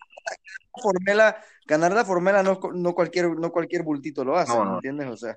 Formela, 0.81 1.35
ganar 1.67 1.91
la 1.93 2.05
Formela 2.05 2.43
no, 2.43 2.59
no 2.73 2.93
cualquier, 2.93 3.31
no 3.37 3.51
cualquier 3.51 3.83
bultito 3.83 4.23
lo 4.23 4.37
hace, 4.37 4.53
No, 4.53 4.59
¿me 4.63 4.69
no. 4.69 4.75
entiendes? 4.75 5.07
O 5.09 5.17
sea, 5.17 5.35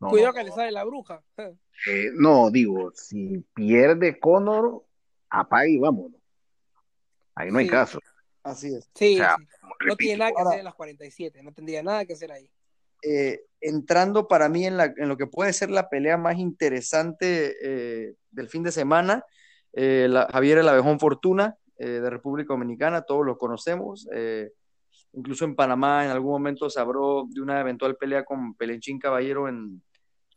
no, 0.00 0.08
Cuidado 0.10 0.32
no, 0.32 0.38
que 0.38 0.44
le 0.44 0.50
sale 0.52 0.70
la 0.72 0.84
bruja. 0.84 1.22
eh, 1.38 2.10
no, 2.14 2.50
digo, 2.50 2.92
si 2.94 3.44
pierde 3.54 4.18
Conor, 4.18 4.84
apague 5.30 5.70
y 5.72 5.78
vámonos. 5.78 6.20
Ahí 7.34 7.50
no 7.50 7.58
hay 7.58 7.66
caso. 7.68 7.98
así 8.42 8.74
es. 8.74 8.88
Sí, 8.94 9.14
O 9.14 9.18
sea, 9.18 9.36
sí. 9.38 9.46
como 9.60 9.74
no 9.86 9.96
tiene 9.96 10.18
nada 10.18 10.30
que 10.30 10.38
Ahora- 10.38 10.50
hacer 10.50 10.58
en 10.60 10.64
las 10.66 10.74
47, 10.74 11.42
no 11.42 11.52
tendría 11.52 11.82
nada 11.82 12.04
que 12.04 12.12
hacer 12.12 12.30
ahí. 12.32 12.50
eh, 13.02 13.42
entrando 13.60 14.28
para 14.28 14.48
mí 14.48 14.64
en, 14.66 14.76
la, 14.78 14.84
en 14.96 15.08
lo 15.08 15.16
que 15.18 15.26
puede 15.26 15.52
ser 15.52 15.70
la 15.70 15.88
pelea 15.90 16.16
más 16.16 16.38
interesante 16.38 17.54
eh, 17.62 18.14
del 18.30 18.48
fin 18.48 18.62
de 18.62 18.72
semana, 18.72 19.24
eh, 19.72 20.06
la- 20.08 20.26
Javier 20.32 20.58
El 20.58 20.68
Abejón 20.68 20.98
Fortuna 21.00 21.56
eh, 21.76 21.86
de 21.88 22.08
República 22.10 22.54
Dominicana, 22.54 23.02
todos 23.02 23.26
lo 23.26 23.36
conocemos, 23.36 24.08
eh, 24.14 24.52
incluso 25.16 25.44
en 25.44 25.54
Panamá 25.54 26.04
en 26.04 26.10
algún 26.10 26.32
momento 26.32 26.68
se 26.68 26.80
habló 26.80 27.26
de 27.28 27.40
una 27.40 27.60
eventual 27.60 27.96
pelea 27.96 28.24
con 28.24 28.54
Pelenchín 28.54 28.98
Caballero 28.98 29.48
en, 29.48 29.82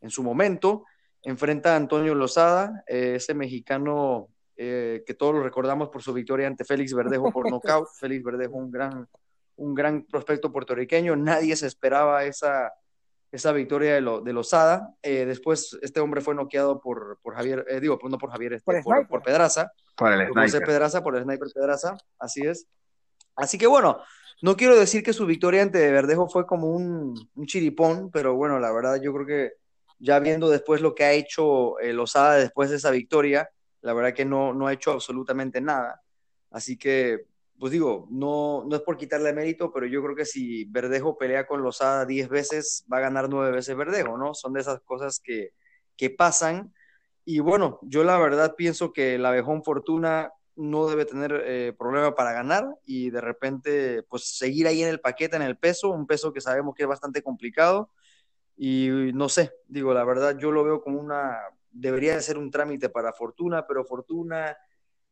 en 0.00 0.10
su 0.10 0.22
momento, 0.22 0.84
enfrenta 1.22 1.74
a 1.74 1.76
Antonio 1.76 2.14
Lozada, 2.14 2.84
eh, 2.86 3.14
ese 3.16 3.34
mexicano 3.34 4.28
eh, 4.56 5.02
que 5.06 5.14
todos 5.14 5.34
lo 5.34 5.42
recordamos 5.42 5.88
por 5.88 6.02
su 6.02 6.12
victoria 6.12 6.46
ante 6.46 6.64
Félix 6.64 6.94
Verdejo 6.94 7.30
por 7.32 7.50
nocaut, 7.50 7.88
Félix 7.98 8.24
Verdejo 8.24 8.56
un 8.56 8.70
gran 8.70 9.08
un 9.58 9.74
gran 9.74 10.04
prospecto 10.04 10.50
puertorriqueño, 10.50 11.16
nadie 11.16 11.56
se 11.56 11.66
esperaba 11.66 12.24
esa, 12.24 12.72
esa 13.30 13.52
victoria 13.52 13.94
de, 13.94 14.00
lo, 14.00 14.20
de 14.20 14.32
Lozada. 14.32 14.94
Eh, 15.02 15.26
después 15.26 15.76
este 15.82 16.00
hombre 16.00 16.20
fue 16.20 16.34
noqueado 16.34 16.80
por, 16.80 17.18
por 17.22 17.34
Javier, 17.34 17.64
eh, 17.68 17.80
digo, 17.80 17.98
pues 17.98 18.10
no 18.10 18.18
por 18.18 18.30
Javier, 18.30 18.54
este, 18.54 18.64
Por 18.64 18.82
por, 18.82 19.08
por 19.08 19.22
Pedraza, 19.22 19.72
para 19.96 20.22
el 20.22 20.28
por 20.28 20.38
José 20.38 20.50
sniper. 20.50 20.66
Pedraza, 20.66 21.02
por 21.02 21.16
el 21.16 21.24
sniper 21.24 21.48
Pedraza, 21.52 21.96
así 22.18 22.42
es. 22.42 22.66
Así 23.34 23.58
que 23.58 23.66
bueno, 23.66 23.98
no 24.42 24.56
quiero 24.56 24.78
decir 24.78 25.02
que 25.02 25.12
su 25.12 25.26
victoria 25.26 25.62
ante 25.62 25.90
Verdejo 25.90 26.28
fue 26.28 26.46
como 26.46 26.68
un, 26.68 27.28
un 27.34 27.46
chiripón, 27.46 28.10
pero 28.10 28.34
bueno, 28.34 28.58
la 28.58 28.72
verdad 28.72 29.00
yo 29.02 29.12
creo 29.12 29.26
que 29.26 29.52
ya 29.98 30.18
viendo 30.20 30.48
después 30.48 30.80
lo 30.80 30.94
que 30.94 31.04
ha 31.04 31.12
hecho 31.12 31.78
eh, 31.80 31.92
Lozada 31.92 32.36
después 32.36 32.70
de 32.70 32.76
esa 32.76 32.90
victoria, 32.90 33.50
la 33.80 33.92
verdad 33.94 34.14
que 34.14 34.24
no, 34.24 34.54
no 34.54 34.66
ha 34.66 34.72
hecho 34.72 34.92
absolutamente 34.92 35.60
nada. 35.60 36.02
Así 36.50 36.76
que, 36.78 37.26
pues 37.58 37.72
digo, 37.72 38.06
no, 38.10 38.64
no 38.64 38.76
es 38.76 38.82
por 38.82 38.96
quitarle 38.96 39.32
mérito, 39.32 39.72
pero 39.72 39.86
yo 39.86 40.02
creo 40.02 40.14
que 40.14 40.24
si 40.24 40.64
Verdejo 40.66 41.18
pelea 41.18 41.46
con 41.46 41.62
Lozada 41.62 42.06
10 42.06 42.28
veces, 42.28 42.84
va 42.92 42.98
a 42.98 43.02
ganar 43.02 43.28
9 43.28 43.50
veces 43.50 43.76
Verdejo, 43.76 44.16
¿no? 44.16 44.34
Son 44.34 44.52
de 44.52 44.60
esas 44.60 44.80
cosas 44.80 45.20
que, 45.22 45.50
que 45.96 46.10
pasan. 46.10 46.72
Y 47.24 47.40
bueno, 47.40 47.80
yo 47.82 48.04
la 48.04 48.18
verdad 48.18 48.54
pienso 48.56 48.92
que 48.92 49.16
el 49.16 49.26
Abejón 49.26 49.64
Fortuna 49.64 50.32
no 50.58 50.88
debe 50.88 51.04
tener 51.04 51.42
eh, 51.46 51.72
problema 51.78 52.14
para 52.14 52.32
ganar 52.32 52.66
y 52.84 53.10
de 53.10 53.20
repente 53.20 54.02
pues 54.02 54.36
seguir 54.36 54.66
ahí 54.66 54.82
en 54.82 54.88
el 54.88 55.00
paquete, 55.00 55.36
en 55.36 55.42
el 55.42 55.56
peso, 55.56 55.90
un 55.90 56.06
peso 56.06 56.32
que 56.32 56.40
sabemos 56.40 56.74
que 56.74 56.82
es 56.82 56.88
bastante 56.88 57.22
complicado 57.22 57.90
y 58.56 59.12
no 59.14 59.28
sé, 59.28 59.52
digo, 59.68 59.94
la 59.94 60.04
verdad 60.04 60.36
yo 60.36 60.50
lo 60.50 60.64
veo 60.64 60.82
como 60.82 60.98
una, 60.98 61.38
debería 61.70 62.14
de 62.16 62.22
ser 62.22 62.38
un 62.38 62.50
trámite 62.50 62.88
para 62.88 63.12
Fortuna, 63.12 63.64
pero 63.68 63.84
Fortuna, 63.84 64.56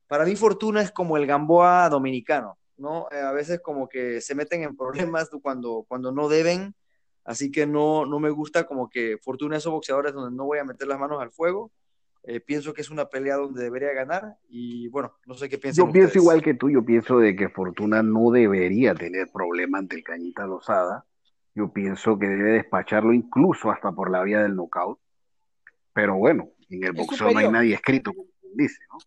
para 0.09 0.25
mí 0.25 0.35
Fortuna 0.35 0.83
es 0.83 0.91
como 0.91 1.17
el 1.17 1.29
Gamboa 1.29 1.89
dominicano, 1.89 2.59
¿no? 2.77 3.07
Eh, 3.13 3.21
a 3.21 3.31
veces 3.31 3.61
como 3.61 3.89
que 3.89 4.21
se 4.21 4.35
meten 4.35 4.65
en 4.65 4.77
problemas 4.77 5.31
cuando, 5.41 5.85
cuando 5.87 6.11
no 6.11 6.29
deben, 6.29 6.75
así 7.23 7.53
que 7.53 7.67
no, 7.69 8.05
no 8.05 8.19
me 8.19 8.31
gusta 8.31 8.67
como 8.67 8.91
que 8.91 9.17
Fortuna 9.19 9.59
esos 9.59 9.73
boxeadores 9.73 10.13
donde 10.13 10.37
no 10.37 10.45
voy 10.45 10.59
a 10.59 10.65
meter 10.65 10.89
las 10.89 10.99
manos 10.99 11.23
al 11.23 11.31
fuego. 11.31 11.71
Eh, 12.29 12.41
pienso 12.41 12.75
que 12.75 12.81
es 12.81 12.91
una 12.91 13.05
pelea 13.09 13.37
donde 13.37 13.63
debería 13.63 13.93
ganar 13.93 14.37
y 14.49 14.89
bueno, 14.89 15.13
no 15.27 15.35
sé 15.35 15.49
qué 15.49 15.59
piensan 15.59 15.87
Yo 15.87 15.93
pienso 15.93 16.09
ustedes. 16.09 16.23
igual 16.25 16.43
que 16.43 16.55
tú, 16.55 16.69
yo 16.69 16.85
pienso 16.85 17.19
de 17.21 17.37
que 17.37 17.49
Fortuna 17.49 18.03
no 18.03 18.31
debería 18.33 18.95
tener 18.97 19.29
problema 19.33 19.79
ante 19.79 19.95
el 19.95 20.03
Cañita 20.03 20.45
Lozada. 20.45 21.05
Yo 21.55 21.73
pienso 21.73 22.19
que 22.19 22.27
debe 22.27 22.51
despacharlo 22.55 23.13
incluso 23.13 23.71
hasta 23.71 23.93
por 23.93 24.11
la 24.11 24.23
vía 24.25 24.43
del 24.43 24.57
knockout. 24.57 24.99
Pero 25.93 26.17
bueno, 26.17 26.49
en 26.69 26.83
el 26.85 26.93
boxeo 26.93 27.31
no 27.31 27.39
hay 27.39 27.49
nadie 27.49 27.75
escrito, 27.75 28.13
como 28.13 28.29
dice, 28.55 28.79
¿no? 28.93 28.99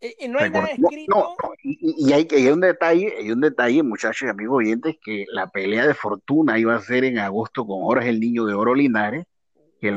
Eh, 0.00 0.28
no 0.28 0.38
hay 0.40 0.50
nada 0.50 0.66
escrito. 0.66 1.14
no, 1.16 1.22
no, 1.42 1.54
y, 1.62 1.78
y- 1.80 2.10
y 2.10 2.12
hay, 2.12 2.48
un 2.50 2.60
detalle, 2.60 3.14
hay 3.16 3.30
un 3.30 3.40
detalle, 3.40 3.82
muchachos 3.82 4.26
y 4.26 4.30
amigos 4.30 4.58
oyentes, 4.58 4.96
que 5.02 5.24
la 5.32 5.46
pelea 5.46 5.86
de 5.86 5.94
Fortuna 5.94 6.58
iba 6.58 6.74
a 6.74 6.80
ser 6.80 7.04
en 7.04 7.18
agosto 7.18 7.64
con 7.66 7.80
Jorge 7.82 8.08
el 8.10 8.20
Niño 8.20 8.44
de 8.44 8.52
Oro 8.54 8.74
Linares, 8.74 9.24
que 9.80 9.90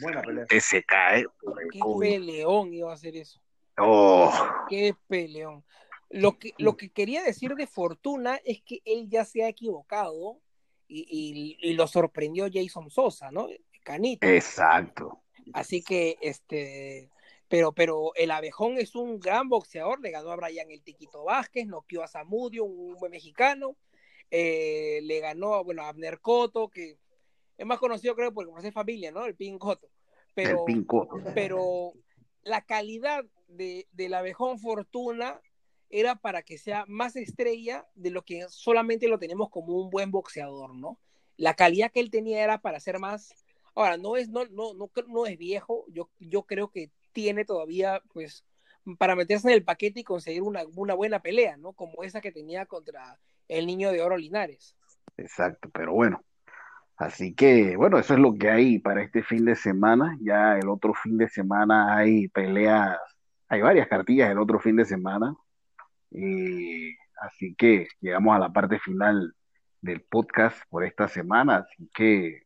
Buena 0.00 0.22
pelea. 0.22 0.46
se 0.60 0.82
cae 0.84 1.24
por 1.40 1.62
el 1.62 1.70
Qué 1.70 1.78
COVID. 1.78 2.08
peleón 2.08 2.72
iba 2.74 2.90
a 2.90 2.94
hacer 2.94 3.16
eso. 3.16 3.40
Oh, 3.78 4.32
Qué 4.68 4.94
peleón. 5.06 5.64
Lo 6.10 6.38
que, 6.38 6.52
lo 6.58 6.76
que 6.76 6.90
quería 6.90 7.22
decir 7.22 7.54
de 7.54 7.66
Fortuna 7.66 8.40
es 8.44 8.62
que 8.62 8.80
él 8.84 9.08
ya 9.08 9.24
se 9.24 9.44
ha 9.44 9.48
equivocado 9.48 10.40
y, 10.88 11.06
y- 11.10 11.58
y 11.70 11.74
lo 11.74 11.86
sorprendió 11.86 12.46
Jason 12.52 12.90
Sosa, 12.90 13.30
¿no? 13.30 13.46
Canito. 13.84 14.26
exacto. 14.26 15.22
Así 15.52 15.82
que, 15.82 16.16
este, 16.20 17.10
pero, 17.48 17.72
pero 17.72 18.12
el 18.16 18.30
Abejón 18.30 18.78
es 18.78 18.94
un 18.94 19.18
gran 19.20 19.48
boxeador, 19.48 20.00
le 20.00 20.10
ganó 20.10 20.30
a 20.32 20.36
Brian 20.36 20.70
el 20.70 20.82
Tiquito 20.82 21.24
Vázquez, 21.24 21.66
noqueó 21.66 22.02
a 22.02 22.08
Zamudio, 22.08 22.64
un 22.64 22.94
buen 22.98 23.12
mexicano, 23.12 23.76
eh, 24.30 25.00
le 25.04 25.20
ganó 25.20 25.62
bueno, 25.64 25.82
a 25.82 25.88
Abner 25.88 26.20
Cotto, 26.20 26.68
que 26.68 26.98
es 27.58 27.66
más 27.66 27.78
conocido 27.78 28.14
creo 28.14 28.32
por, 28.32 28.48
ser 28.62 28.72
familia, 28.72 29.10
¿no? 29.10 29.26
El 29.26 29.34
Pin 29.34 29.58
Cotto. 29.58 29.88
Pero, 30.34 30.64
el 30.68 30.86
pero 31.34 31.92
la 32.42 32.62
calidad 32.62 33.24
de, 33.48 33.88
del 33.92 34.14
Abejón 34.14 34.60
Fortuna 34.60 35.40
era 35.90 36.14
para 36.16 36.42
que 36.42 36.56
sea 36.56 36.84
más 36.86 37.16
estrella 37.16 37.86
de 37.94 38.10
lo 38.10 38.22
que 38.22 38.46
solamente 38.48 39.08
lo 39.08 39.18
tenemos 39.18 39.50
como 39.50 39.74
un 39.74 39.90
buen 39.90 40.12
boxeador, 40.12 40.74
¿no? 40.74 40.98
La 41.36 41.54
calidad 41.54 41.90
que 41.90 42.00
él 42.00 42.10
tenía 42.10 42.44
era 42.44 42.60
para 42.60 42.78
ser 42.78 43.00
más. 43.00 43.34
Ahora, 43.74 43.96
no 43.96 44.16
es, 44.16 44.28
no, 44.28 44.44
no, 44.46 44.74
no, 44.74 44.90
no 45.08 45.26
es 45.26 45.36
viejo, 45.38 45.84
yo, 45.88 46.10
yo 46.18 46.44
creo 46.44 46.70
que 46.70 46.90
tiene 47.12 47.44
todavía, 47.44 48.02
pues, 48.12 48.44
para 48.98 49.16
meterse 49.16 49.48
en 49.48 49.54
el 49.54 49.64
paquete 49.64 50.00
y 50.00 50.04
conseguir 50.04 50.42
una, 50.42 50.62
una 50.76 50.94
buena 50.94 51.20
pelea, 51.20 51.56
¿no? 51.56 51.72
Como 51.72 52.02
esa 52.04 52.20
que 52.20 52.32
tenía 52.32 52.66
contra 52.66 53.18
el 53.48 53.66
niño 53.66 53.90
de 53.90 54.02
oro 54.02 54.16
Linares. 54.16 54.76
Exacto, 55.16 55.70
pero 55.72 55.94
bueno. 55.94 56.22
Así 56.98 57.32
que, 57.32 57.76
bueno, 57.76 57.96
eso 57.98 58.14
es 58.14 58.20
lo 58.20 58.34
que 58.34 58.50
hay 58.50 58.80
para 58.80 59.02
este 59.02 59.22
fin 59.22 59.44
de 59.44 59.54
semana. 59.54 60.18
Ya 60.20 60.58
el 60.58 60.68
otro 60.68 60.94
fin 60.94 61.16
de 61.16 61.28
semana 61.28 61.96
hay 61.96 62.26
peleas, 62.26 62.98
hay 63.48 63.60
varias 63.62 63.86
cartillas 63.86 64.30
el 64.30 64.38
otro 64.38 64.58
fin 64.58 64.74
de 64.74 64.84
semana. 64.84 65.36
Y 66.10 66.90
así 67.20 67.54
que 67.54 67.86
llegamos 68.00 68.34
a 68.34 68.40
la 68.40 68.52
parte 68.52 68.80
final 68.80 69.32
del 69.80 70.02
podcast 70.02 70.60
por 70.70 70.84
esta 70.84 71.06
semana. 71.06 71.58
Así 71.58 71.88
que, 71.94 72.42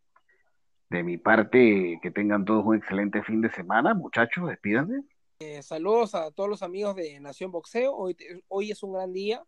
de 0.91 1.03
mi 1.03 1.17
parte, 1.17 1.99
que 2.03 2.11
tengan 2.11 2.45
todos 2.45 2.67
un 2.67 2.77
excelente 2.77 3.23
fin 3.23 3.41
de 3.41 3.51
semana. 3.51 3.95
Muchachos, 3.95 4.47
despídanse. 4.47 5.01
Eh, 5.39 5.63
saludos 5.63 6.15
a 6.15 6.31
todos 6.31 6.51
los 6.51 6.63
amigos 6.63 6.95
de 6.95 7.19
Nación 7.21 7.51
Boxeo. 7.51 7.97
Hoy, 7.97 8.17
hoy 8.49 8.71
es 8.71 8.83
un 8.83 8.93
gran 8.93 9.15
día. 9.15 9.43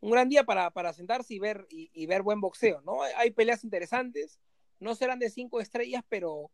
Un 0.00 0.10
gran 0.10 0.28
día 0.28 0.44
para, 0.44 0.70
para 0.70 0.92
sentarse 0.92 1.34
y 1.34 1.38
ver, 1.38 1.66
y, 1.70 1.90
y 1.92 2.06
ver 2.06 2.22
buen 2.22 2.40
boxeo, 2.40 2.80
¿no? 2.82 3.02
Hay, 3.02 3.12
hay, 3.16 3.30
peleas 3.30 3.64
interesantes. 3.64 4.38
No 4.80 4.94
serán 4.94 5.18
de 5.18 5.30
cinco 5.30 5.60
estrellas, 5.60 6.04
pero, 6.08 6.50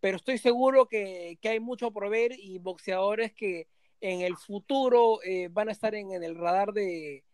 pero 0.00 0.16
estoy 0.16 0.38
seguro 0.38 0.86
que, 0.86 1.38
que 1.40 1.50
hay 1.50 1.60
mucho 1.60 1.92
por 1.92 2.08
ver 2.08 2.32
y 2.36 2.58
boxeadores 2.58 3.32
que 3.32 3.68
en 4.00 4.20
el 4.20 4.36
futuro 4.36 5.20
eh, 5.22 5.48
van 5.50 5.68
a 5.68 5.72
estar 5.72 5.94
en, 5.94 6.12
en, 6.12 6.22
el 6.22 6.36
radar 6.36 6.72
de. 6.72 7.24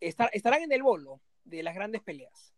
Estar, 0.00 0.30
estarán 0.32 0.62
en 0.62 0.72
el 0.72 0.82
bolo 0.82 1.20
de 1.44 1.62
las 1.62 1.74
grandes 1.74 2.02
peleas. 2.02 2.52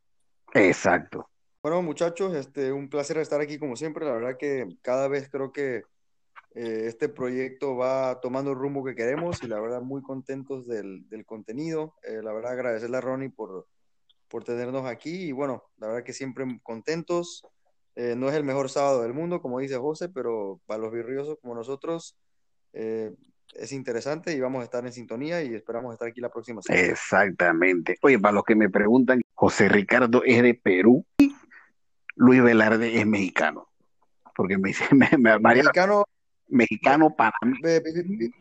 Exacto. 0.54 1.28
Bueno, 1.62 1.82
muchachos, 1.82 2.34
este, 2.34 2.72
un 2.72 2.88
placer 2.88 3.18
estar 3.18 3.40
aquí 3.40 3.58
como 3.58 3.76
siempre. 3.76 4.04
La 4.04 4.12
verdad 4.12 4.36
que 4.38 4.66
cada 4.82 5.08
vez 5.08 5.28
creo 5.30 5.52
que 5.52 5.82
eh, 6.54 6.84
este 6.86 7.08
proyecto 7.08 7.76
va 7.76 8.20
tomando 8.20 8.52
el 8.52 8.58
rumbo 8.58 8.84
que 8.84 8.94
queremos 8.94 9.42
y 9.42 9.48
la 9.48 9.60
verdad 9.60 9.82
muy 9.82 10.02
contentos 10.02 10.66
del, 10.66 11.08
del 11.08 11.26
contenido. 11.26 11.94
Eh, 12.02 12.20
la 12.22 12.32
verdad 12.32 12.52
agradecerle 12.52 12.96
a 12.96 13.00
Ronnie 13.00 13.30
por, 13.30 13.66
por 14.28 14.44
tenernos 14.44 14.86
aquí 14.86 15.26
y 15.26 15.32
bueno, 15.32 15.64
la 15.78 15.88
verdad 15.88 16.04
que 16.04 16.12
siempre 16.12 16.44
contentos. 16.62 17.42
Eh, 17.96 18.16
no 18.16 18.28
es 18.28 18.34
el 18.34 18.42
mejor 18.42 18.70
sábado 18.70 19.02
del 19.02 19.14
mundo, 19.14 19.40
como 19.40 19.60
dice 19.60 19.76
José, 19.76 20.08
pero 20.08 20.60
para 20.66 20.80
los 20.80 20.92
virriosos 20.92 21.38
como 21.40 21.54
nosotros 21.54 22.16
eh, 22.72 23.14
es 23.54 23.72
interesante 23.72 24.32
y 24.32 24.40
vamos 24.40 24.62
a 24.62 24.64
estar 24.64 24.84
en 24.84 24.92
sintonía 24.92 25.42
y 25.42 25.54
esperamos 25.54 25.92
estar 25.92 26.08
aquí 26.08 26.20
la 26.20 26.30
próxima 26.30 26.60
semana. 26.60 26.84
Exactamente. 26.86 27.96
Oye, 28.02 28.18
para 28.18 28.32
los 28.32 28.44
que 28.44 28.56
me 28.56 28.68
preguntan, 28.68 29.22
José 29.34 29.68
Ricardo 29.68 30.22
es 30.24 30.42
de 30.42 30.54
Perú 30.54 31.04
y 31.18 31.34
Luis 32.16 32.42
Velarde 32.42 32.98
es 32.98 33.06
mexicano. 33.06 33.68
Porque 34.34 34.58
me 34.58 34.70
dice, 34.70 34.84
me, 34.94 35.08
me, 35.16 35.38
mexicano, 35.38 36.04
mexicano 36.48 37.14
para 37.14 37.36
mí. 37.42 37.58
Viví, 37.62 38.32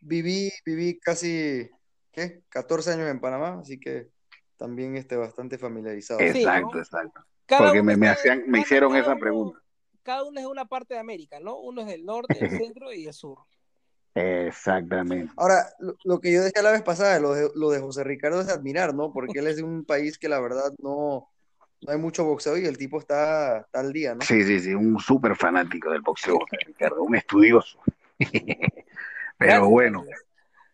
viví, 0.00 0.52
viví 0.64 0.98
casi, 0.98 1.68
¿qué? 2.12 2.42
14 2.48 2.92
años 2.92 3.10
en 3.10 3.20
Panamá, 3.20 3.60
así 3.60 3.78
que 3.78 4.08
también 4.56 4.96
esté 4.96 5.16
bastante 5.16 5.58
familiarizado. 5.58 6.20
Exacto, 6.20 6.68
sí, 6.68 6.74
¿no? 6.74 6.80
exacto. 6.80 7.20
Cada 7.46 7.64
Porque 7.64 7.82
me, 7.82 7.96
me, 7.96 8.08
hacían, 8.08 8.44
me 8.46 8.60
hicieron 8.60 8.94
esa 8.96 9.12
uno, 9.12 9.20
pregunta. 9.20 9.58
Cada 10.02 10.24
uno 10.24 10.38
es 10.40 10.46
una 10.46 10.66
parte 10.66 10.94
de 10.94 11.00
América, 11.00 11.40
¿no? 11.40 11.58
Uno 11.58 11.82
es 11.82 11.88
del 11.88 12.04
norte, 12.04 12.36
el 12.38 12.50
centro 12.74 12.92
y 12.92 13.06
el 13.06 13.12
sur. 13.12 13.38
Exactamente. 14.14 15.32
Ahora, 15.36 15.66
lo, 15.78 15.94
lo, 16.04 16.20
que 16.20 16.32
yo 16.32 16.42
decía 16.42 16.62
la 16.62 16.72
vez 16.72 16.82
pasada, 16.82 17.18
lo 17.20 17.32
de, 17.32 17.50
lo 17.54 17.70
de 17.70 17.80
José 17.80 18.04
Ricardo 18.04 18.40
es 18.40 18.48
admirar, 18.48 18.94
¿no? 18.94 19.12
Porque 19.12 19.38
él 19.38 19.46
es 19.46 19.56
de 19.56 19.62
un 19.62 19.84
país 19.84 20.18
que 20.18 20.28
la 20.28 20.40
verdad 20.40 20.72
no, 20.78 21.30
no 21.82 21.92
hay 21.92 21.98
mucho 21.98 22.24
boxeo 22.24 22.56
y 22.58 22.66
el 22.66 22.76
tipo 22.76 22.98
está, 22.98 23.60
está 23.60 23.80
al 23.80 23.92
día, 23.92 24.14
¿no? 24.14 24.22
Sí, 24.22 24.42
sí, 24.44 24.60
sí, 24.60 24.74
un 24.74 24.98
súper 24.98 25.36
fanático 25.36 25.90
del 25.90 26.02
boxeo, 26.02 26.38
Ricardo, 26.66 27.02
un 27.02 27.16
estudioso. 27.16 27.80
Pero 29.38 29.68
bueno, 29.70 30.04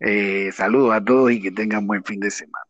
eh, 0.00 0.50
saludos 0.52 0.94
a 0.94 1.04
todos 1.04 1.30
y 1.30 1.40
que 1.40 1.52
tengan 1.52 1.86
buen 1.86 2.02
fin 2.04 2.20
de 2.20 2.30
semana. 2.30 2.65